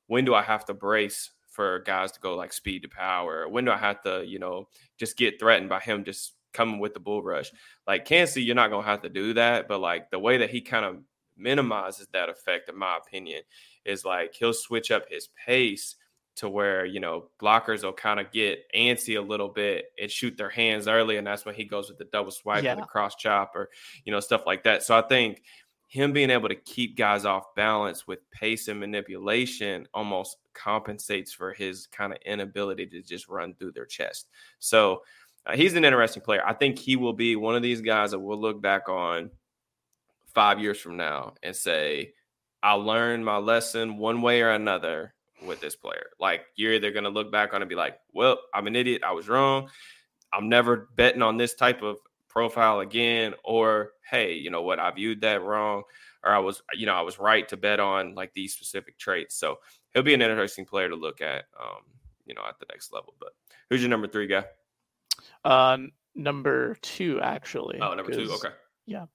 when 0.07 0.25
do 0.25 0.35
I 0.35 0.43
have 0.43 0.64
to 0.67 0.75
brace 0.75 1.31
for 1.49 1.81
guys 1.81 2.12
to 2.12 2.21
go 2.21 2.35
like 2.35 2.53
speed 2.53 2.83
to 2.83 2.88
power? 2.88 3.49
When 3.49 3.64
do 3.64 3.71
I 3.71 3.79
have 3.79 4.03
to, 4.03 4.25
you 4.27 4.38
know, 4.38 4.69
just 4.99 5.17
get 5.17 5.41
threatened 5.41 5.69
by 5.69 5.81
him 5.81 6.05
just 6.05 6.35
coming 6.59 6.81
with 6.81 6.92
the 6.92 7.01
bull 7.01 7.23
rush. 7.23 7.53
Like 7.87 8.05
Kancey, 8.05 8.42
you're 8.42 8.57
not 8.57 8.71
gonna 8.71 8.85
have 8.85 9.03
to 9.03 9.09
do 9.09 9.33
that, 9.35 9.68
but 9.68 9.79
like 9.79 10.11
the 10.11 10.18
way 10.18 10.38
that 10.38 10.51
he 10.51 10.61
kind 10.61 10.85
of 10.85 10.97
minimizes 11.37 12.09
that 12.12 12.29
effect, 12.29 12.68
in 12.68 12.77
my 12.77 12.99
opinion, 12.99 13.42
is 13.85 14.05
like 14.05 14.35
he'll 14.35 14.53
switch 14.53 14.90
up 14.90 15.05
his 15.09 15.29
pace 15.47 15.94
to 16.35 16.49
where 16.49 16.85
you 16.85 16.99
know 16.99 17.31
blockers 17.40 17.85
will 17.85 17.92
kind 17.92 18.18
of 18.18 18.33
get 18.33 18.64
antsy 18.75 19.16
a 19.16 19.21
little 19.21 19.49
bit 19.49 19.87
and 20.01 20.11
shoot 20.11 20.37
their 20.37 20.51
hands 20.51 20.88
early, 20.88 21.16
and 21.16 21.27
that's 21.27 21.44
when 21.44 21.55
he 21.55 21.64
goes 21.64 21.88
with 21.88 21.99
the 21.99 22.07
double 22.07 22.33
swipe 22.33 22.64
yeah. 22.64 22.73
and 22.73 22.83
the 22.83 22.87
cross 22.87 23.14
chop 23.14 23.55
or 23.55 23.71
you 24.05 24.11
know 24.11 24.18
stuff 24.18 24.42
like 24.44 24.64
that. 24.64 24.83
So 24.83 24.99
I 24.99 25.03
think 25.03 25.42
him 25.87 26.12
being 26.12 26.31
able 26.31 26.49
to 26.49 26.57
keep 26.57 26.97
guys 26.97 27.25
off 27.25 27.55
balance 27.55 28.07
with 28.07 28.29
pace 28.33 28.66
and 28.66 28.81
manipulation 28.81 29.87
almost 29.94 30.37
compensates 30.55 31.33
for 31.33 31.53
his 31.53 31.87
kind 31.87 32.12
of 32.12 32.18
inability 32.27 32.85
to 32.85 33.01
just 33.01 33.29
run 33.29 33.55
through 33.55 33.73
their 33.73 33.87
chest. 33.87 34.29
So 34.59 35.03
uh, 35.46 35.55
he's 35.55 35.74
an 35.74 35.85
interesting 35.85 36.22
player. 36.22 36.42
I 36.46 36.53
think 36.53 36.79
he 36.79 36.96
will 36.96 37.12
be 37.12 37.37
one 37.37 37.55
of 37.55 37.62
these 37.62 37.81
guys 37.81 38.11
that 38.11 38.18
we'll 38.18 38.40
look 38.40 38.61
back 38.61 38.88
on 38.88 39.31
five 40.35 40.61
years 40.61 40.79
from 40.79 40.96
now 40.96 41.35
and 41.42 41.55
say, 41.55 42.12
I 42.62 42.72
learned 42.72 43.24
my 43.24 43.38
lesson 43.38 43.98
one 43.98 44.20
way 44.22 44.42
or 44.42 44.51
another 44.51 45.14
with 45.44 45.61
this 45.61 45.77
player. 45.77 46.11
Like 46.18 46.42
you're 46.57 46.74
either 46.74 46.90
going 46.90 47.05
to 47.05 47.11
look 47.11 47.31
back 47.31 47.55
on 47.55 47.62
and 47.62 47.68
be 47.68 47.74
like, 47.74 47.98
well, 48.12 48.38
I'm 48.53 48.66
an 48.66 48.77
idiot. 48.77 49.03
I 49.05 49.12
was 49.12 49.29
wrong. 49.29 49.68
I'm 50.33 50.48
never 50.48 50.88
betting 50.96 51.22
on 51.22 51.37
this 51.37 51.55
type 51.55 51.83
of 51.83 51.96
profile 52.29 52.81
again. 52.81 53.35
Or, 53.45 53.93
hey, 54.11 54.34
you 54.34 54.51
know 54.51 54.62
what? 54.62 54.78
I 54.78 54.91
viewed 54.91 55.20
that 55.22 55.43
wrong. 55.43 55.84
Or 56.24 56.32
I 56.32 56.39
was, 56.39 56.62
you 56.74 56.86
know, 56.86 56.95
I 56.95 57.03
was 57.03 57.18
right 57.18 57.49
to 57.49 57.57
bet 57.57 57.80
on 57.80 58.14
like 58.14 58.34
these 58.34 58.55
specific 58.55 58.99
traits. 58.99 59.36
So 59.36 59.59
he'll 59.95 60.03
be 60.03 60.14
an 60.14 60.22
interesting 60.22 60.64
player 60.64 60.89
to 60.89 60.97
look 60.97 61.20
at, 61.20 61.45
um, 61.61 61.82
you 62.26 62.34
know, 62.34 62.43
at 62.49 62.59
the 62.59 62.66
next 62.70 62.93
level. 62.93 63.14
But 63.20 63.30
who's 63.70 63.80
your 63.80 63.91
number 63.91 64.09
three 64.09 64.26
guy? 64.26 64.45
Uh, 65.45 65.79
number 66.14 66.77
two, 66.83 67.21
actually. 67.21 67.79
Oh, 67.81 67.95
number 67.95 68.12
two. 68.12 68.31
Okay. 68.33 68.55
Yeah, 68.87 69.07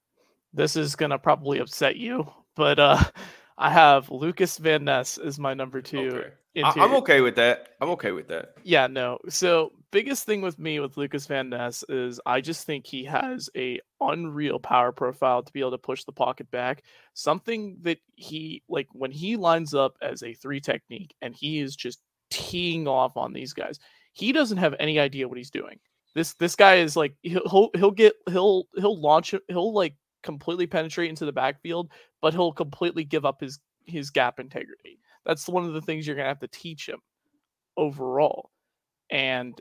this 0.52 0.76
is 0.76 0.96
gonna 0.96 1.18
probably 1.18 1.58
upset 1.58 1.96
you, 1.96 2.30
but 2.56 2.78
uh, 2.78 3.02
I 3.58 3.70
have 3.70 4.10
Lucas 4.10 4.58
Van 4.58 4.84
Ness 4.84 5.18
as 5.18 5.38
my 5.38 5.54
number 5.54 5.80
two. 5.80 6.10
Okay. 6.10 6.30
I, 6.62 6.84
am 6.84 6.94
okay 6.96 7.20
with 7.20 7.34
that. 7.36 7.70
I'm 7.80 7.90
okay 7.90 8.12
with 8.12 8.28
that. 8.28 8.54
Yeah, 8.62 8.86
no. 8.86 9.18
So 9.28 9.72
biggest 9.90 10.24
thing 10.24 10.40
with 10.40 10.58
me 10.58 10.78
with 10.78 10.96
Lucas 10.96 11.26
Van 11.26 11.50
Ness 11.50 11.84
is 11.88 12.20
I 12.26 12.40
just 12.40 12.64
think 12.64 12.86
he 12.86 13.04
has 13.04 13.50
a 13.56 13.80
unreal 14.00 14.60
power 14.60 14.92
profile 14.92 15.42
to 15.42 15.52
be 15.52 15.60
able 15.60 15.72
to 15.72 15.78
push 15.78 16.04
the 16.04 16.12
pocket 16.12 16.50
back. 16.50 16.84
Something 17.12 17.78
that 17.82 17.98
he 18.14 18.62
like 18.68 18.88
when 18.92 19.10
he 19.10 19.36
lines 19.36 19.74
up 19.74 19.96
as 20.00 20.22
a 20.22 20.34
three 20.34 20.60
technique 20.60 21.14
and 21.20 21.34
he 21.34 21.58
is 21.58 21.74
just 21.74 22.00
teeing 22.30 22.86
off 22.86 23.16
on 23.16 23.32
these 23.32 23.52
guys. 23.52 23.78
He 24.12 24.30
doesn't 24.30 24.58
have 24.58 24.76
any 24.78 25.00
idea 25.00 25.26
what 25.26 25.38
he's 25.38 25.50
doing. 25.50 25.80
This 26.14 26.34
this 26.34 26.56
guy 26.56 26.76
is 26.76 26.96
like 26.96 27.14
he'll 27.22 27.70
he'll 27.74 27.90
get 27.90 28.14
he'll 28.30 28.64
he'll 28.76 29.00
launch 29.00 29.34
he'll 29.48 29.74
like 29.74 29.94
completely 30.22 30.66
penetrate 30.66 31.10
into 31.10 31.24
the 31.26 31.32
backfield, 31.32 31.90
but 32.22 32.32
he'll 32.34 32.52
completely 32.52 33.04
give 33.04 33.24
up 33.24 33.40
his 33.40 33.58
his 33.86 34.10
gap 34.10 34.38
integrity. 34.40 35.00
That's 35.26 35.48
one 35.48 35.64
of 35.64 35.72
the 35.72 35.80
things 35.82 36.06
you're 36.06 36.16
gonna 36.16 36.28
have 36.28 36.40
to 36.40 36.48
teach 36.48 36.88
him 36.88 37.00
overall. 37.76 38.50
And 39.10 39.60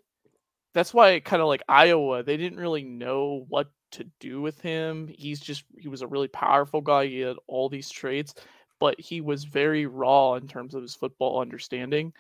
that's 0.73 0.93
why 0.93 1.19
kind 1.19 1.41
of 1.41 1.47
like 1.47 1.63
Iowa, 1.69 2.23
they 2.23 2.37
didn't 2.37 2.59
really 2.59 2.83
know 2.83 3.45
what 3.49 3.71
to 3.91 4.05
do 4.19 4.41
with 4.41 4.59
him. 4.61 5.07
He's 5.07 5.39
just 5.39 5.65
he 5.77 5.87
was 5.87 6.01
a 6.01 6.07
really 6.07 6.27
powerful 6.27 6.81
guy. 6.81 7.07
He 7.07 7.19
had 7.21 7.37
all 7.47 7.69
these 7.69 7.89
traits, 7.89 8.33
but 8.79 8.99
he 8.99 9.21
was 9.21 9.43
very 9.45 9.85
raw 9.85 10.35
in 10.35 10.47
terms 10.47 10.75
of 10.75 10.81
his 10.81 10.95
football 10.95 11.41
understanding. 11.41 12.13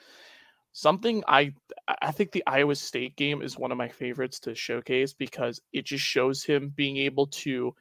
Something 0.73 1.23
I 1.27 1.53
I 2.01 2.11
think 2.11 2.31
the 2.31 2.43
Iowa 2.47 2.75
State 2.75 3.15
game 3.15 3.41
is 3.41 3.57
one 3.57 3.71
of 3.71 3.77
my 3.77 3.87
favorites 3.87 4.39
to 4.41 4.55
showcase 4.55 5.13
because 5.13 5.61
it 5.71 5.85
just 5.85 6.03
shows 6.03 6.43
him 6.43 6.73
being 6.75 6.97
able 6.97 7.27
to 7.27 7.73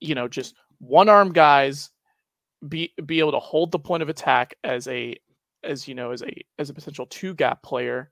you 0.00 0.14
know 0.14 0.28
just 0.28 0.54
one 0.78 1.08
arm 1.08 1.32
guys 1.32 1.90
be 2.68 2.92
be 3.06 3.18
able 3.18 3.32
to 3.32 3.38
hold 3.38 3.72
the 3.72 3.78
point 3.78 4.02
of 4.02 4.08
attack 4.08 4.54
as 4.64 4.86
a 4.88 5.16
as 5.64 5.88
you 5.88 5.94
know 5.94 6.12
as 6.12 6.22
a 6.22 6.32
as 6.58 6.70
a 6.70 6.74
potential 6.74 7.06
two 7.06 7.34
gap 7.34 7.62
player 7.62 8.10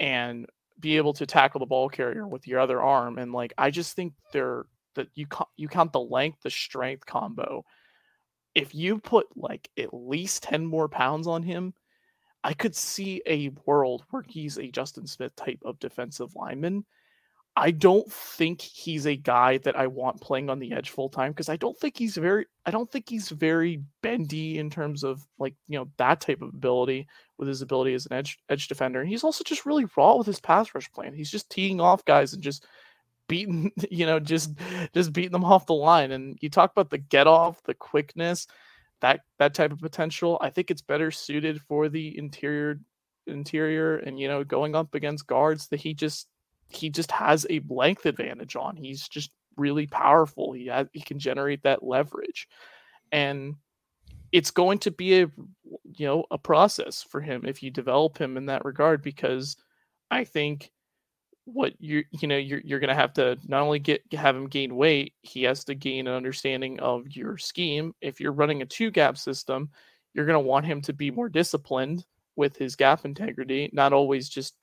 and 0.00 0.46
be 0.80 0.96
able 0.96 1.12
to 1.14 1.26
tackle 1.26 1.60
the 1.60 1.66
ball 1.66 1.88
carrier 1.88 2.26
with 2.26 2.46
your 2.46 2.60
other 2.60 2.80
arm. 2.80 3.18
And 3.18 3.32
like, 3.32 3.52
I 3.58 3.70
just 3.70 3.96
think 3.96 4.12
they're 4.32 4.64
that 4.94 5.08
you 5.14 5.26
you 5.56 5.68
count 5.68 5.92
the 5.92 6.00
length, 6.00 6.38
the 6.42 6.50
strength 6.50 7.06
combo. 7.06 7.64
If 8.54 8.74
you 8.74 8.98
put 8.98 9.26
like 9.36 9.68
at 9.78 9.92
least 9.92 10.42
10 10.44 10.66
more 10.66 10.88
pounds 10.88 11.26
on 11.26 11.42
him, 11.42 11.74
I 12.44 12.54
could 12.54 12.74
see 12.74 13.22
a 13.26 13.50
world 13.66 14.04
where 14.10 14.22
he's 14.22 14.58
a 14.58 14.70
Justin 14.70 15.06
Smith 15.06 15.34
type 15.36 15.60
of 15.64 15.78
defensive 15.78 16.34
lineman 16.34 16.84
I 17.60 17.72
don't 17.72 18.10
think 18.12 18.60
he's 18.60 19.04
a 19.04 19.16
guy 19.16 19.58
that 19.58 19.76
I 19.76 19.88
want 19.88 20.20
playing 20.20 20.48
on 20.48 20.60
the 20.60 20.72
edge 20.72 20.90
full 20.90 21.08
time 21.08 21.32
because 21.32 21.48
I 21.48 21.56
don't 21.56 21.76
think 21.76 21.98
he's 21.98 22.16
very 22.16 22.46
I 22.64 22.70
don't 22.70 22.88
think 22.88 23.08
he's 23.08 23.30
very 23.30 23.82
bendy 24.00 24.58
in 24.58 24.70
terms 24.70 25.02
of 25.02 25.26
like 25.40 25.54
you 25.66 25.76
know 25.76 25.88
that 25.96 26.20
type 26.20 26.40
of 26.40 26.50
ability 26.50 27.08
with 27.36 27.48
his 27.48 27.60
ability 27.60 27.94
as 27.94 28.06
an 28.06 28.12
edge 28.12 28.38
edge 28.48 28.68
defender. 28.68 29.00
And 29.00 29.08
he's 29.08 29.24
also 29.24 29.42
just 29.42 29.66
really 29.66 29.86
raw 29.96 30.14
with 30.14 30.28
his 30.28 30.38
pass 30.38 30.72
rush 30.72 30.88
plan. 30.92 31.12
He's 31.14 31.32
just 31.32 31.50
teeing 31.50 31.80
off 31.80 32.04
guys 32.04 32.32
and 32.32 32.42
just 32.44 32.64
beating 33.26 33.72
you 33.90 34.06
know 34.06 34.20
just 34.20 34.52
just 34.94 35.12
beating 35.12 35.32
them 35.32 35.44
off 35.44 35.66
the 35.66 35.74
line. 35.74 36.12
And 36.12 36.38
you 36.40 36.50
talk 36.50 36.70
about 36.70 36.90
the 36.90 36.98
get 36.98 37.26
off, 37.26 37.60
the 37.64 37.74
quickness, 37.74 38.46
that 39.00 39.20
that 39.38 39.54
type 39.54 39.72
of 39.72 39.80
potential. 39.80 40.38
I 40.40 40.50
think 40.50 40.70
it's 40.70 40.82
better 40.82 41.10
suited 41.10 41.60
for 41.62 41.88
the 41.88 42.16
interior 42.16 42.80
interior 43.26 43.98
and 43.98 44.18
you 44.18 44.28
know 44.28 44.42
going 44.44 44.74
up 44.74 44.94
against 44.94 45.26
guards 45.26 45.68
that 45.68 45.80
he 45.80 45.94
just 45.94 46.28
he 46.68 46.90
just 46.90 47.10
has 47.10 47.46
a 47.48 47.60
length 47.68 48.06
advantage 48.06 48.56
on. 48.56 48.76
He's 48.76 49.08
just 49.08 49.30
really 49.56 49.86
powerful. 49.86 50.52
He 50.52 50.66
has, 50.66 50.86
he 50.92 51.00
can 51.00 51.18
generate 51.18 51.62
that 51.62 51.82
leverage, 51.82 52.48
and 53.12 53.54
it's 54.32 54.50
going 54.50 54.78
to 54.80 54.90
be 54.90 55.22
a 55.22 55.30
you 55.96 56.06
know 56.06 56.24
a 56.30 56.38
process 56.38 57.02
for 57.02 57.20
him 57.20 57.44
if 57.46 57.62
you 57.62 57.70
develop 57.70 58.18
him 58.18 58.36
in 58.36 58.46
that 58.46 58.64
regard 58.64 59.02
because 59.02 59.56
I 60.10 60.24
think 60.24 60.70
what 61.52 61.72
you 61.80 62.04
you 62.10 62.28
know 62.28 62.36
you're 62.36 62.60
you're 62.62 62.80
to 62.80 62.94
have 62.94 63.12
to 63.14 63.38
not 63.46 63.62
only 63.62 63.78
get 63.78 64.02
have 64.12 64.36
him 64.36 64.48
gain 64.48 64.76
weight, 64.76 65.14
he 65.22 65.42
has 65.44 65.64
to 65.64 65.74
gain 65.74 66.06
an 66.06 66.14
understanding 66.14 66.78
of 66.80 67.08
your 67.08 67.38
scheme. 67.38 67.94
If 68.00 68.20
you're 68.20 68.32
running 68.32 68.62
a 68.62 68.66
two 68.66 68.90
gap 68.90 69.16
system, 69.16 69.70
you're 70.12 70.26
to 70.26 70.40
want 70.40 70.66
him 70.66 70.82
to 70.82 70.92
be 70.92 71.10
more 71.10 71.28
disciplined 71.28 72.04
with 72.36 72.56
his 72.56 72.76
gap 72.76 73.04
integrity, 73.04 73.70
not 73.72 73.92
always 73.92 74.28
just 74.28 74.54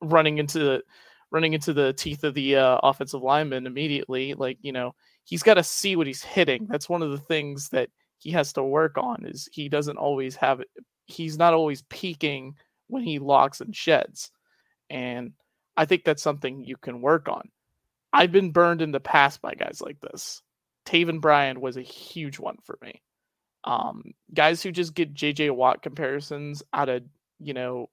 running 0.00 0.38
into 0.38 0.58
the 0.58 0.82
running 1.30 1.52
into 1.52 1.72
the 1.72 1.92
teeth 1.92 2.24
of 2.24 2.34
the 2.34 2.56
uh, 2.56 2.78
offensive 2.82 3.22
lineman 3.22 3.66
immediately. 3.66 4.34
Like 4.34 4.58
you 4.62 4.72
know, 4.72 4.94
he's 5.24 5.42
got 5.42 5.54
to 5.54 5.62
see 5.62 5.96
what 5.96 6.06
he's 6.06 6.22
hitting. 6.22 6.66
That's 6.68 6.88
one 6.88 7.02
of 7.02 7.10
the 7.10 7.18
things 7.18 7.68
that 7.70 7.90
he 8.18 8.30
has 8.30 8.54
to 8.54 8.62
work 8.62 8.96
on. 8.96 9.26
Is 9.26 9.48
he 9.52 9.68
doesn't 9.68 9.98
always 9.98 10.34
have. 10.36 10.62
He's 11.06 11.36
not 11.36 11.52
always 11.52 11.82
peaking 11.90 12.54
when 12.86 13.02
he 13.02 13.18
locks 13.18 13.60
and 13.60 13.76
sheds, 13.76 14.30
and 14.88 15.32
I 15.76 15.84
think 15.84 16.04
that's 16.04 16.22
something 16.22 16.64
you 16.64 16.76
can 16.76 17.00
work 17.00 17.28
on. 17.28 17.48
I've 18.12 18.32
been 18.32 18.52
burned 18.52 18.80
in 18.80 18.92
the 18.92 19.00
past 19.00 19.42
by 19.42 19.54
guys 19.54 19.80
like 19.84 20.00
this. 20.00 20.42
Taven 20.86 21.20
Bryan 21.20 21.60
was 21.60 21.76
a 21.76 21.82
huge 21.82 22.38
one 22.38 22.58
for 22.62 22.78
me. 22.80 23.02
Um, 23.64 24.12
guys 24.32 24.62
who 24.62 24.70
just 24.70 24.94
get 24.94 25.14
JJ 25.14 25.50
Watt 25.54 25.82
comparisons 25.82 26.62
out 26.72 26.88
of 26.88 27.02
you 27.40 27.54
know 27.54 27.88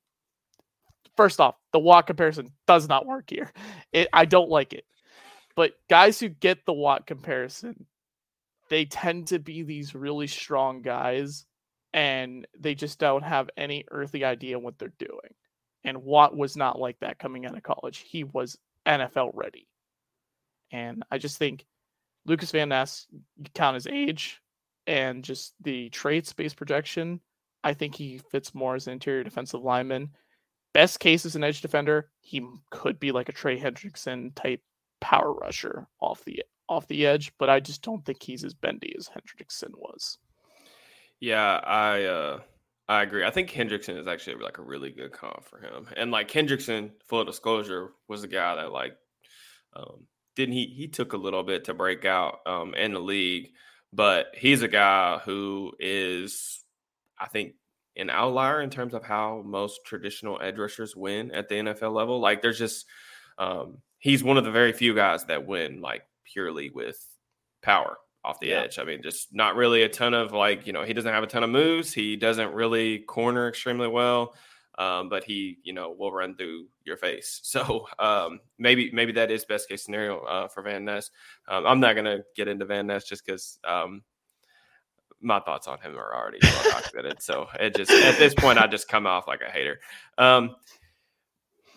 first 1.16 1.40
off, 1.40 1.56
the 1.72 1.80
Watt 1.80 2.08
comparison 2.08 2.52
does 2.68 2.88
not 2.88 3.06
work 3.06 3.30
here. 3.30 3.52
It, 3.92 4.08
I 4.14 4.26
don't 4.26 4.50
like 4.50 4.74
it. 4.74 4.86
But 5.56 5.74
guys 5.90 6.20
who 6.20 6.30
get 6.30 6.66
the 6.66 6.74
Watt 6.74 7.06
comparison, 7.06 7.86
they 8.70 8.86
tend 8.86 9.28
to 9.28 9.40
be 9.40 9.64
these 9.64 9.94
really 9.94 10.28
strong 10.28 10.82
guys 10.82 11.46
and 11.94 12.48
they 12.58 12.74
just 12.74 13.00
don't 13.00 13.24
have 13.24 13.50
any 13.58 13.84
earthly 13.92 14.24
idea 14.24 14.58
what 14.58 14.80
they're 14.80 14.94
doing. 14.98 15.34
And 15.84 16.04
Watt 16.04 16.36
was 16.36 16.56
not 16.56 16.80
like 16.80 17.00
that 17.00 17.20
coming 17.20 17.46
out 17.46 17.58
of 17.58 17.64
college. 17.64 18.00
He 18.00 18.24
was 18.24 18.58
NFL 18.86 19.32
ready. 19.34 19.68
And 20.72 21.04
I 21.12 21.18
just 21.18 21.38
think 21.38 21.66
Lucas 22.26 22.52
Van 22.52 22.70
Ness, 22.70 23.08
you 23.12 23.46
count 23.54 23.76
his 23.76 23.88
age 23.88 24.42
and 24.88 25.24
just 25.24 25.54
the 25.62 25.90
trade 25.90 26.28
space 26.28 26.54
projection. 26.54 27.20
I 27.64 27.74
think 27.74 27.96
he 27.96 28.20
fits 28.20 28.56
more 28.56 28.76
as 28.76 28.88
an 28.88 28.94
interior 28.94 29.24
defensive 29.24 29.62
lineman 29.62 30.12
best 30.74 31.00
case 31.00 31.26
is 31.26 31.36
an 31.36 31.44
edge 31.44 31.62
defender, 31.62 32.10
he 32.22 32.46
could 32.70 33.00
be 33.00 33.12
like 33.12 33.30
a 33.30 33.34
Trey 33.34 33.60
Hendrickson 33.60 34.34
type 34.36 34.62
power 35.00 35.34
rusher 35.34 35.88
off 36.00 36.24
the 36.26 36.44
off 36.70 36.88
the 36.88 37.06
edge, 37.06 37.34
but 37.38 37.50
I 37.50 37.60
just 37.60 37.82
don't 37.82 38.06
think 38.06 38.24
he's 38.24 38.44
as 38.44 38.54
bendy 38.54 38.94
as 38.98 39.10
Hendrickson 39.10 39.72
was. 39.76 40.18
Yeah, 41.20 41.60
I 41.64 42.04
uh 42.04 42.40
I 42.92 43.04
agree. 43.04 43.24
I 43.24 43.32
think 43.32 43.50
Hendrickson 43.50 43.98
is 43.98 44.06
actually 44.06 44.44
like 44.44 44.58
a 44.58 44.64
really 44.64 44.92
good 44.92 45.14
comp 45.14 45.46
for 45.46 45.60
him. 45.60 45.88
And 45.96 46.12
like 46.12 46.30
Hendrickson, 46.30 46.92
full 47.08 47.24
disclosure, 47.24 47.92
was 48.10 48.22
the 48.22 48.28
guy 48.28 48.56
that 48.56 48.74
like 48.74 48.98
um 49.74 50.08
didn't 50.36 50.56
he 50.56 50.66
he 50.66 50.89
took 50.89 51.14
a 51.14 51.18
little 51.18 51.44
bit 51.44 51.64
to 51.66 51.74
break 51.74 52.04
out 52.04 52.39
um 52.46 52.74
in 52.76 52.92
the 52.92 53.00
league, 53.00 53.52
but 53.94 54.26
he's 54.36 54.62
a 54.62 54.68
guy 54.68 55.20
who 55.24 55.72
is 55.80 56.66
I 57.18 57.28
think 57.28 57.54
an 57.96 58.10
outlier 58.10 58.60
in 58.62 58.70
terms 58.70 58.94
of 58.94 59.06
how 59.06 59.42
most 59.46 59.86
traditional 59.86 60.42
edge 60.42 60.58
rushers 60.58 60.94
win 60.94 61.32
at 61.32 61.48
the 61.48 61.56
NFL 61.56 61.94
level. 61.94 62.20
Like 62.20 62.42
there's 62.42 62.60
just 62.60 62.86
um, 63.38 63.78
he's 64.00 64.22
one 64.22 64.38
of 64.38 64.44
the 64.44 64.52
very 64.52 64.74
few 64.74 64.94
guys 64.94 65.24
that 65.26 65.48
win 65.48 65.80
like 65.80 66.04
purely 66.26 66.70
with 66.70 67.02
power 67.64 67.96
off 68.24 68.40
the 68.40 68.48
yeah. 68.48 68.62
edge. 68.62 68.80
I 68.80 68.84
mean, 68.84 69.02
just 69.02 69.34
not 69.34 69.56
really 69.56 69.84
a 69.84 69.90
ton 69.90 70.14
of 70.14 70.32
like, 70.32 70.68
you 70.68 70.74
know, 70.74 70.84
he 70.84 70.94
doesn't 70.94 71.12
have 71.12 71.24
a 71.24 71.28
ton 71.28 71.44
of 71.44 71.50
moves. 71.50 71.94
He 71.94 72.16
doesn't 72.16 72.54
really 72.54 73.00
corner 73.00 73.48
extremely 73.48 73.88
well. 73.88 74.36
Um, 74.78 75.10
but 75.10 75.24
he, 75.24 75.60
you 75.64 75.74
know, 75.74 75.92
will 75.92 76.12
run 76.12 76.36
through 76.36 76.68
your 76.86 76.98
face. 76.98 77.42
So 77.52 77.88
um, 78.00 78.40
maybe 78.58 78.90
maybe 78.94 79.12
that 79.14 79.30
is 79.30 79.44
best 79.46 79.68
case 79.68 79.84
scenario 79.84 80.22
uh, 80.22 80.48
for 80.48 80.64
Van 80.64 80.86
Ness. 80.86 81.12
Um, 81.48 81.66
I'm 81.66 81.80
not 81.82 81.96
gonna 81.96 82.20
get 82.36 82.48
into 82.48 82.66
Van 82.66 82.88
Ness 82.88 83.04
just 83.04 83.26
because 83.26 83.60
um, 83.68 84.04
my 85.20 85.40
thoughts 85.42 85.68
on 85.68 85.80
him 85.80 85.98
are 85.98 86.16
already 86.16 86.40
well 86.42 86.72
documented. 86.72 87.22
so 87.22 87.48
it 87.60 87.76
just 87.76 87.92
at 87.92 88.18
this 88.18 88.34
point, 88.34 88.58
I 88.58 88.68
just 88.68 88.88
come 88.88 89.06
off 89.06 89.28
like 89.28 89.42
a 89.42 89.52
hater. 89.52 89.80
Um, 90.18 90.56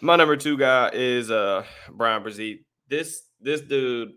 my 0.00 0.16
number 0.16 0.36
two 0.36 0.56
guy 0.56 0.90
is 0.92 1.30
uh 1.30 1.64
Bryan 1.90 2.22
Bresee. 2.22 2.60
This 2.88 3.22
this 3.40 3.60
dude, 3.60 4.12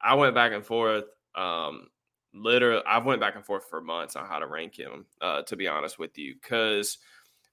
I 0.00 0.14
went 0.14 0.34
back 0.34 0.52
and 0.52 0.64
forth. 0.64 1.04
Um, 1.34 1.88
literally, 2.34 2.82
I've 2.86 3.04
went 3.04 3.20
back 3.20 3.36
and 3.36 3.44
forth 3.44 3.68
for 3.68 3.80
months 3.80 4.16
on 4.16 4.26
how 4.26 4.38
to 4.38 4.46
rank 4.46 4.78
him. 4.78 5.06
Uh, 5.20 5.42
to 5.42 5.56
be 5.56 5.68
honest 5.68 5.98
with 5.98 6.16
you, 6.18 6.34
because 6.40 6.98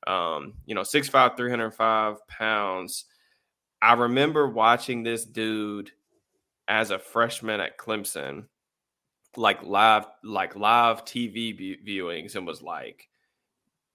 um, 0.08 0.54
you 0.66 0.76
know, 0.76 0.82
6'5", 0.82 1.36
305 1.36 2.28
pounds. 2.28 3.06
I 3.82 3.94
remember 3.94 4.48
watching 4.48 5.04
this 5.04 5.26
dude 5.26 5.92
as 6.68 6.92
a 6.92 7.00
freshman 7.00 7.60
at 7.60 7.78
Clemson 7.78 8.46
like 9.36 9.62
live 9.64 10.06
like 10.24 10.56
live 10.56 11.06
TV 11.06 11.78
viewings 11.86 12.36
and 12.36 12.46
was 12.46 12.62
like, 12.62 13.08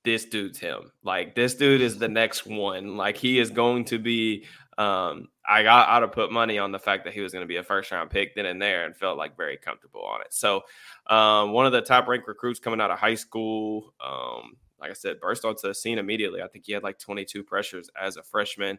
this 0.04 0.24
dude's 0.24 0.58
him. 0.58 0.92
Like 1.02 1.34
this 1.34 1.54
dude 1.54 1.80
is 1.80 1.98
the 1.98 2.08
next 2.08 2.46
one. 2.46 2.96
Like 2.96 3.16
he 3.16 3.38
is 3.38 3.50
going 3.50 3.84
to 3.86 3.98
be. 3.98 4.44
Um, 4.78 5.28
I 5.46 5.62
got 5.62 5.88
out 5.88 6.00
to 6.00 6.08
put 6.08 6.32
money 6.32 6.58
on 6.58 6.72
the 6.72 6.78
fact 6.78 7.04
that 7.04 7.12
he 7.14 7.20
was 7.20 7.32
going 7.32 7.42
to 7.42 7.48
be 7.48 7.56
a 7.56 7.62
first 7.62 7.90
round 7.90 8.10
pick 8.10 8.34
then 8.34 8.46
and 8.46 8.60
there, 8.60 8.84
and 8.84 8.96
felt 8.96 9.18
like 9.18 9.36
very 9.36 9.56
comfortable 9.56 10.02
on 10.02 10.20
it. 10.20 10.32
So, 10.32 10.62
um, 11.06 11.52
one 11.52 11.66
of 11.66 11.72
the 11.72 11.82
top 11.82 12.08
ranked 12.08 12.28
recruits 12.28 12.60
coming 12.60 12.80
out 12.80 12.90
of 12.90 12.98
high 12.98 13.14
school. 13.14 13.94
Um, 14.04 14.56
like 14.80 14.90
I 14.90 14.94
said, 14.94 15.20
burst 15.20 15.44
onto 15.44 15.68
the 15.68 15.74
scene 15.74 15.98
immediately. 15.98 16.42
I 16.42 16.48
think 16.48 16.66
he 16.66 16.72
had 16.72 16.82
like 16.82 16.98
22 16.98 17.42
pressures 17.44 17.88
as 18.00 18.16
a 18.16 18.22
freshman. 18.22 18.78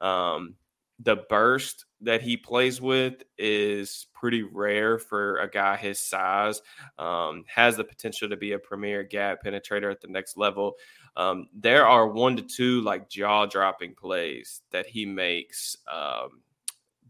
Um, 0.00 0.56
the 1.00 1.24
burst 1.28 1.84
that 2.00 2.22
he 2.22 2.36
plays 2.36 2.80
with 2.80 3.22
is 3.38 4.06
pretty 4.14 4.42
rare 4.42 4.98
for 4.98 5.38
a 5.38 5.50
guy 5.50 5.76
his 5.76 5.98
size. 5.98 6.62
Um, 6.98 7.44
has 7.46 7.76
the 7.76 7.84
potential 7.84 8.28
to 8.28 8.36
be 8.36 8.52
a 8.52 8.58
premier 8.58 9.02
gap 9.02 9.44
penetrator 9.44 9.90
at 9.90 10.00
the 10.00 10.08
next 10.08 10.36
level. 10.36 10.74
Um, 11.16 11.48
there 11.54 11.86
are 11.86 12.08
one 12.08 12.36
to 12.36 12.42
two 12.42 12.80
like 12.82 13.08
jaw 13.08 13.46
dropping 13.46 13.94
plays 13.94 14.62
that 14.70 14.86
he 14.86 15.06
makes 15.06 15.76
um, 15.90 16.40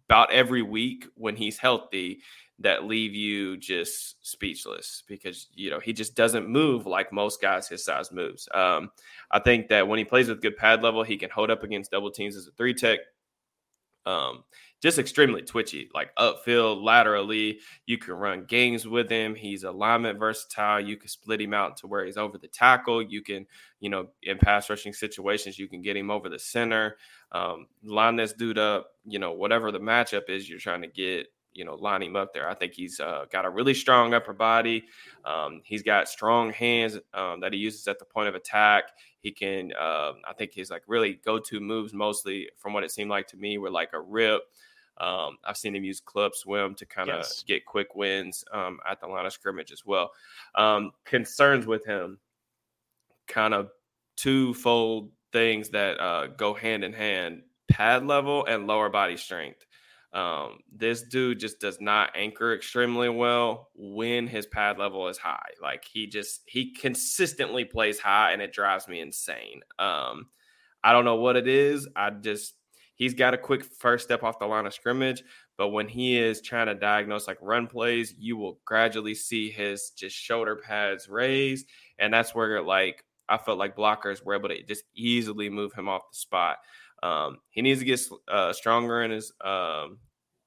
about 0.08 0.32
every 0.32 0.62
week 0.62 1.06
when 1.14 1.36
he's 1.36 1.58
healthy 1.58 2.20
that 2.58 2.84
leave 2.84 3.14
you 3.14 3.56
just 3.56 4.16
speechless 4.26 5.02
because 5.06 5.48
you 5.54 5.68
know 5.68 5.78
he 5.78 5.92
just 5.92 6.14
doesn't 6.14 6.48
move 6.48 6.86
like 6.86 7.12
most 7.12 7.40
guys 7.42 7.68
his 7.68 7.84
size 7.84 8.10
moves. 8.10 8.48
Um, 8.54 8.90
I 9.30 9.40
think 9.40 9.68
that 9.68 9.86
when 9.86 9.98
he 9.98 10.04
plays 10.04 10.28
with 10.28 10.40
good 10.40 10.56
pad 10.56 10.82
level, 10.82 11.02
he 11.02 11.18
can 11.18 11.30
hold 11.30 11.50
up 11.50 11.64
against 11.64 11.90
double 11.90 12.10
teams 12.10 12.36
as 12.36 12.46
a 12.46 12.52
three 12.52 12.74
tech. 12.74 13.00
Um, 14.06 14.44
just 14.82 14.98
extremely 14.98 15.42
twitchy, 15.42 15.88
like 15.94 16.14
upfield, 16.16 16.82
laterally. 16.82 17.60
You 17.86 17.98
can 17.98 18.14
run 18.14 18.44
games 18.44 18.86
with 18.86 19.10
him. 19.10 19.34
He's 19.34 19.64
alignment 19.64 20.18
versatile. 20.18 20.80
You 20.80 20.96
can 20.96 21.08
split 21.08 21.40
him 21.40 21.54
out 21.54 21.78
to 21.78 21.86
where 21.86 22.04
he's 22.04 22.16
over 22.16 22.38
the 22.38 22.48
tackle. 22.48 23.02
You 23.02 23.22
can, 23.22 23.46
you 23.80 23.90
know, 23.90 24.08
in 24.22 24.38
pass 24.38 24.68
rushing 24.70 24.92
situations, 24.92 25.58
you 25.58 25.66
can 25.66 25.82
get 25.82 25.96
him 25.96 26.10
over 26.10 26.28
the 26.28 26.38
center. 26.38 26.98
Um, 27.32 27.66
line 27.82 28.16
this 28.16 28.32
dude 28.32 28.58
up, 28.58 28.88
you 29.04 29.18
know, 29.18 29.32
whatever 29.32 29.72
the 29.72 29.80
matchup 29.80 30.28
is 30.28 30.48
you're 30.48 30.58
trying 30.58 30.82
to 30.82 30.88
get, 30.88 31.26
you 31.56 31.64
know, 31.64 31.74
line 31.74 32.02
him 32.02 32.16
up 32.16 32.32
there. 32.34 32.48
I 32.48 32.54
think 32.54 32.74
he's 32.74 33.00
uh, 33.00 33.24
got 33.30 33.44
a 33.44 33.50
really 33.50 33.74
strong 33.74 34.14
upper 34.14 34.32
body. 34.32 34.84
Um, 35.24 35.62
he's 35.64 35.82
got 35.82 36.08
strong 36.08 36.52
hands 36.52 36.98
um, 37.14 37.40
that 37.40 37.52
he 37.52 37.58
uses 37.58 37.88
at 37.88 37.98
the 37.98 38.04
point 38.04 38.28
of 38.28 38.34
attack. 38.34 38.84
He 39.20 39.32
can, 39.32 39.72
uh, 39.72 40.12
I 40.28 40.32
think 40.36 40.52
his 40.52 40.70
like 40.70 40.82
really 40.86 41.20
go 41.24 41.38
to 41.38 41.60
moves 41.60 41.92
mostly, 41.92 42.48
from 42.56 42.72
what 42.72 42.84
it 42.84 42.90
seemed 42.90 43.10
like 43.10 43.26
to 43.28 43.36
me, 43.36 43.58
were 43.58 43.70
like 43.70 43.90
a 43.92 44.00
rip. 44.00 44.42
Um, 44.98 45.36
I've 45.44 45.56
seen 45.56 45.74
him 45.74 45.84
use 45.84 46.00
club 46.00 46.34
swim 46.34 46.74
to 46.76 46.86
kind 46.86 47.10
of 47.10 47.18
yes. 47.18 47.42
get 47.42 47.66
quick 47.66 47.94
wins 47.94 48.44
um, 48.52 48.78
at 48.88 49.00
the 49.00 49.06
line 49.06 49.26
of 49.26 49.32
scrimmage 49.32 49.72
as 49.72 49.84
well. 49.84 50.10
Um, 50.54 50.92
concerns 51.04 51.66
with 51.66 51.84
him, 51.84 52.18
kind 53.26 53.52
of 53.52 53.70
twofold 54.16 55.10
things 55.32 55.68
that 55.70 56.00
uh, 56.00 56.28
go 56.28 56.54
hand 56.54 56.84
in 56.84 56.92
hand: 56.92 57.42
pad 57.68 58.06
level 58.06 58.46
and 58.46 58.66
lower 58.66 58.88
body 58.88 59.16
strength. 59.16 59.66
Um, 60.12 60.60
this 60.72 61.02
dude 61.02 61.40
just 61.40 61.60
does 61.60 61.80
not 61.80 62.10
anchor 62.14 62.54
extremely 62.54 63.08
well 63.08 63.68
when 63.74 64.26
his 64.26 64.46
pad 64.46 64.78
level 64.78 65.08
is 65.08 65.18
high. 65.18 65.50
Like 65.60 65.84
he 65.84 66.06
just 66.06 66.42
he 66.46 66.72
consistently 66.72 67.64
plays 67.64 67.98
high, 67.98 68.32
and 68.32 68.40
it 68.40 68.52
drives 68.52 68.88
me 68.88 69.00
insane. 69.00 69.60
Um, 69.78 70.28
I 70.82 70.92
don't 70.92 71.04
know 71.04 71.16
what 71.16 71.36
it 71.36 71.48
is. 71.48 71.88
I 71.96 72.10
just 72.10 72.54
he's 72.94 73.14
got 73.14 73.34
a 73.34 73.38
quick 73.38 73.64
first 73.64 74.04
step 74.04 74.22
off 74.22 74.38
the 74.38 74.46
line 74.46 74.66
of 74.66 74.74
scrimmage, 74.74 75.22
but 75.58 75.68
when 75.68 75.88
he 75.88 76.18
is 76.18 76.40
trying 76.40 76.66
to 76.66 76.74
diagnose 76.74 77.26
like 77.26 77.38
run 77.42 77.66
plays, 77.66 78.14
you 78.18 78.36
will 78.36 78.58
gradually 78.64 79.14
see 79.14 79.50
his 79.50 79.90
just 79.90 80.16
shoulder 80.16 80.56
pads 80.56 81.08
raised, 81.08 81.66
and 81.98 82.12
that's 82.12 82.34
where 82.34 82.62
like 82.62 83.04
I 83.28 83.38
felt 83.38 83.58
like 83.58 83.76
blockers 83.76 84.24
were 84.24 84.34
able 84.34 84.48
to 84.48 84.62
just 84.62 84.84
easily 84.94 85.50
move 85.50 85.72
him 85.72 85.88
off 85.88 86.10
the 86.10 86.16
spot. 86.16 86.58
Um, 87.06 87.38
he 87.50 87.62
needs 87.62 87.80
to 87.80 87.86
get 87.86 88.00
uh, 88.28 88.52
stronger 88.52 89.02
in 89.04 89.10
his 89.10 89.32
um, 89.44 89.98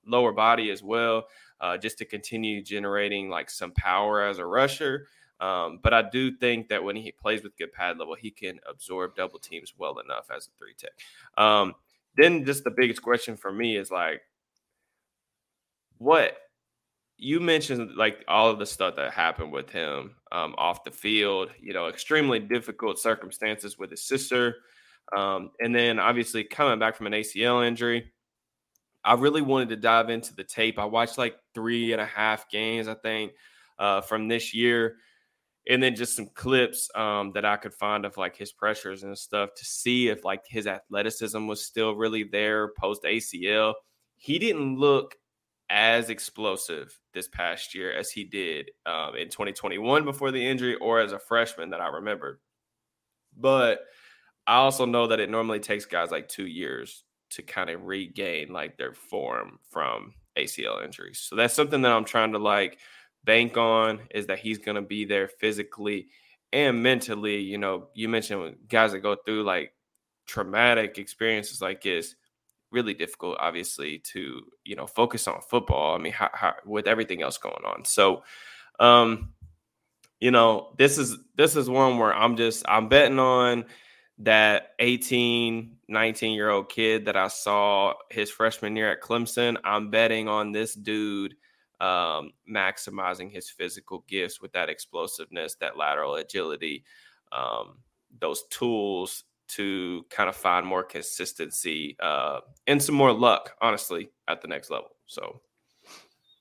lower 0.06 0.34
body 0.34 0.72
as 0.72 0.82
well, 0.84 1.28
uh, 1.62 1.78
just 1.78 1.98
to 2.00 2.06
continue 2.06 2.62
generating 2.64 3.30
like 3.30 3.50
some 3.50 3.72
power 3.72 4.24
as 4.24 4.40
a 4.40 4.46
rusher. 4.46 5.08
Um, 5.40 5.80
but 5.82 5.94
I 5.94 6.02
do 6.02 6.36
think 6.36 6.68
that 6.70 6.84
when 6.84 6.98
he 6.98 7.12
plays 7.12 7.44
with 7.44 7.58
good 7.58 7.72
pad 7.72 7.98
level, 7.98 8.16
he 8.16 8.32
can 8.32 8.60
absorb 8.70 9.16
double 9.16 9.40
teams 9.40 9.74
well 9.78 10.00
enough 10.00 10.28
as 10.36 10.48
a 10.48 10.52
three 10.58 10.74
tech. 10.78 10.92
Um, 11.38 11.76
then 12.18 12.44
just 12.46 12.64
the 12.64 12.72
biggest 12.76 13.02
question 13.02 13.38
for 13.38 13.52
me 13.52 13.78
is 13.78 13.90
like, 13.90 14.22
what 15.98 16.38
you 17.18 17.40
mentioned 17.40 17.96
like 17.96 18.24
all 18.28 18.50
of 18.50 18.60
the 18.60 18.66
stuff 18.66 18.96
that 18.96 19.12
happened 19.12 19.52
with 19.52 19.70
him 19.70 20.16
um, 20.32 20.56
off 20.58 20.84
the 20.84 20.92
field, 20.92 21.50
you 21.62 21.74
know, 21.74 21.88
extremely 21.88 22.40
difficult 22.40 22.98
circumstances 23.00 23.78
with 23.78 23.92
his 23.92 24.04
sister. 24.04 24.56
Um, 25.16 25.52
and 25.60 25.74
then 25.74 26.00
obviously 26.00 26.44
coming 26.44 26.80
back 26.80 26.96
from 26.96 27.08
an 27.08 27.14
ACL 27.14 27.66
injury. 27.66 28.12
I 29.04 29.14
really 29.14 29.42
wanted 29.42 29.70
to 29.70 29.78
dive 29.78 30.10
into 30.10 30.36
the 30.36 30.44
tape. 30.44 30.78
I 30.78 30.86
watched 30.86 31.18
like 31.18 31.38
three 31.54 31.94
and 31.94 32.02
a 32.02 32.06
half 32.06 32.50
games, 32.50 32.88
I 32.88 32.96
think, 32.96 33.32
uh, 33.80 34.02
from 34.02 34.28
this 34.28 34.54
year, 34.54 34.98
and 35.68 35.82
then 35.82 35.96
just 35.96 36.16
some 36.16 36.28
clips 36.34 36.90
um, 36.96 37.32
that 37.34 37.46
I 37.46 37.56
could 37.58 37.74
find 37.74 38.06
of 38.06 38.18
like 38.18 38.36
his 38.36 38.52
pressures 38.52 39.04
and 39.04 39.18
stuff 39.18 39.52
to 39.56 39.66
see 39.66 40.10
if 40.10 40.26
like 40.26 40.44
his 40.48 40.68
athleticism 40.68 41.48
was 41.48 41.66
still 41.66 41.96
really 41.96 42.24
there 42.24 42.74
post 42.78 43.04
ACL. 43.04 43.74
He 44.18 44.38
didn't 44.38 44.78
look 44.78 45.16
as 45.70 46.10
explosive 46.10 47.00
this 47.14 47.28
past 47.28 47.76
year 47.76 47.94
as 47.94 48.12
he 48.12 48.24
did 48.24 48.72
um, 48.86 49.16
in 49.16 49.30
2021 49.30 50.04
before 50.04 50.32
the 50.32 50.46
injury 50.46 50.76
or 50.76 51.00
as 51.00 51.12
a 51.14 51.20
freshman 51.20 51.70
that 51.70 51.82
I 51.82 51.88
remember. 51.88 52.42
But 53.38 53.82
I 54.50 54.56
also 54.56 54.86
know 54.86 55.06
that 55.06 55.20
it 55.20 55.30
normally 55.30 55.60
takes 55.60 55.86
guys 55.86 56.10
like 56.10 56.28
two 56.28 56.48
years 56.48 57.04
to 57.30 57.44
kind 57.44 57.70
of 57.70 57.86
regain 57.86 58.52
like 58.52 58.78
their 58.78 58.96
form 58.96 59.60
from 59.70 60.16
ACL 60.36 60.84
injuries. 60.84 61.20
So 61.20 61.36
that's 61.36 61.54
something 61.54 61.84
that 61.84 61.92
I'm 61.92 62.04
trying 62.04 62.32
to 62.32 62.40
like 62.40 62.80
bank 63.24 63.58
on 63.58 64.00
is 64.10 64.26
that 64.26 64.40
he's 64.40 64.58
going 64.58 64.74
to 64.74 64.82
be 64.82 65.06
there 65.06 65.28
physically 65.28 66.08
and 66.52 66.82
mentally. 66.82 67.40
You 67.42 67.60
know, 67.60 67.90
you 67.94 68.10
mentioned 68.10 68.56
guys 68.68 68.92
that 68.94 69.02
go 69.02 69.18
through 69.24 69.44
like 69.44 69.72
traumatic 70.26 70.98
experiences 70.98 71.62
like 71.62 71.84
this, 71.84 72.16
really 72.72 72.96
difficult, 72.96 73.38
obviously, 73.40 74.00
to 74.14 74.42
you 74.66 74.76
know 74.76 74.88
focus 74.88 75.28
on 75.28 75.42
football. 75.48 75.94
I 75.94 76.00
mean, 76.00 76.14
how, 76.14 76.32
how, 76.34 76.56
with 76.66 76.88
everything 76.88 77.22
else 77.22 77.38
going 77.38 77.66
on. 77.66 77.86
So, 77.86 78.24
um, 78.80 79.30
you 80.20 80.32
know, 80.32 80.74
this 80.80 80.98
is 80.98 81.20
this 81.36 81.56
is 81.56 81.70
one 81.70 82.00
where 82.00 82.16
I'm 82.16 82.36
just 82.36 82.66
I'm 82.68 82.90
betting 82.90 83.20
on 83.20 83.66
that 84.20 84.74
18, 84.80 85.78
19 85.88 86.34
year 86.34 86.50
old 86.50 86.70
kid 86.70 87.06
that 87.06 87.16
I 87.16 87.30
saw 87.30 87.94
his 88.10 88.30
freshman 88.30 88.76
year 88.76 88.92
at 88.92 89.02
Clemson. 89.02 89.58
I'm 89.64 89.90
betting 89.90 90.28
on 90.28 90.52
this 90.52 90.74
dude 90.74 91.36
um, 91.80 92.32
maximizing 92.50 93.32
his 93.32 93.50
physical 93.50 94.04
gifts 94.08 94.42
with 94.42 94.52
that 94.52 94.70
explosiveness, 94.70 95.56
that 95.56 95.78
lateral 95.78 96.16
agility, 96.16 96.84
um, 97.32 97.78
those 98.20 98.44
tools 98.50 99.24
to 99.50 100.06
kind 100.10 100.30
of 100.30 100.36
find 100.36 100.66
more 100.66 100.84
consistency 100.84 101.96
uh, 102.02 102.40
and 102.68 102.84
some 102.84 102.96
more 102.96 103.14
luck, 103.14 103.56
honestly, 103.62 104.12
at 104.28 104.42
the 104.42 104.48
next 104.48 104.70
level. 104.70 104.90
So, 105.08 105.42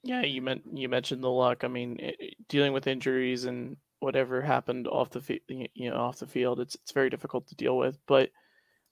yeah, 0.02 0.22
you 0.22 0.42
meant 0.42 0.62
you 0.72 0.88
mentioned 0.88 1.22
the 1.22 1.30
luck. 1.30 1.64
I 1.64 1.68
mean, 1.68 1.96
it, 2.00 2.36
dealing 2.48 2.72
with 2.72 2.86
injuries 2.86 3.44
and 3.44 3.76
whatever 4.00 4.40
happened 4.40 4.86
off 4.86 5.10
the 5.10 5.20
field, 5.20 5.40
you 5.48 5.90
know, 5.90 5.96
off 5.96 6.18
the 6.18 6.26
field, 6.26 6.60
it's 6.60 6.74
it's 6.76 6.92
very 6.92 7.10
difficult 7.10 7.46
to 7.48 7.54
deal 7.54 7.76
with. 7.76 7.98
But 8.06 8.30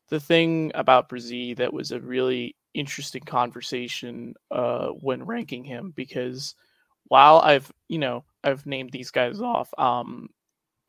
the 0.08 0.20
thing 0.20 0.72
about 0.74 1.08
Bresee 1.08 1.56
that 1.56 1.72
was 1.72 1.92
a 1.92 2.00
really 2.00 2.56
interesting 2.74 3.22
conversation 3.22 4.34
uh, 4.50 4.88
when 4.88 5.24
ranking 5.24 5.64
him 5.64 5.92
because 5.96 6.54
while 7.08 7.38
I've 7.38 7.72
you 7.88 7.98
know 7.98 8.24
I've 8.44 8.66
named 8.66 8.90
these 8.92 9.10
guys 9.10 9.40
off, 9.40 9.72
um, 9.78 10.28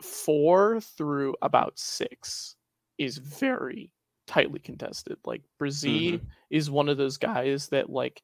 four 0.02 0.82
through 0.82 1.36
about 1.42 1.78
six 1.80 2.56
is 2.98 3.18
very 3.18 3.92
tightly 4.28 4.60
contested. 4.60 5.18
Like 5.26 5.42
Bresee 5.60 6.14
mm-hmm. 6.14 6.26
is 6.50 6.70
one 6.70 6.90
of 6.90 6.98
those 6.98 7.18
guys 7.18 7.70
that 7.70 7.90
like 7.90 8.22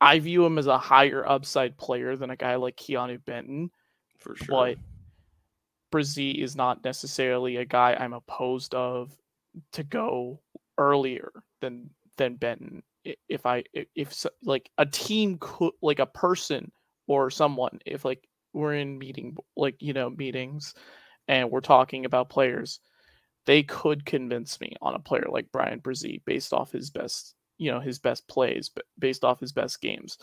I 0.00 0.18
view 0.18 0.44
him 0.44 0.58
as 0.58 0.66
a 0.66 0.78
higher 0.78 1.28
upside 1.28 1.76
player 1.76 2.16
than 2.16 2.30
a 2.30 2.36
guy 2.36 2.56
like 2.56 2.76
Keanu 2.76 3.24
Benton. 3.24 3.70
For 4.18 4.36
sure. 4.36 4.46
But 4.48 4.78
Bresee 5.92 6.42
is 6.42 6.56
not 6.56 6.84
necessarily 6.84 7.56
a 7.56 7.64
guy 7.64 7.94
I'm 7.94 8.12
opposed 8.12 8.74
of 8.74 9.12
to 9.72 9.82
go 9.82 10.40
earlier 10.76 11.32
than 11.60 11.90
than 12.16 12.36
Benton. 12.36 12.82
If 13.28 13.46
I 13.46 13.64
if 13.94 14.26
like 14.42 14.70
a 14.78 14.86
team 14.86 15.38
could 15.40 15.72
like 15.82 15.98
a 15.98 16.06
person 16.06 16.70
or 17.06 17.30
someone 17.30 17.78
if 17.86 18.04
like 18.04 18.28
we're 18.52 18.74
in 18.74 18.98
meeting 18.98 19.36
like 19.56 19.76
you 19.80 19.92
know 19.92 20.10
meetings 20.10 20.74
and 21.26 21.50
we're 21.50 21.60
talking 21.60 22.04
about 22.04 22.30
players, 22.30 22.80
they 23.46 23.62
could 23.62 24.04
convince 24.04 24.60
me 24.60 24.74
on 24.82 24.94
a 24.94 24.98
player 24.98 25.26
like 25.30 25.52
Bryan 25.52 25.80
Bresee 25.80 26.22
based 26.24 26.52
off 26.52 26.72
his 26.72 26.90
best 26.90 27.34
you 27.58 27.70
know 27.70 27.80
his 27.80 27.98
best 27.98 28.26
plays, 28.28 28.70
based 28.98 29.24
off 29.24 29.40
his 29.40 29.52
best 29.52 29.80
games. 29.80 30.18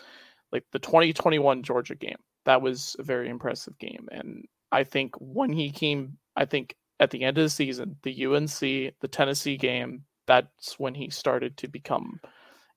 Like 0.52 0.64
the 0.72 0.80
2021 0.80 1.64
Georgia 1.64 1.96
game, 1.96 2.18
that 2.46 2.62
was 2.62 2.96
a 3.00 3.04
very 3.04 3.30
impressive 3.30 3.78
game, 3.78 4.08
and 4.12 4.46
I 4.76 4.84
think 4.84 5.16
when 5.20 5.52
he 5.54 5.72
came, 5.72 6.18
I 6.36 6.46
think 6.46 6.76
at 7.00 7.10
the 7.12 7.24
end 7.24 7.38
of 7.38 7.44
the 7.46 7.50
season, 7.50 7.96
the 8.04 8.26
UNC, 8.26 8.60
the 8.60 9.10
Tennessee 9.10 9.58
game, 9.58 10.04
that's 10.28 10.80
when 10.80 10.96
he 10.96 11.10
started 11.10 11.56
to 11.58 11.68
become, 11.68 12.20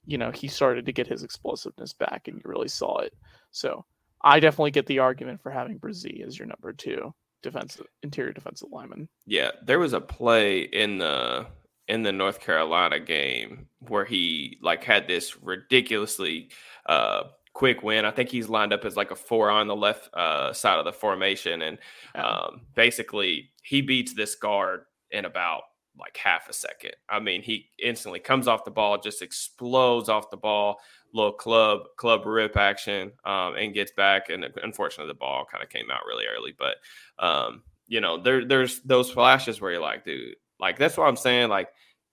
you 0.07 0.19
know, 0.19 0.31
he 0.31 0.49
started 0.49 0.87
to 0.87 0.93
get 0.93 1.07
his 1.09 1.23
explosiveness 1.23 1.93
back 1.95 2.29
and 2.29 2.37
you 2.37 2.43
really 2.45 2.69
saw 2.69 2.99
it. 2.99 3.15
So 3.51 3.85
I 4.23 4.41
definitely 4.41 4.71
get 4.73 4.87
the 4.87 5.01
argument 5.01 5.41
for 5.43 5.51
having 5.51 5.79
Bresee 5.81 6.27
as 6.27 6.39
your 6.39 6.47
number 6.49 6.73
two. 6.73 7.13
defensive 7.43 7.87
interior 8.03 8.33
defensive 8.33 8.69
lineman. 8.73 9.09
Yeah, 9.27 9.51
there 9.65 9.79
was 9.79 9.93
a 9.93 10.01
play 10.01 10.61
in 10.63 10.99
the 10.99 11.47
in 11.87 12.03
the 12.03 12.13
North 12.13 12.41
Carolina 12.41 13.01
game 13.01 13.67
where 13.89 14.05
he 14.05 14.59
like 14.63 14.85
had 14.85 15.09
this 15.09 15.41
ridiculously 15.43 16.51
uh 16.87 17.25
quick 17.59 17.83
win. 17.83 18.05
I 18.05 18.13
think 18.13 18.31
he's 18.31 18.49
lined 18.49 18.73
up 18.73 18.85
as 18.85 18.95
like 18.95 19.11
a 19.11 19.17
four 19.17 19.51
on 19.51 19.67
the 19.67 19.75
left 19.75 20.15
uh, 20.15 20.53
side 20.53 20.79
of 20.79 20.85
the 20.85 20.93
formation, 20.93 21.63
and 21.63 21.79
um, 22.15 22.61
basically 22.77 23.51
he 23.65 23.83
beats 23.83 24.15
this 24.15 24.37
guard 24.37 24.83
in 25.11 25.25
about 25.25 25.63
like 25.99 26.17
half 26.17 26.49
a 26.49 26.53
second. 26.53 26.93
I 27.09 27.19
mean, 27.19 27.43
he 27.43 27.71
instantly 27.83 28.21
comes 28.21 28.47
off 28.47 28.65
the 28.65 28.71
ball, 28.71 29.01
just 29.01 29.23
explodes 29.23 30.09
off 30.09 30.31
the 30.31 30.37
ball, 30.37 30.79
little 31.13 31.33
club 31.33 31.81
club 31.97 32.27
rip 32.27 32.57
action, 32.57 33.11
um, 33.25 33.57
and 33.57 33.75
gets 33.75 33.91
back. 33.91 34.31
And 34.31 34.47
unfortunately, 34.63 35.13
the 35.13 35.19
ball 35.19 35.45
kind 35.51 35.65
of 35.65 35.69
came 35.69 35.91
out 35.91 36.07
really 36.07 36.27
early, 36.27 36.55
but 36.57 36.77
um, 37.19 37.65
you 37.89 38.01
know, 38.01 38.23
there 38.23 38.45
there's 38.45 38.79
those 38.83 39.11
flashes 39.11 39.61
where 39.61 39.73
you're 39.73 39.81
like, 39.81 40.05
dude, 40.05 40.37
like 40.61 40.79
that's 40.79 40.97
what 40.97 41.09
I'm 41.09 41.17
saying, 41.17 41.49
like 41.49 41.71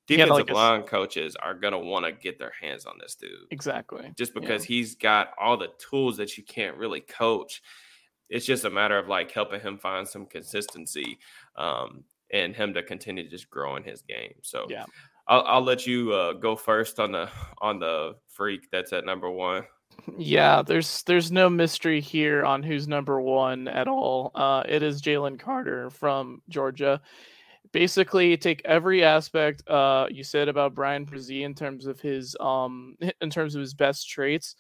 defensive 0.08 0.48
like 0.48 0.52
line 0.52 0.84
coaches 0.84 1.36
are 1.36 1.54
gonna 1.54 1.80
want 1.80 2.06
to 2.06 2.12
get 2.12 2.40
their 2.40 2.54
hands 2.62 2.86
on 2.86 2.96
this 3.00 3.16
dude. 3.16 3.32
Exactly. 3.52 4.12
Just 4.18 4.34
because 4.34 4.64
yeah. 4.64 4.76
he's 4.76 4.96
got 4.96 5.30
all 5.40 5.58
the 5.58 5.70
tools 5.78 6.18
that 6.18 6.38
you 6.38 6.44
can't 6.44 6.78
really 6.78 7.02
coach. 7.02 7.62
It's 8.30 8.46
just 8.46 8.66
a 8.66 8.70
matter 8.70 8.98
of 8.98 9.08
like 9.08 9.32
helping 9.32 9.62
him 9.62 9.78
find 9.78 10.08
some 10.08 10.26
consistency 10.26 11.20
um, 11.58 12.04
and 12.32 12.56
him 12.56 12.74
to 12.74 12.84
continue 12.84 13.24
to 13.24 13.30
just 13.30 13.50
grow 13.50 13.76
in 13.76 13.84
his 13.84 14.02
game. 14.02 14.34
So 14.42 14.66
yeah, 14.70 14.86
I'll, 15.28 15.44
I'll 15.44 15.64
let 15.64 15.86
you 15.86 16.14
uh, 16.14 16.34
go 16.34 16.56
first 16.56 17.00
on 17.00 17.12
the 17.12 17.30
on 17.60 17.80
the 17.80 18.16
freak 18.28 18.70
that's 18.72 18.94
at 18.94 19.06
number 19.06 19.30
one. 19.30 19.64
Yeah, 20.18 20.62
there's 20.62 21.04
there's 21.04 21.32
no 21.32 21.50
mystery 21.50 22.02
here 22.02 22.44
on 22.44 22.64
who's 22.64 22.88
number 22.88 23.20
one 23.22 23.68
at 23.68 23.88
all. 23.88 24.32
Uh, 24.36 24.64
it 24.68 24.84
is 24.84 25.02
Jalen 25.02 25.40
Carter 25.40 25.90
from 25.90 26.42
Georgia 26.50 27.02
basically 27.76 28.38
take 28.38 28.62
every 28.64 29.04
aspect 29.04 29.62
uh 29.68 30.08
you 30.10 30.24
said 30.24 30.48
about 30.48 30.74
Bryan 30.74 31.06
Bresee 31.06 31.42
in 31.44 31.54
terms 31.54 31.86
of 31.86 32.00
his 32.00 32.34
um 32.40 32.96
in 33.22 33.30
terms 33.30 33.54
of 33.54 33.60
his 33.60 33.74
best 33.74 34.10
traits, 34.10 34.56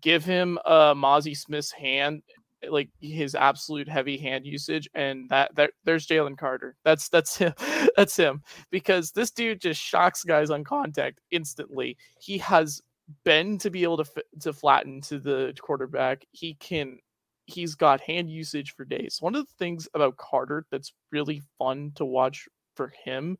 give 0.00 0.24
him 0.24 0.56
uh 0.64 0.94
Mazi 0.94 1.36
Smith's 1.36 1.72
hand 1.72 2.22
like 2.68 2.88
his 3.00 3.34
absolute 3.34 3.88
heavy 3.88 4.16
hand 4.16 4.46
usage 4.46 4.88
and 4.94 5.28
that 5.30 5.52
that 5.56 5.72
there's 5.82 6.06
Jalen 6.06 6.38
Carter. 6.38 6.76
That's 6.84 7.08
that's 7.08 7.36
him. 7.42 7.54
that's 7.96 8.16
him 8.16 8.40
because 8.70 9.10
this 9.10 9.32
dude 9.32 9.60
just 9.60 9.80
shocks 9.80 10.22
guys 10.22 10.50
on 10.50 10.62
contact 10.62 11.18
instantly. 11.32 11.96
He 12.20 12.38
has 12.38 12.80
been 13.24 13.58
to 13.58 13.70
be 13.70 13.82
able 13.82 13.96
to 13.96 14.24
to 14.42 14.52
flatten 14.52 15.00
to 15.02 15.18
the 15.18 15.52
quarterback. 15.60 16.24
He 16.30 16.54
can 16.54 17.00
he's 17.46 17.74
got 17.74 18.00
hand 18.00 18.30
usage 18.30 18.76
for 18.76 18.84
days. 18.84 19.16
One 19.18 19.34
of 19.34 19.44
the 19.44 19.54
things 19.58 19.88
about 19.92 20.18
Carter 20.18 20.66
that's 20.70 20.92
really 21.10 21.42
fun 21.58 21.90
to 21.96 22.04
watch 22.04 22.46
for 22.80 22.94
him 23.04 23.36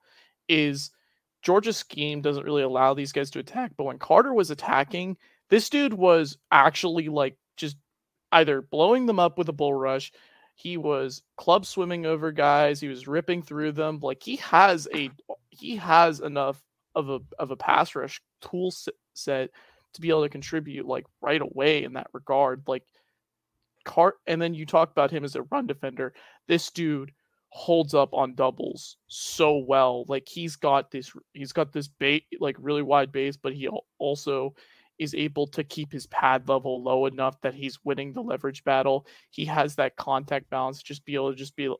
is 0.49 0.91
Georgia's 1.41 1.79
scheme 1.79 2.21
doesn't 2.21 2.45
really 2.45 2.63
allow 2.63 2.93
these 2.93 3.13
guys 3.13 3.31
to 3.31 3.39
attack. 3.39 3.73
But 3.75 3.85
when 3.85 3.99
Carter 3.99 4.35
was 4.35 4.51
attacking, 4.51 5.17
this 5.49 5.71
dude 5.71 5.95
was 5.95 6.37
actually 6.53 7.09
like 7.09 7.39
just 7.57 7.79
either 8.33 8.61
blowing 8.61 9.07
them 9.07 9.19
up 9.19 9.39
with 9.39 9.49
a 9.49 9.55
bull 9.55 9.73
rush. 9.73 10.13
He 10.57 10.77
was 10.77 11.23
club 11.39 11.65
swimming 11.65 12.05
over 12.05 12.33
guys. 12.33 12.81
He 12.81 12.89
was 12.89 13.09
ripping 13.09 13.41
through 13.41 13.73
them. 13.73 13.99
Like 14.03 14.23
he 14.23 14.37
has 14.37 14.87
a 14.95 15.09
he 15.49 15.77
has 15.77 16.21
enough 16.21 16.63
of 16.95 17.09
a 17.09 17.21
of 17.39 17.51
a 17.51 17.57
pass 17.57 17.95
rush 17.95 18.21
tool 18.43 18.75
set 19.15 19.49
to 19.95 20.01
be 20.03 20.11
able 20.11 20.25
to 20.25 20.29
contribute 20.29 20.85
like 20.85 21.07
right 21.23 21.41
away 21.41 21.83
in 21.83 21.95
that 21.95 22.09
regard. 22.13 22.65
Like 22.67 22.85
Cart, 23.87 24.17
and 24.27 24.43
then 24.43 24.53
you 24.53 24.67
talk 24.67 24.91
about 24.91 25.11
him 25.11 25.25
as 25.25 25.35
a 25.35 25.45
run 25.45 25.67
defender. 25.67 26.13
This 26.47 26.71
dude 26.71 27.13
holds 27.51 27.95
up 27.95 28.15
on 28.15 28.35
doubles 28.35 28.97
so 29.09 29.59
well. 29.59 30.05
Like 30.09 30.29
he's 30.29 30.57
got 30.57 30.91
this 30.91 31.13
he's 31.33 31.53
got 31.53 31.73
this 31.73 31.89
bait 31.89 32.25
like 32.41 32.57
really 32.59 32.83
wide 32.83 33.13
base, 33.13 33.37
but 33.37 33.53
he 33.53 33.69
also 33.99 34.55
is 34.99 35.15
able 35.15 35.47
to 35.47 35.65
keep 35.65 35.93
his 35.93 36.07
pad 36.09 36.49
level 36.49 36.83
low 36.83 37.07
enough 37.07 37.41
that 37.41 37.55
he's 37.55 37.83
winning 37.85 38.13
the 38.13 38.23
leverage 38.23 38.63
battle. 38.65 39.07
He 39.31 39.45
has 39.47 39.75
that 39.77 39.97
contact 39.97 40.51
balance, 40.51 40.83
just 40.83 41.05
be 41.05 41.15
able 41.15 41.31
to 41.31 41.37
just 41.37 41.57
be 41.57 41.75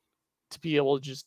to 0.51 0.61
be 0.61 0.77
able 0.77 0.99
to 0.99 1.05
just 1.05 1.27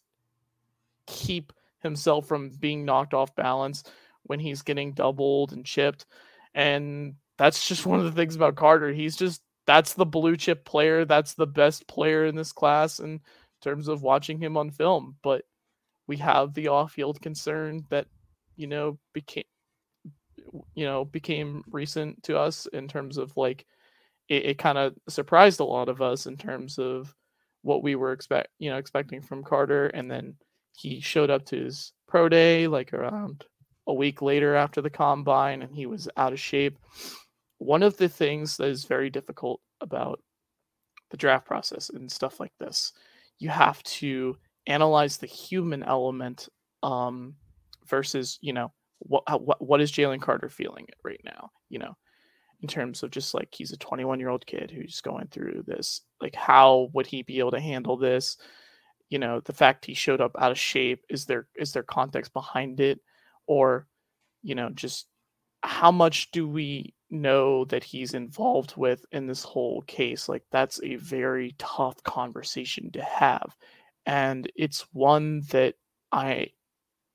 keep 1.08 1.54
himself 1.80 2.28
from 2.28 2.50
being 2.50 2.84
knocked 2.84 3.14
off 3.14 3.36
balance 3.36 3.84
when 4.24 4.40
he's 4.40 4.62
getting 4.62 4.94
doubled 4.94 5.54
and 5.54 5.66
chipped. 5.66 6.06
And 6.54 7.16
that's 7.38 7.68
just 7.68 7.86
one 7.86 8.00
of 8.00 8.06
the 8.06 8.12
things 8.12 8.36
about 8.36 8.56
Carter. 8.56 8.92
He's 8.92 9.16
just 9.16 9.42
that's 9.66 9.94
the 9.94 10.06
blue 10.06 10.36
chip 10.36 10.66
player. 10.66 11.06
That's 11.06 11.36
the 11.36 11.48
best 11.48 11.88
player 11.88 12.26
in 12.26 12.36
this 12.36 12.52
class. 12.52 13.00
And 13.00 13.22
terms 13.64 13.88
of 13.88 14.04
watching 14.04 14.40
him 14.40 14.58
on 14.58 14.72
film, 14.72 15.16
but 15.24 15.44
we 16.08 16.18
have 16.18 16.54
the 16.54 16.68
off-field 16.68 17.22
concern 17.22 17.86
that 17.90 18.08
you 18.56 18.68
know 18.68 18.98
became 19.14 19.44
you 20.76 20.86
know 20.86 21.06
became 21.06 21.64
recent 21.72 22.22
to 22.24 22.38
us 22.38 22.68
in 22.74 22.88
terms 22.88 23.18
of 23.18 23.36
like 23.38 23.66
it, 24.30 24.46
it 24.46 24.58
kind 24.58 24.78
of 24.78 24.94
surprised 25.10 25.60
a 25.60 25.66
lot 25.66 25.90
of 25.90 26.02
us 26.02 26.26
in 26.26 26.38
terms 26.38 26.78
of 26.78 27.16
what 27.62 27.84
we 27.84 27.96
were 27.96 28.12
expect 28.12 28.50
you 28.60 28.70
know 28.70 28.78
expecting 28.78 29.22
from 29.22 29.44
Carter 29.44 29.88
and 29.88 30.10
then 30.10 30.36
he 30.76 31.00
showed 31.00 31.30
up 31.30 31.46
to 31.46 31.64
his 31.64 31.94
pro 32.08 32.28
day 32.30 32.68
like 32.68 32.94
around 32.94 33.46
a 33.88 33.94
week 33.94 34.22
later 34.22 34.56
after 34.56 34.82
the 34.82 34.90
combine 34.90 35.62
and 35.62 35.76
he 35.76 35.86
was 35.86 36.08
out 36.18 36.34
of 36.34 36.40
shape. 36.40 36.78
One 37.58 37.84
of 37.84 37.98
the 37.98 38.10
things 38.10 38.58
that 38.58 38.68
is 38.68 38.86
very 38.86 39.10
difficult 39.10 39.62
about 39.82 40.22
the 41.12 41.18
draft 41.18 41.46
process 41.46 41.90
and 41.90 42.12
stuff 42.12 42.40
like 42.40 42.54
this 42.60 42.94
you 43.40 43.50
have 43.50 43.82
to 43.84 44.38
analyze 44.68 45.18
the 45.18 45.28
human 45.28 45.84
element 45.84 46.50
um, 46.82 47.36
versus 47.88 48.38
you 48.42 48.54
know 48.54 48.72
what 49.00 49.24
what, 49.42 49.62
what 49.62 49.82
is 49.82 49.92
Jalen 49.92 50.22
Carter 50.22 50.50
feeling 50.50 50.88
right 51.04 51.22
now 51.26 51.52
you 51.70 51.80
know 51.80 51.96
in 52.64 52.70
terms 52.70 53.04
of 53.04 53.12
just 53.12 53.34
like 53.34 53.50
he's 53.52 53.74
a 53.74 53.78
21 53.78 54.20
year 54.20 54.30
old 54.30 54.46
kid 54.46 54.72
who's 54.72 55.02
going 55.02 55.28
through 55.28 55.64
this 55.68 56.02
like 56.22 56.34
how 56.34 56.90
would 56.94 57.06
he 57.06 57.22
be 57.22 57.40
able 57.40 57.52
to 57.52 57.60
handle 57.60 57.98
this? 57.98 58.38
You 59.10 59.20
know 59.20 59.42
the 59.42 59.54
fact 59.54 59.86
he 59.86 59.94
showed 59.94 60.22
up 60.22 60.32
out 60.40 60.52
of 60.52 60.58
shape 60.58 61.04
is 61.10 61.26
there 61.26 61.48
is 61.56 61.74
there 61.74 61.84
context 61.84 62.34
behind 62.34 62.80
it? 62.80 63.00
Or 63.46 63.86
you 64.42 64.56
know 64.56 64.70
just 64.70 65.08
how 65.62 65.92
much 65.92 66.32
do 66.32 66.48
we 66.48 66.94
know 67.14 67.66
that 67.66 67.84
he's 67.84 68.14
involved 68.14 68.76
with 68.76 69.06
in 69.12 69.28
this 69.28 69.44
whole 69.44 69.82
case 69.84 70.28
like 70.28 70.44
that's 70.52 70.82
a 70.84 70.96
very 70.96 71.56
tough 71.58 72.02
conversation 72.04 72.92
to 72.92 73.02
have. 73.02 73.56
And 74.06 74.52
it's 74.56 74.86
one 74.94 75.42
that 75.52 75.76
i 76.12 76.48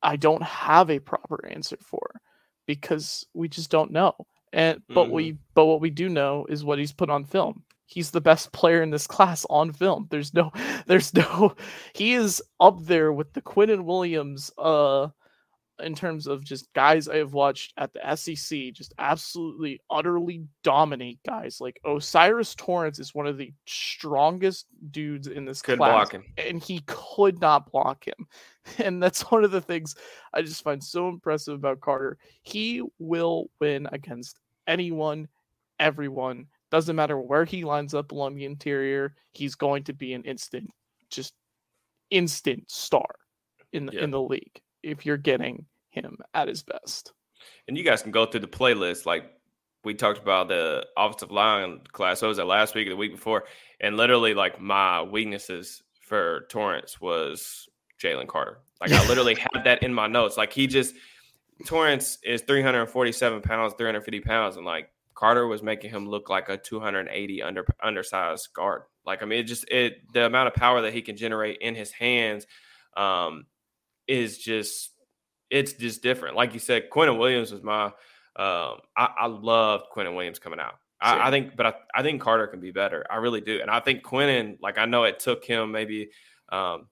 i 0.02 0.16
don't 0.16 0.42
have 0.42 0.90
a 0.90 0.98
proper 0.98 1.46
answer 1.46 1.76
for 1.80 2.20
because 2.66 3.26
we 3.34 3.48
just 3.48 3.70
don't 3.70 3.90
know. 3.90 4.14
And 4.52 4.80
but 4.88 5.04
mm-hmm. 5.04 5.12
we 5.12 5.38
but 5.54 5.66
what 5.66 5.80
we 5.80 5.90
do 5.90 6.08
know 6.08 6.46
is 6.48 6.64
what 6.64 6.78
he's 6.78 6.92
put 6.92 7.10
on 7.10 7.24
film. 7.24 7.64
He's 7.86 8.10
the 8.10 8.20
best 8.20 8.52
player 8.52 8.82
in 8.82 8.90
this 8.90 9.06
class 9.06 9.46
on 9.48 9.72
film. 9.72 10.06
There's 10.10 10.32
no 10.34 10.52
there's 10.86 11.12
no 11.14 11.56
he 11.94 12.14
is 12.14 12.42
up 12.60 12.84
there 12.84 13.12
with 13.12 13.32
the 13.32 13.42
Quinnen 13.42 13.84
Williams 13.84 14.50
uh 14.58 15.08
in 15.80 15.94
terms 15.94 16.26
of 16.26 16.44
just 16.44 16.72
guys 16.74 17.08
I 17.08 17.16
have 17.18 17.32
watched 17.32 17.72
at 17.76 17.92
the 17.92 18.16
SEC 18.16 18.72
just 18.72 18.94
absolutely 18.98 19.80
utterly 19.90 20.44
dominate 20.62 21.20
guys. 21.26 21.60
Like 21.60 21.80
O'Cyrus 21.84 22.54
Torrence 22.54 22.98
is 22.98 23.14
one 23.14 23.26
of 23.26 23.38
the 23.38 23.52
strongest 23.66 24.66
dudes 24.90 25.26
in 25.26 25.44
this 25.44 25.62
could 25.62 25.78
class, 25.78 26.08
and 26.36 26.62
he 26.62 26.82
could 26.86 27.40
not 27.40 27.70
block 27.70 28.06
him. 28.06 28.26
And 28.76 29.02
that's 29.02 29.22
one 29.30 29.44
of 29.44 29.50
the 29.50 29.62
things 29.62 29.94
I 30.34 30.42
just 30.42 30.62
find 30.62 30.84
so 30.84 31.08
impressive 31.08 31.54
about 31.54 31.80
Carter. 31.80 32.18
He 32.42 32.82
will 32.98 33.48
win 33.60 33.88
against 33.92 34.38
anyone, 34.66 35.26
everyone. 35.80 36.48
Doesn't 36.70 36.94
matter 36.94 37.18
where 37.18 37.46
he 37.46 37.64
lines 37.64 37.94
up 37.94 38.12
along 38.12 38.36
the 38.36 38.44
interior. 38.44 39.14
He's 39.32 39.54
going 39.54 39.84
to 39.84 39.94
be 39.94 40.12
an 40.12 40.22
instant, 40.24 40.68
just 41.08 41.32
instant 42.10 42.70
star 42.70 43.08
in 43.72 43.86
the, 43.86 43.98
in 43.98 44.10
the 44.10 44.20
league 44.20 44.60
if 44.88 45.06
you're 45.06 45.16
getting 45.16 45.66
him 45.90 46.18
at 46.34 46.48
his 46.48 46.62
best. 46.62 47.12
And 47.66 47.76
you 47.76 47.84
guys 47.84 48.02
can 48.02 48.12
go 48.12 48.26
through 48.26 48.40
the 48.40 48.48
playlist. 48.48 49.06
Like 49.06 49.24
we 49.84 49.94
talked 49.94 50.18
about 50.18 50.48
the 50.48 50.86
offensive 50.96 51.30
line 51.30 51.80
class. 51.92 52.20
So 52.20 52.28
was 52.28 52.36
that 52.38 52.46
last 52.46 52.74
week 52.74 52.86
or 52.86 52.90
the 52.90 52.96
week 52.96 53.12
before? 53.12 53.44
And 53.80 53.96
literally, 53.96 54.34
like 54.34 54.60
my 54.60 55.02
weaknesses 55.02 55.82
for 56.00 56.46
Torrence 56.48 57.00
was 57.00 57.68
Jalen 58.02 58.28
Carter. 58.28 58.58
Like 58.80 58.92
I 58.92 59.06
literally 59.08 59.34
had 59.54 59.64
that 59.64 59.82
in 59.82 59.92
my 59.94 60.06
notes. 60.06 60.36
Like 60.36 60.52
he 60.52 60.66
just 60.66 60.94
Torrence 61.66 62.18
is 62.24 62.42
347 62.42 63.42
pounds, 63.42 63.74
350 63.76 64.20
pounds, 64.20 64.56
and 64.56 64.64
like 64.64 64.90
Carter 65.14 65.46
was 65.46 65.62
making 65.62 65.90
him 65.90 66.08
look 66.08 66.28
like 66.28 66.48
a 66.48 66.56
280 66.56 67.42
under 67.42 67.66
undersized 67.82 68.52
guard. 68.54 68.82
Like 69.04 69.22
I 69.22 69.26
mean, 69.26 69.40
it 69.40 69.44
just 69.44 69.68
it 69.70 70.12
the 70.12 70.26
amount 70.26 70.48
of 70.48 70.54
power 70.54 70.82
that 70.82 70.92
he 70.92 71.02
can 71.02 71.16
generate 71.16 71.58
in 71.58 71.74
his 71.74 71.90
hands 71.90 72.46
um, 72.96 73.46
is 74.08 74.38
just 74.38 74.90
it's 75.50 75.74
just 75.74 76.02
different. 76.02 76.36
Like 76.36 76.54
you 76.54 76.60
said, 76.60 76.90
Quinnen 76.90 77.18
Williams 77.18 77.52
was 77.52 77.62
my. 77.62 77.86
Um, 78.36 78.78
I, 78.96 79.08
I 79.18 79.26
loved 79.26 79.86
Quinnen 79.94 80.14
Williams 80.14 80.38
coming 80.38 80.60
out. 80.60 80.74
I, 81.00 81.28
I, 81.28 81.30
think, 81.30 81.56
but 81.56 81.66
I, 81.66 81.74
I 81.94 82.02
think 82.02 82.20
Carter 82.20 82.46
can 82.46 82.60
be 82.60 82.70
better. 82.70 83.04
I 83.10 83.16
really 83.16 83.40
do, 83.40 83.60
and 83.60 83.70
I 83.70 83.80
think 83.80 84.02
Quinnen. 84.02 84.58
Like 84.60 84.78
I 84.78 84.84
know 84.84 85.04
it 85.04 85.20
took 85.20 85.44
him 85.44 85.72
maybe 85.72 86.10
Um, 86.50 86.88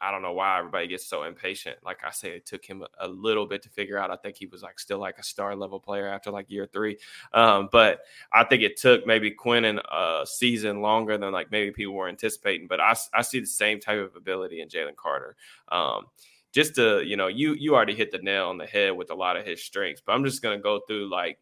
I 0.00 0.10
don't 0.10 0.22
know 0.22 0.32
why 0.32 0.58
everybody 0.58 0.86
gets 0.88 1.06
so 1.06 1.22
impatient. 1.22 1.78
Like 1.82 2.00
I 2.06 2.10
say, 2.10 2.30
it 2.30 2.44
took 2.44 2.64
him 2.64 2.84
a 3.00 3.08
little 3.08 3.46
bit 3.46 3.62
to 3.62 3.70
figure 3.70 3.98
out. 3.98 4.10
I 4.10 4.16
think 4.16 4.36
he 4.36 4.46
was 4.46 4.62
like 4.62 4.78
still 4.78 4.98
like 4.98 5.18
a 5.18 5.22
star 5.22 5.56
level 5.56 5.80
player 5.80 6.06
after 6.06 6.30
like 6.30 6.50
year 6.50 6.68
three. 6.70 6.98
Um, 7.32 7.70
but 7.72 8.00
I 8.32 8.44
think 8.44 8.62
it 8.62 8.76
took 8.76 9.06
maybe 9.06 9.30
Quinnen 9.30 9.80
a 9.90 10.26
season 10.26 10.82
longer 10.82 11.16
than 11.16 11.32
like 11.32 11.50
maybe 11.50 11.70
people 11.70 11.94
were 11.94 12.08
anticipating. 12.08 12.66
But 12.66 12.80
I, 12.80 12.94
I 13.14 13.22
see 13.22 13.40
the 13.40 13.46
same 13.46 13.80
type 13.80 13.98
of 13.98 14.16
ability 14.16 14.60
in 14.60 14.68
Jalen 14.68 14.96
Carter. 14.96 15.34
Um, 15.70 16.06
just 16.56 16.74
to, 16.76 17.02
you 17.04 17.18
know, 17.18 17.26
you 17.26 17.52
you 17.52 17.74
already 17.74 17.94
hit 17.94 18.10
the 18.10 18.18
nail 18.18 18.46
on 18.46 18.56
the 18.56 18.64
head 18.64 18.96
with 18.96 19.10
a 19.10 19.14
lot 19.14 19.36
of 19.36 19.44
his 19.44 19.62
strengths. 19.62 20.00
But 20.04 20.14
I'm 20.14 20.24
just 20.24 20.40
gonna 20.40 20.58
go 20.58 20.80
through 20.88 21.10
like 21.10 21.38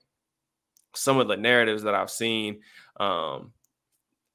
some 0.97 1.21
of 1.21 1.29
the 1.29 1.37
narratives 1.37 1.85
that 1.85 1.95
I've 1.95 2.11
seen. 2.11 2.63
Um, 2.99 3.53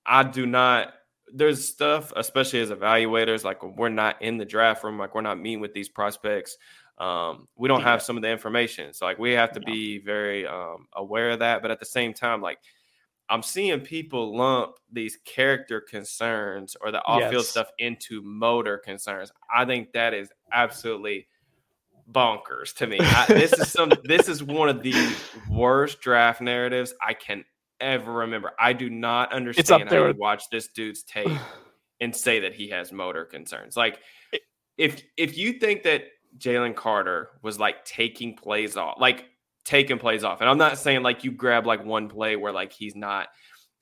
I 0.05 0.23
do 0.23 0.45
not 0.45 0.93
there's 1.33 1.67
stuff, 1.67 2.13
especially 2.15 2.61
as 2.61 2.69
evaluators, 2.69 3.43
like 3.43 3.61
we're 3.61 3.89
not 3.89 4.21
in 4.21 4.37
the 4.37 4.45
draft 4.45 4.81
room, 4.85 4.97
like 4.97 5.13
we're 5.13 5.21
not 5.21 5.37
meeting 5.37 5.59
with 5.59 5.73
these 5.73 5.89
prospects. 5.89 6.57
Um, 6.97 7.49
we 7.57 7.67
don't 7.67 7.83
have 7.83 8.01
some 8.01 8.15
of 8.15 8.23
the 8.23 8.29
information. 8.29 8.93
So 8.93 9.05
like 9.05 9.19
we 9.19 9.33
have 9.33 9.51
to 9.51 9.59
be 9.59 9.99
very 9.99 10.47
um, 10.47 10.87
aware 10.93 11.31
of 11.31 11.39
that. 11.39 11.61
But 11.61 11.71
at 11.71 11.81
the 11.81 11.85
same 11.85 12.13
time, 12.13 12.41
like 12.41 12.59
I'm 13.29 13.43
seeing 13.43 13.79
people 13.81 14.35
lump 14.35 14.77
these 14.91 15.17
character 15.23 15.79
concerns 15.79 16.75
or 16.81 16.91
the 16.91 17.03
off-field 17.05 17.43
yes. 17.43 17.49
stuff 17.49 17.67
into 17.77 18.21
motor 18.23 18.77
concerns. 18.77 19.31
I 19.53 19.65
think 19.65 19.93
that 19.93 20.13
is 20.15 20.29
absolutely 20.51 21.27
bonkers 22.11 22.73
to 22.75 22.87
me. 22.87 22.97
I, 22.99 23.25
this 23.27 23.53
is 23.53 23.71
some. 23.71 23.91
This 24.03 24.27
is 24.27 24.43
one 24.43 24.69
of 24.69 24.81
the 24.81 25.15
worst 25.49 26.01
draft 26.01 26.41
narratives 26.41 26.93
I 27.01 27.13
can 27.13 27.45
ever 27.79 28.11
remember. 28.11 28.53
I 28.59 28.73
do 28.73 28.89
not 28.89 29.31
understand 29.31 29.89
how 29.89 30.07
you 30.07 30.13
watch 30.17 30.49
this 30.49 30.67
dude's 30.69 31.03
tape 31.03 31.29
and 32.01 32.15
say 32.15 32.39
that 32.39 32.53
he 32.53 32.69
has 32.69 32.91
motor 32.91 33.25
concerns. 33.25 33.77
Like, 33.77 33.99
if 34.77 35.03
if 35.17 35.37
you 35.37 35.53
think 35.53 35.83
that 35.83 36.05
Jalen 36.37 36.75
Carter 36.75 37.29
was 37.41 37.59
like 37.59 37.85
taking 37.85 38.35
plays 38.35 38.77
off, 38.77 38.99
like 38.99 39.25
taking 39.69 39.99
plays 39.99 40.23
off, 40.23 40.41
and 40.41 40.49
I'm 40.49 40.57
not 40.57 40.79
saying 40.79 41.03
like 41.03 41.23
you 41.23 41.31
grab 41.31 41.67
like 41.67 41.85
one 41.85 42.09
play 42.09 42.35
where 42.35 42.51
like 42.51 42.73
he's 42.73 42.95
not 42.95 43.27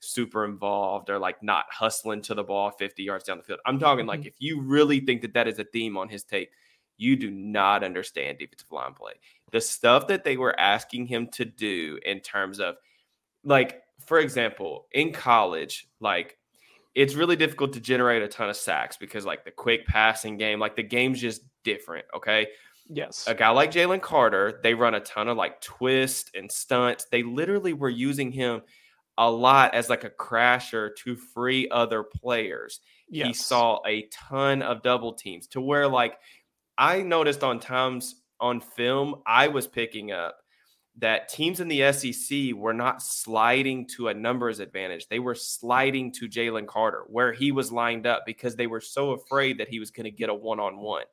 super 0.00 0.44
involved 0.44 1.08
or 1.08 1.18
like 1.18 1.42
not 1.42 1.64
hustling 1.70 2.20
to 2.22 2.34
the 2.34 2.44
ball 2.44 2.70
50 2.70 3.02
yards 3.02 3.24
down 3.24 3.38
the 3.38 3.42
field. 3.42 3.60
I'm 3.64 3.78
talking 3.78 4.02
mm-hmm. 4.02 4.08
like 4.08 4.26
if 4.26 4.34
you 4.38 4.60
really 4.60 5.00
think 5.00 5.22
that 5.22 5.32
that 5.32 5.48
is 5.48 5.58
a 5.58 5.64
theme 5.64 5.96
on 5.96 6.10
his 6.10 6.24
tape, 6.24 6.50
you 6.98 7.16
do 7.16 7.30
not 7.30 7.82
understand 7.82 8.38
defensive 8.38 8.70
line 8.70 8.92
play. 8.92 9.14
The 9.50 9.62
stuff 9.62 10.08
that 10.08 10.24
they 10.24 10.36
were 10.36 10.58
asking 10.60 11.06
him 11.06 11.28
to 11.28 11.46
do 11.46 11.98
in 12.04 12.20
terms 12.20 12.60
of 12.60 12.76
like 13.42 13.82
for 14.04 14.18
example, 14.18 14.86
in 14.92 15.12
college, 15.12 15.88
like 16.00 16.36
it's 16.94 17.14
really 17.14 17.36
difficult 17.36 17.72
to 17.72 17.80
generate 17.80 18.22
a 18.22 18.28
ton 18.28 18.50
of 18.50 18.56
sacks 18.56 18.98
because 18.98 19.24
like 19.24 19.44
the 19.44 19.50
quick 19.50 19.86
passing 19.86 20.36
game, 20.36 20.60
like 20.60 20.76
the 20.76 20.82
game's 20.82 21.20
just 21.20 21.42
different. 21.64 22.04
Okay. 22.14 22.48
Yes. 22.88 23.24
A 23.26 23.34
guy 23.34 23.50
like 23.50 23.70
Jalen 23.70 24.00
Carter, 24.00 24.60
they 24.62 24.74
run 24.74 24.94
a 24.94 25.00
ton 25.00 25.28
of 25.28 25.36
like 25.36 25.60
twist 25.60 26.30
and 26.34 26.50
stunts. 26.50 27.06
They 27.10 27.22
literally 27.22 27.72
were 27.74 27.90
using 27.90 28.32
him 28.32 28.62
a 29.18 29.30
lot 29.30 29.74
as 29.74 29.90
like 29.90 30.04
a 30.04 30.10
crasher 30.10 30.90
to 31.04 31.16
free 31.16 31.68
other 31.70 32.02
players. 32.02 32.80
Yes. 33.10 33.26
He 33.26 33.32
saw 33.34 33.80
a 33.86 34.08
ton 34.12 34.62
of 34.62 34.82
double 34.82 35.12
teams 35.12 35.48
to 35.48 35.60
where 35.60 35.88
like 35.88 36.18
I 36.78 37.02
noticed 37.02 37.42
on 37.42 37.60
times 37.60 38.14
on 38.40 38.60
film, 38.60 39.22
I 39.26 39.48
was 39.48 39.66
picking 39.66 40.12
up 40.12 40.38
that 40.98 41.28
teams 41.28 41.60
in 41.60 41.68
the 41.68 41.92
SEC 41.92 42.54
were 42.54 42.72
not 42.72 43.02
sliding 43.02 43.86
to 43.86 44.08
a 44.08 44.14
numbers 44.14 44.60
advantage. 44.60 45.06
They 45.08 45.18
were 45.20 45.34
sliding 45.34 46.12
to 46.14 46.28
Jalen 46.28 46.66
Carter 46.66 47.04
where 47.08 47.32
he 47.32 47.52
was 47.52 47.70
lined 47.70 48.06
up 48.06 48.24
because 48.26 48.56
they 48.56 48.66
were 48.66 48.80
so 48.80 49.12
afraid 49.12 49.58
that 49.58 49.68
he 49.68 49.78
was 49.78 49.90
going 49.90 50.04
to 50.04 50.10
get 50.10 50.28
a 50.28 50.34
one 50.34 50.58
on 50.58 50.78
one. 50.78 51.04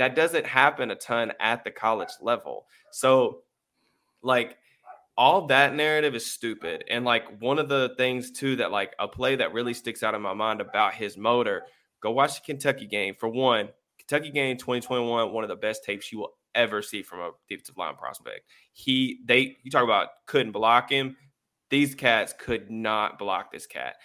That 0.00 0.16
doesn't 0.16 0.46
happen 0.46 0.90
a 0.90 0.94
ton 0.94 1.32
at 1.40 1.62
the 1.62 1.70
college 1.70 2.08
level. 2.22 2.64
So, 2.90 3.42
like, 4.22 4.56
all 5.14 5.46
that 5.48 5.74
narrative 5.74 6.14
is 6.14 6.24
stupid. 6.24 6.84
And, 6.88 7.04
like, 7.04 7.40
one 7.42 7.58
of 7.58 7.68
the 7.68 7.92
things, 7.98 8.30
too, 8.30 8.56
that, 8.56 8.70
like, 8.70 8.94
a 8.98 9.06
play 9.06 9.36
that 9.36 9.52
really 9.52 9.74
sticks 9.74 10.02
out 10.02 10.14
in 10.14 10.22
my 10.22 10.32
mind 10.32 10.62
about 10.62 10.94
his 10.94 11.18
motor 11.18 11.64
go 12.00 12.10
watch 12.12 12.36
the 12.36 12.40
Kentucky 12.46 12.86
game. 12.86 13.14
For 13.14 13.28
one, 13.28 13.68
Kentucky 13.98 14.30
game 14.30 14.56
2021, 14.56 15.34
one 15.34 15.44
of 15.44 15.48
the 15.48 15.56
best 15.56 15.84
tapes 15.84 16.10
you 16.10 16.20
will 16.20 16.32
ever 16.54 16.80
see 16.80 17.02
from 17.02 17.20
a 17.20 17.32
defensive 17.46 17.76
line 17.76 17.94
prospect. 17.96 18.40
He 18.72 19.20
they 19.26 19.58
you 19.62 19.70
talk 19.70 19.84
about 19.84 20.08
couldn't 20.26 20.52
block 20.52 20.88
him. 20.88 21.14
These 21.68 21.94
cats 21.94 22.34
could 22.38 22.70
not 22.70 23.18
block 23.18 23.52
this 23.52 23.66
cat. 23.66 23.96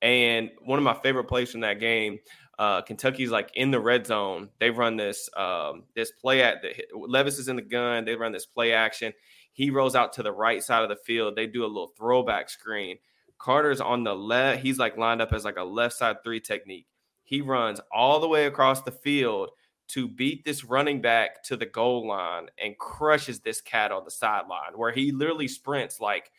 And 0.00 0.50
one 0.62 0.78
of 0.78 0.84
my 0.84 0.94
favorite 0.94 1.24
plays 1.24 1.50
from 1.50 1.62
that 1.62 1.80
game, 1.80 2.20
uh, 2.60 2.82
Kentucky's 2.82 3.30
like 3.30 3.50
in 3.54 3.70
the 3.70 3.80
red 3.80 4.06
zone. 4.06 4.50
They 4.58 4.68
run 4.68 4.96
this 4.96 5.30
um, 5.34 5.84
this 5.96 6.12
play 6.12 6.42
at 6.42 6.60
the 6.60 6.74
Levis 6.94 7.38
is 7.38 7.48
in 7.48 7.56
the 7.56 7.62
gun. 7.62 8.04
They 8.04 8.14
run 8.14 8.32
this 8.32 8.44
play 8.44 8.74
action. 8.74 9.14
He 9.52 9.70
rolls 9.70 9.96
out 9.96 10.12
to 10.12 10.22
the 10.22 10.30
right 10.30 10.62
side 10.62 10.82
of 10.82 10.90
the 10.90 11.02
field. 11.06 11.36
They 11.36 11.46
do 11.46 11.64
a 11.64 11.66
little 11.66 11.92
throwback 11.96 12.50
screen. 12.50 12.98
Carter's 13.38 13.80
on 13.80 14.04
the 14.04 14.14
left. 14.14 14.60
He's 14.60 14.78
like 14.78 14.98
lined 14.98 15.22
up 15.22 15.32
as 15.32 15.42
like 15.42 15.56
a 15.56 15.64
left 15.64 15.94
side 15.94 16.22
three 16.22 16.38
technique. 16.38 16.86
He 17.24 17.40
runs 17.40 17.80
all 17.90 18.20
the 18.20 18.28
way 18.28 18.44
across 18.44 18.82
the 18.82 18.92
field 18.92 19.48
to 19.88 20.06
beat 20.06 20.44
this 20.44 20.62
running 20.62 21.00
back 21.00 21.42
to 21.44 21.56
the 21.56 21.64
goal 21.64 22.06
line 22.06 22.48
and 22.62 22.76
crushes 22.76 23.40
this 23.40 23.62
cat 23.62 23.90
on 23.90 24.04
the 24.04 24.10
sideline 24.10 24.72
where 24.76 24.92
he 24.92 25.12
literally 25.12 25.48
sprints 25.48 25.98
like 25.98 26.30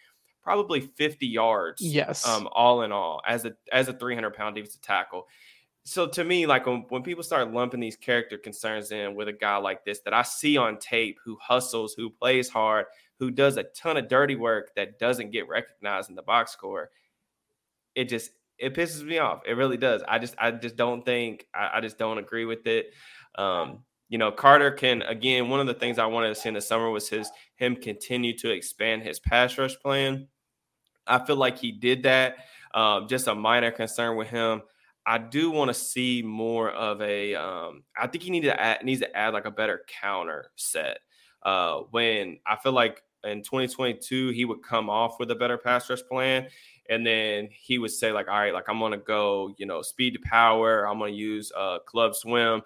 probably 0.43 0.81
50 0.81 1.25
yards. 1.25 1.81
Yes. 1.81 2.27
Um, 2.27 2.47
all 2.51 2.83
in 2.83 2.91
all, 2.91 3.21
as 3.27 3.43
a 3.45 3.53
as 3.71 3.87
a 3.87 3.93
300 3.93 4.35
pound 4.35 4.55
defensive 4.55 4.81
tackle. 4.81 5.25
So 5.83 6.07
to 6.07 6.23
me, 6.23 6.45
like 6.45 6.67
when, 6.67 6.85
when 6.89 7.01
people 7.01 7.23
start 7.23 7.51
lumping 7.51 7.79
these 7.79 7.95
character 7.95 8.37
concerns 8.37 8.91
in 8.91 9.15
with 9.15 9.27
a 9.27 9.33
guy 9.33 9.57
like 9.57 9.83
this 9.83 9.99
that 10.01 10.13
I 10.13 10.21
see 10.21 10.57
on 10.57 10.77
tape 10.77 11.17
who 11.23 11.37
hustles, 11.41 11.95
who 11.95 12.09
plays 12.09 12.49
hard, 12.49 12.85
who 13.19 13.31
does 13.31 13.57
a 13.57 13.63
ton 13.63 13.97
of 13.97 14.07
dirty 14.07 14.35
work 14.35 14.71
that 14.75 14.99
doesn't 14.99 15.31
get 15.31 15.47
recognized 15.47 16.09
in 16.09 16.15
the 16.15 16.21
box 16.21 16.51
score, 16.51 16.91
it 17.95 18.05
just 18.05 18.31
it 18.57 18.75
pisses 18.75 19.03
me 19.03 19.17
off. 19.17 19.41
It 19.45 19.53
really 19.53 19.77
does. 19.77 20.03
I 20.07 20.19
just 20.19 20.35
I 20.37 20.51
just 20.51 20.75
don't 20.75 21.03
think 21.03 21.47
I, 21.53 21.71
I 21.75 21.81
just 21.81 21.97
don't 21.97 22.19
agree 22.19 22.45
with 22.45 22.67
it. 22.67 22.93
Um, 23.35 23.83
you 24.07 24.17
know, 24.17 24.31
Carter 24.31 24.71
can 24.71 25.01
again. 25.01 25.49
One 25.49 25.59
of 25.59 25.67
the 25.67 25.73
things 25.73 25.97
I 25.97 26.05
wanted 26.05 26.29
to 26.29 26.35
see 26.35 26.49
in 26.49 26.55
the 26.55 26.61
summer 26.61 26.89
was 26.89 27.09
his 27.09 27.31
him 27.55 27.75
continue 27.75 28.37
to 28.37 28.51
expand 28.51 29.01
his 29.01 29.19
pass 29.19 29.57
rush 29.57 29.79
plan. 29.79 30.27
I 31.07 31.25
feel 31.25 31.37
like 31.37 31.57
he 31.57 31.71
did 31.71 32.03
that. 32.03 32.35
Um, 32.73 33.07
just 33.07 33.27
a 33.27 33.35
minor 33.35 33.71
concern 33.71 34.15
with 34.15 34.27
him. 34.29 34.61
I 35.05 35.17
do 35.17 35.51
want 35.51 35.69
to 35.69 35.73
see 35.73 36.21
more 36.21 36.69
of 36.69 37.01
a. 37.01 37.35
Um, 37.35 37.83
I 37.97 38.07
think 38.07 38.23
he 38.23 38.29
needs 38.29 38.45
to 38.45 38.59
add 38.59 38.83
needs 38.83 39.01
to 39.01 39.15
add 39.15 39.33
like 39.33 39.45
a 39.45 39.51
better 39.51 39.81
counter 40.01 40.51
set. 40.55 40.99
Uh, 41.43 41.81
when 41.91 42.37
I 42.45 42.55
feel 42.55 42.71
like 42.71 43.01
in 43.23 43.41
2022 43.41 44.29
he 44.29 44.45
would 44.45 44.61
come 44.63 44.89
off 44.89 45.19
with 45.19 45.31
a 45.31 45.35
better 45.35 45.57
pass 45.57 45.89
rush 45.89 46.03
plan, 46.03 46.47
and 46.89 47.05
then 47.05 47.49
he 47.51 47.77
would 47.77 47.91
say 47.91 48.11
like, 48.11 48.27
all 48.27 48.39
right, 48.39 48.53
like 48.53 48.69
I'm 48.69 48.79
gonna 48.79 48.97
go, 48.97 49.53
you 49.57 49.65
know, 49.65 49.81
speed 49.81 50.13
to 50.13 50.19
power. 50.19 50.87
I'm 50.87 50.99
gonna 50.99 51.11
use 51.11 51.51
uh, 51.57 51.79
club 51.79 52.15
swim 52.15 52.61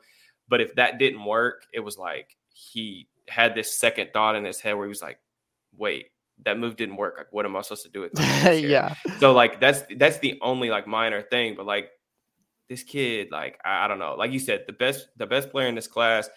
but 0.48 0.62
if 0.62 0.76
that 0.76 1.00
didn't 1.00 1.24
work, 1.24 1.66
it 1.74 1.80
was 1.80 1.98
like 1.98 2.36
he 2.54 3.08
had 3.28 3.56
this 3.56 3.74
second 3.78 4.12
thought 4.14 4.36
in 4.36 4.46
his 4.46 4.60
head 4.60 4.74
where 4.74 4.86
he 4.86 4.90
was 4.90 5.02
like, 5.02 5.20
wait, 5.76 6.08
that 6.44 6.60
move 6.60 6.76
didn't 6.76 6.98
work. 6.98 7.16
Like, 7.18 7.32
what 7.32 7.46
am 7.46 7.56
I 7.56 7.62
supposed 7.62 7.84
to 7.84 7.90
do 7.90 8.02
with 8.02 8.12
it? 8.16 8.64
yeah. 8.70 8.96
So 9.20 9.34
like 9.34 9.60
that's 9.60 9.84
that's 9.98 10.20
the 10.20 10.38
only 10.42 10.70
like 10.70 10.88
minor 10.88 11.22
thing. 11.22 11.56
But 11.56 11.66
like 11.66 11.90
this 12.70 12.84
kid, 12.84 13.30
like 13.32 13.60
I, 13.66 13.86
I 13.86 13.88
don't 13.88 14.00
know. 14.00 14.16
Like 14.16 14.32
you 14.32 14.40
said, 14.40 14.64
the 14.68 14.74
best 14.74 15.08
the 15.18 15.26
best 15.26 15.52
player 15.52 15.68
in 15.68 15.76
this 15.76 15.88
class. 15.88 16.30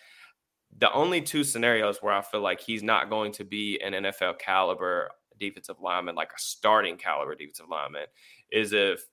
The 0.79 0.93
only 0.93 1.22
two 1.22 1.45
scenarios 1.45 1.99
where 2.03 2.12
I 2.12 2.20
feel 2.20 2.41
like 2.41 2.61
he's 2.61 2.83
not 2.83 3.09
going 3.09 3.33
to 3.33 3.45
be 3.45 3.81
an 3.81 3.95
NFL 3.95 4.39
caliber 4.39 5.11
defensive 5.41 5.81
lineman, 5.81 6.14
like 6.14 6.33
a 6.33 6.39
starting 6.39 6.97
caliber 6.97 7.35
defensive 7.35 7.68
lineman, 7.70 8.07
is 8.53 8.72
if 8.72 9.05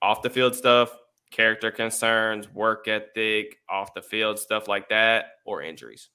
off 0.00 0.22
the 0.22 0.30
field 0.30 0.54
stuff 0.54 0.96
character 1.30 1.70
concerns, 1.70 2.48
work 2.52 2.88
ethic, 2.88 3.58
off 3.68 3.94
the 3.94 4.02
field 4.02 4.38
stuff 4.38 4.68
like 4.68 4.88
that, 4.88 5.26
or 5.44 5.62
injuries. 5.62 6.08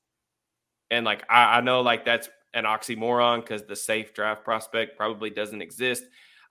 And 0.92 1.06
like 1.06 1.24
I, 1.30 1.58
I 1.58 1.62
know 1.62 1.82
like 1.82 2.06
that's 2.06 2.30
an 2.54 2.66
oxymoron 2.66 3.42
because 3.42 3.64
the 3.64 3.76
safe 3.76 4.14
draft 4.14 4.44
prospect 4.44 4.98
probably 4.98 5.30
doesn't 5.30 5.62
exist. 5.62 6.04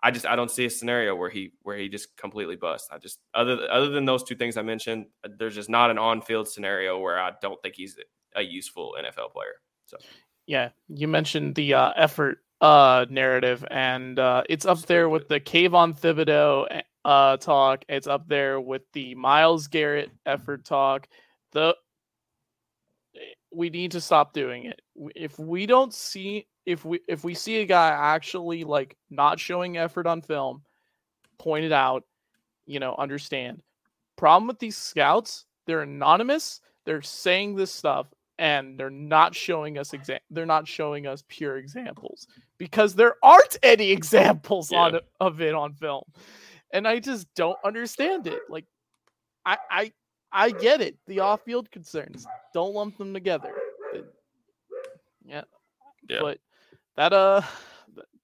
I 0.03 0.11
just 0.11 0.26
I 0.26 0.34
don't 0.34 0.50
see 0.50 0.64
a 0.64 0.70
scenario 0.70 1.14
where 1.14 1.30
he 1.30 1.53
where 1.62 1.76
he 1.76 1.88
just 1.88 2.16
completely 2.16 2.57
busts. 2.57 2.88
I 2.90 2.98
just 2.98 3.20
other 3.34 3.59
other 3.70 3.88
than 3.88 4.05
those 4.05 4.24
two 4.24 4.34
things 4.34 4.57
I 4.57 4.62
mentioned, 4.62 5.07
there's 5.38 5.55
just 5.55 5.70
not 5.70 5.90
an 5.90 5.98
on-field 5.98 6.48
scenario 6.48 6.98
where 6.98 7.20
I 7.20 7.32
don't 7.40 7.61
think 7.62 7.76
he's 7.76 7.96
a 8.34 8.42
useful 8.42 8.96
NFL 8.98 9.32
player. 9.32 9.55
So 9.86 9.98
yeah, 10.46 10.70
you 10.88 11.07
mentioned 11.07 11.55
the 11.55 11.74
uh, 11.74 11.92
effort 11.96 12.38
uh, 12.61 13.07
narrative, 13.11 13.64
and 13.70 14.18
uh, 14.18 14.42
it's 14.48 14.66
up 14.66 14.80
there 14.82 15.09
with 15.09 15.28
the 15.28 15.38
Kayvon 15.38 15.98
Thibodeaux 15.98 16.82
uh, 17.05 17.36
talk. 17.36 17.84
It's 17.88 18.07
up 18.07 18.28
there 18.28 18.61
with 18.61 18.82
the 18.92 19.14
Myles 19.14 19.68
Garrett 19.68 20.11
effort 20.26 20.64
talk. 20.64 21.09
The 21.53 21.76
we 23.55 23.70
need 23.70 23.92
to 23.92 24.00
stop 24.00 24.32
doing 24.32 24.64
it. 24.64 24.80
If 25.14 25.38
we 25.38 25.66
don't 25.66 25.92
see 25.92 26.46
if 26.67 26.85
we 26.85 27.01
if 27.09 27.25
we 27.25 27.35
see 27.35 27.61
a 27.61 27.65
guy 27.65 27.89
actually 27.89 28.65
like 28.65 28.97
not 29.11 29.41
showing 29.41 29.77
effort 29.77 30.07
on 30.07 30.23
film, 30.23 30.63
point 31.39 31.65
it 31.65 31.73
out, 31.73 32.05
you 32.67 32.81
know, 32.81 32.95
understand. 32.97 33.63
problem 34.17 34.47
with 34.47 34.59
these 34.59 34.77
scouts, 34.77 35.47
they're 35.67 35.83
anonymous. 35.83 36.61
They're 36.85 37.03
saying 37.03 37.57
this 37.57 37.71
stuff 37.71 38.07
and 38.39 38.79
they're 38.79 38.91
not 38.91 39.35
showing 39.35 39.79
us 39.79 39.93
exam 39.93 40.19
they're 40.31 40.47
not 40.47 40.67
showing 40.67 41.07
us 41.07 41.23
pure 41.29 41.59
examples 41.59 42.27
because 42.59 42.95
there 42.95 43.15
aren't 43.23 43.57
any 43.63 43.91
examples 43.91 44.73
yeah. 44.73 44.79
on 44.79 45.01
of 45.21 45.41
it 45.41 45.55
on 45.55 45.75
film. 45.75 46.05
And 46.73 46.89
I 46.89 47.01
just 47.01 47.33
don't 47.35 47.59
understand 47.65 48.27
it. 48.27 48.41
Like 48.49 48.65
I 49.45 49.59
I 49.71 49.93
I 50.33 50.51
get 50.51 50.81
it. 50.81 50.97
The 51.07 51.21
off-field 51.21 51.71
concerns. 51.71 52.27
Don't 52.55 52.75
lump 52.75 52.97
them 52.97 53.13
together. 53.13 53.53
Yeah. 55.25 55.43
yeah. 56.09 56.19
But 56.21 56.39
that 56.97 57.12
uh 57.12 57.43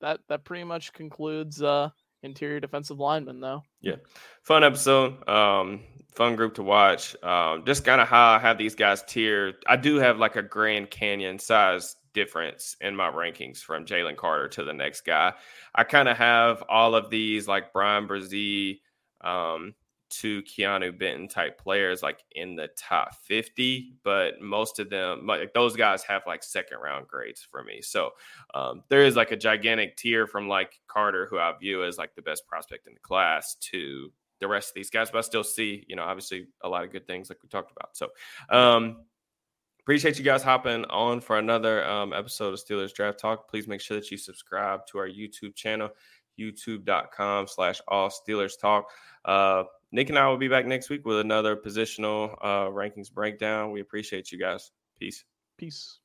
that 0.00 0.20
that 0.28 0.44
pretty 0.44 0.64
much 0.64 0.92
concludes 0.92 1.62
uh 1.62 1.90
interior 2.22 2.60
defensive 2.60 2.98
lineman 2.98 3.40
though. 3.40 3.62
Yeah. 3.80 3.96
Fun 4.42 4.64
episode. 4.64 5.28
Um 5.28 5.80
fun 6.14 6.36
group 6.36 6.54
to 6.54 6.62
watch. 6.62 7.16
Um 7.22 7.64
just 7.64 7.84
kind 7.84 8.00
of 8.00 8.08
how 8.08 8.30
I 8.30 8.38
have 8.38 8.58
these 8.58 8.74
guys 8.74 9.02
tiered. 9.04 9.56
I 9.66 9.76
do 9.76 9.96
have 9.96 10.18
like 10.18 10.36
a 10.36 10.42
Grand 10.42 10.90
Canyon 10.90 11.38
size 11.38 11.96
difference 12.14 12.76
in 12.80 12.96
my 12.96 13.10
rankings 13.10 13.58
from 13.58 13.84
Jalen 13.84 14.16
Carter 14.16 14.48
to 14.48 14.64
the 14.64 14.72
next 14.72 15.02
guy. 15.02 15.34
I 15.74 15.84
kind 15.84 16.08
of 16.08 16.16
have 16.16 16.62
all 16.68 16.94
of 16.94 17.10
these 17.10 17.46
like 17.46 17.72
Bryan 17.72 18.08
Bresee, 18.08 18.80
um, 19.20 19.74
to 20.11 20.42
Keanu 20.42 20.96
Benton 20.98 21.28
type 21.28 21.59
players 21.59 22.02
like 22.02 22.24
in 22.32 22.56
the 22.56 22.68
top 22.76 23.14
50, 23.14 23.94
but 24.02 24.40
most 24.40 24.78
of 24.78 24.90
them, 24.90 25.26
like 25.26 25.52
those 25.54 25.76
guys 25.76 26.02
have 26.04 26.22
like 26.26 26.42
second 26.42 26.78
round 26.78 27.09
grades 27.09 27.46
for 27.48 27.62
me. 27.62 27.80
So 27.82 28.11
um, 28.54 28.82
there 28.88 29.04
is 29.04 29.16
like 29.16 29.32
a 29.32 29.36
gigantic 29.36 29.96
tier 29.96 30.26
from 30.26 30.48
like 30.48 30.80
Carter, 30.88 31.26
who 31.26 31.38
I 31.38 31.52
view 31.59 31.84
as 31.84 31.98
like 31.98 32.14
the 32.14 32.22
best 32.22 32.46
prospect 32.46 32.86
in 32.86 32.94
the 32.94 33.00
class, 33.00 33.56
to 33.56 34.12
the 34.40 34.48
rest 34.48 34.70
of 34.70 34.74
these 34.74 34.90
guys. 34.90 35.11
But 35.11 35.18
I 35.18 35.22
still 35.22 35.44
see, 35.44 35.84
you 35.88 35.96
know, 35.96 36.04
obviously 36.04 36.46
a 36.62 36.68
lot 36.68 36.84
of 36.84 36.92
good 36.92 37.06
things 37.06 37.28
like 37.28 37.42
we 37.42 37.48
talked 37.48 37.72
about. 37.72 37.96
So 37.96 38.09
um, 38.50 39.04
appreciate 39.80 40.18
you 40.18 40.24
guys 40.24 40.42
hopping 40.42 40.84
on 40.86 41.20
for 41.20 41.38
another 41.38 41.82
um, 41.88 42.12
episode 42.12 42.52
of 42.52 42.61
Steelers 42.61 42.92
Draft 42.92 43.18
Talk. 43.18 43.48
Please 43.48 43.66
make 43.66 43.80
sure 43.80 43.96
that 43.96 44.11
you 44.11 44.18
subscribe 44.18 44.86
to 44.88 44.98
our 44.98 45.09
YouTube 45.09 45.54
channel, 45.54 45.90
youtube.com 46.39 47.47
slash 47.47 47.80
all 47.89 48.11
Steelers 48.11 48.59
Talk. 48.61 48.91
Uh, 49.24 49.64
Nick 49.93 50.11
and 50.11 50.18
I 50.18 50.28
will 50.28 50.36
be 50.36 50.49
back 50.49 50.66
next 50.66 50.91
week 50.91 51.07
with 51.07 51.20
another 51.20 51.57
positional 51.57 52.36
uh, 52.43 52.66
rankings 52.66 53.12
breakdown. 53.12 53.70
We 53.70 53.80
appreciate 53.80 54.30
you 54.30 54.39
guys. 54.39 54.70
Peace. 54.99 55.24
Peace. 55.57 56.01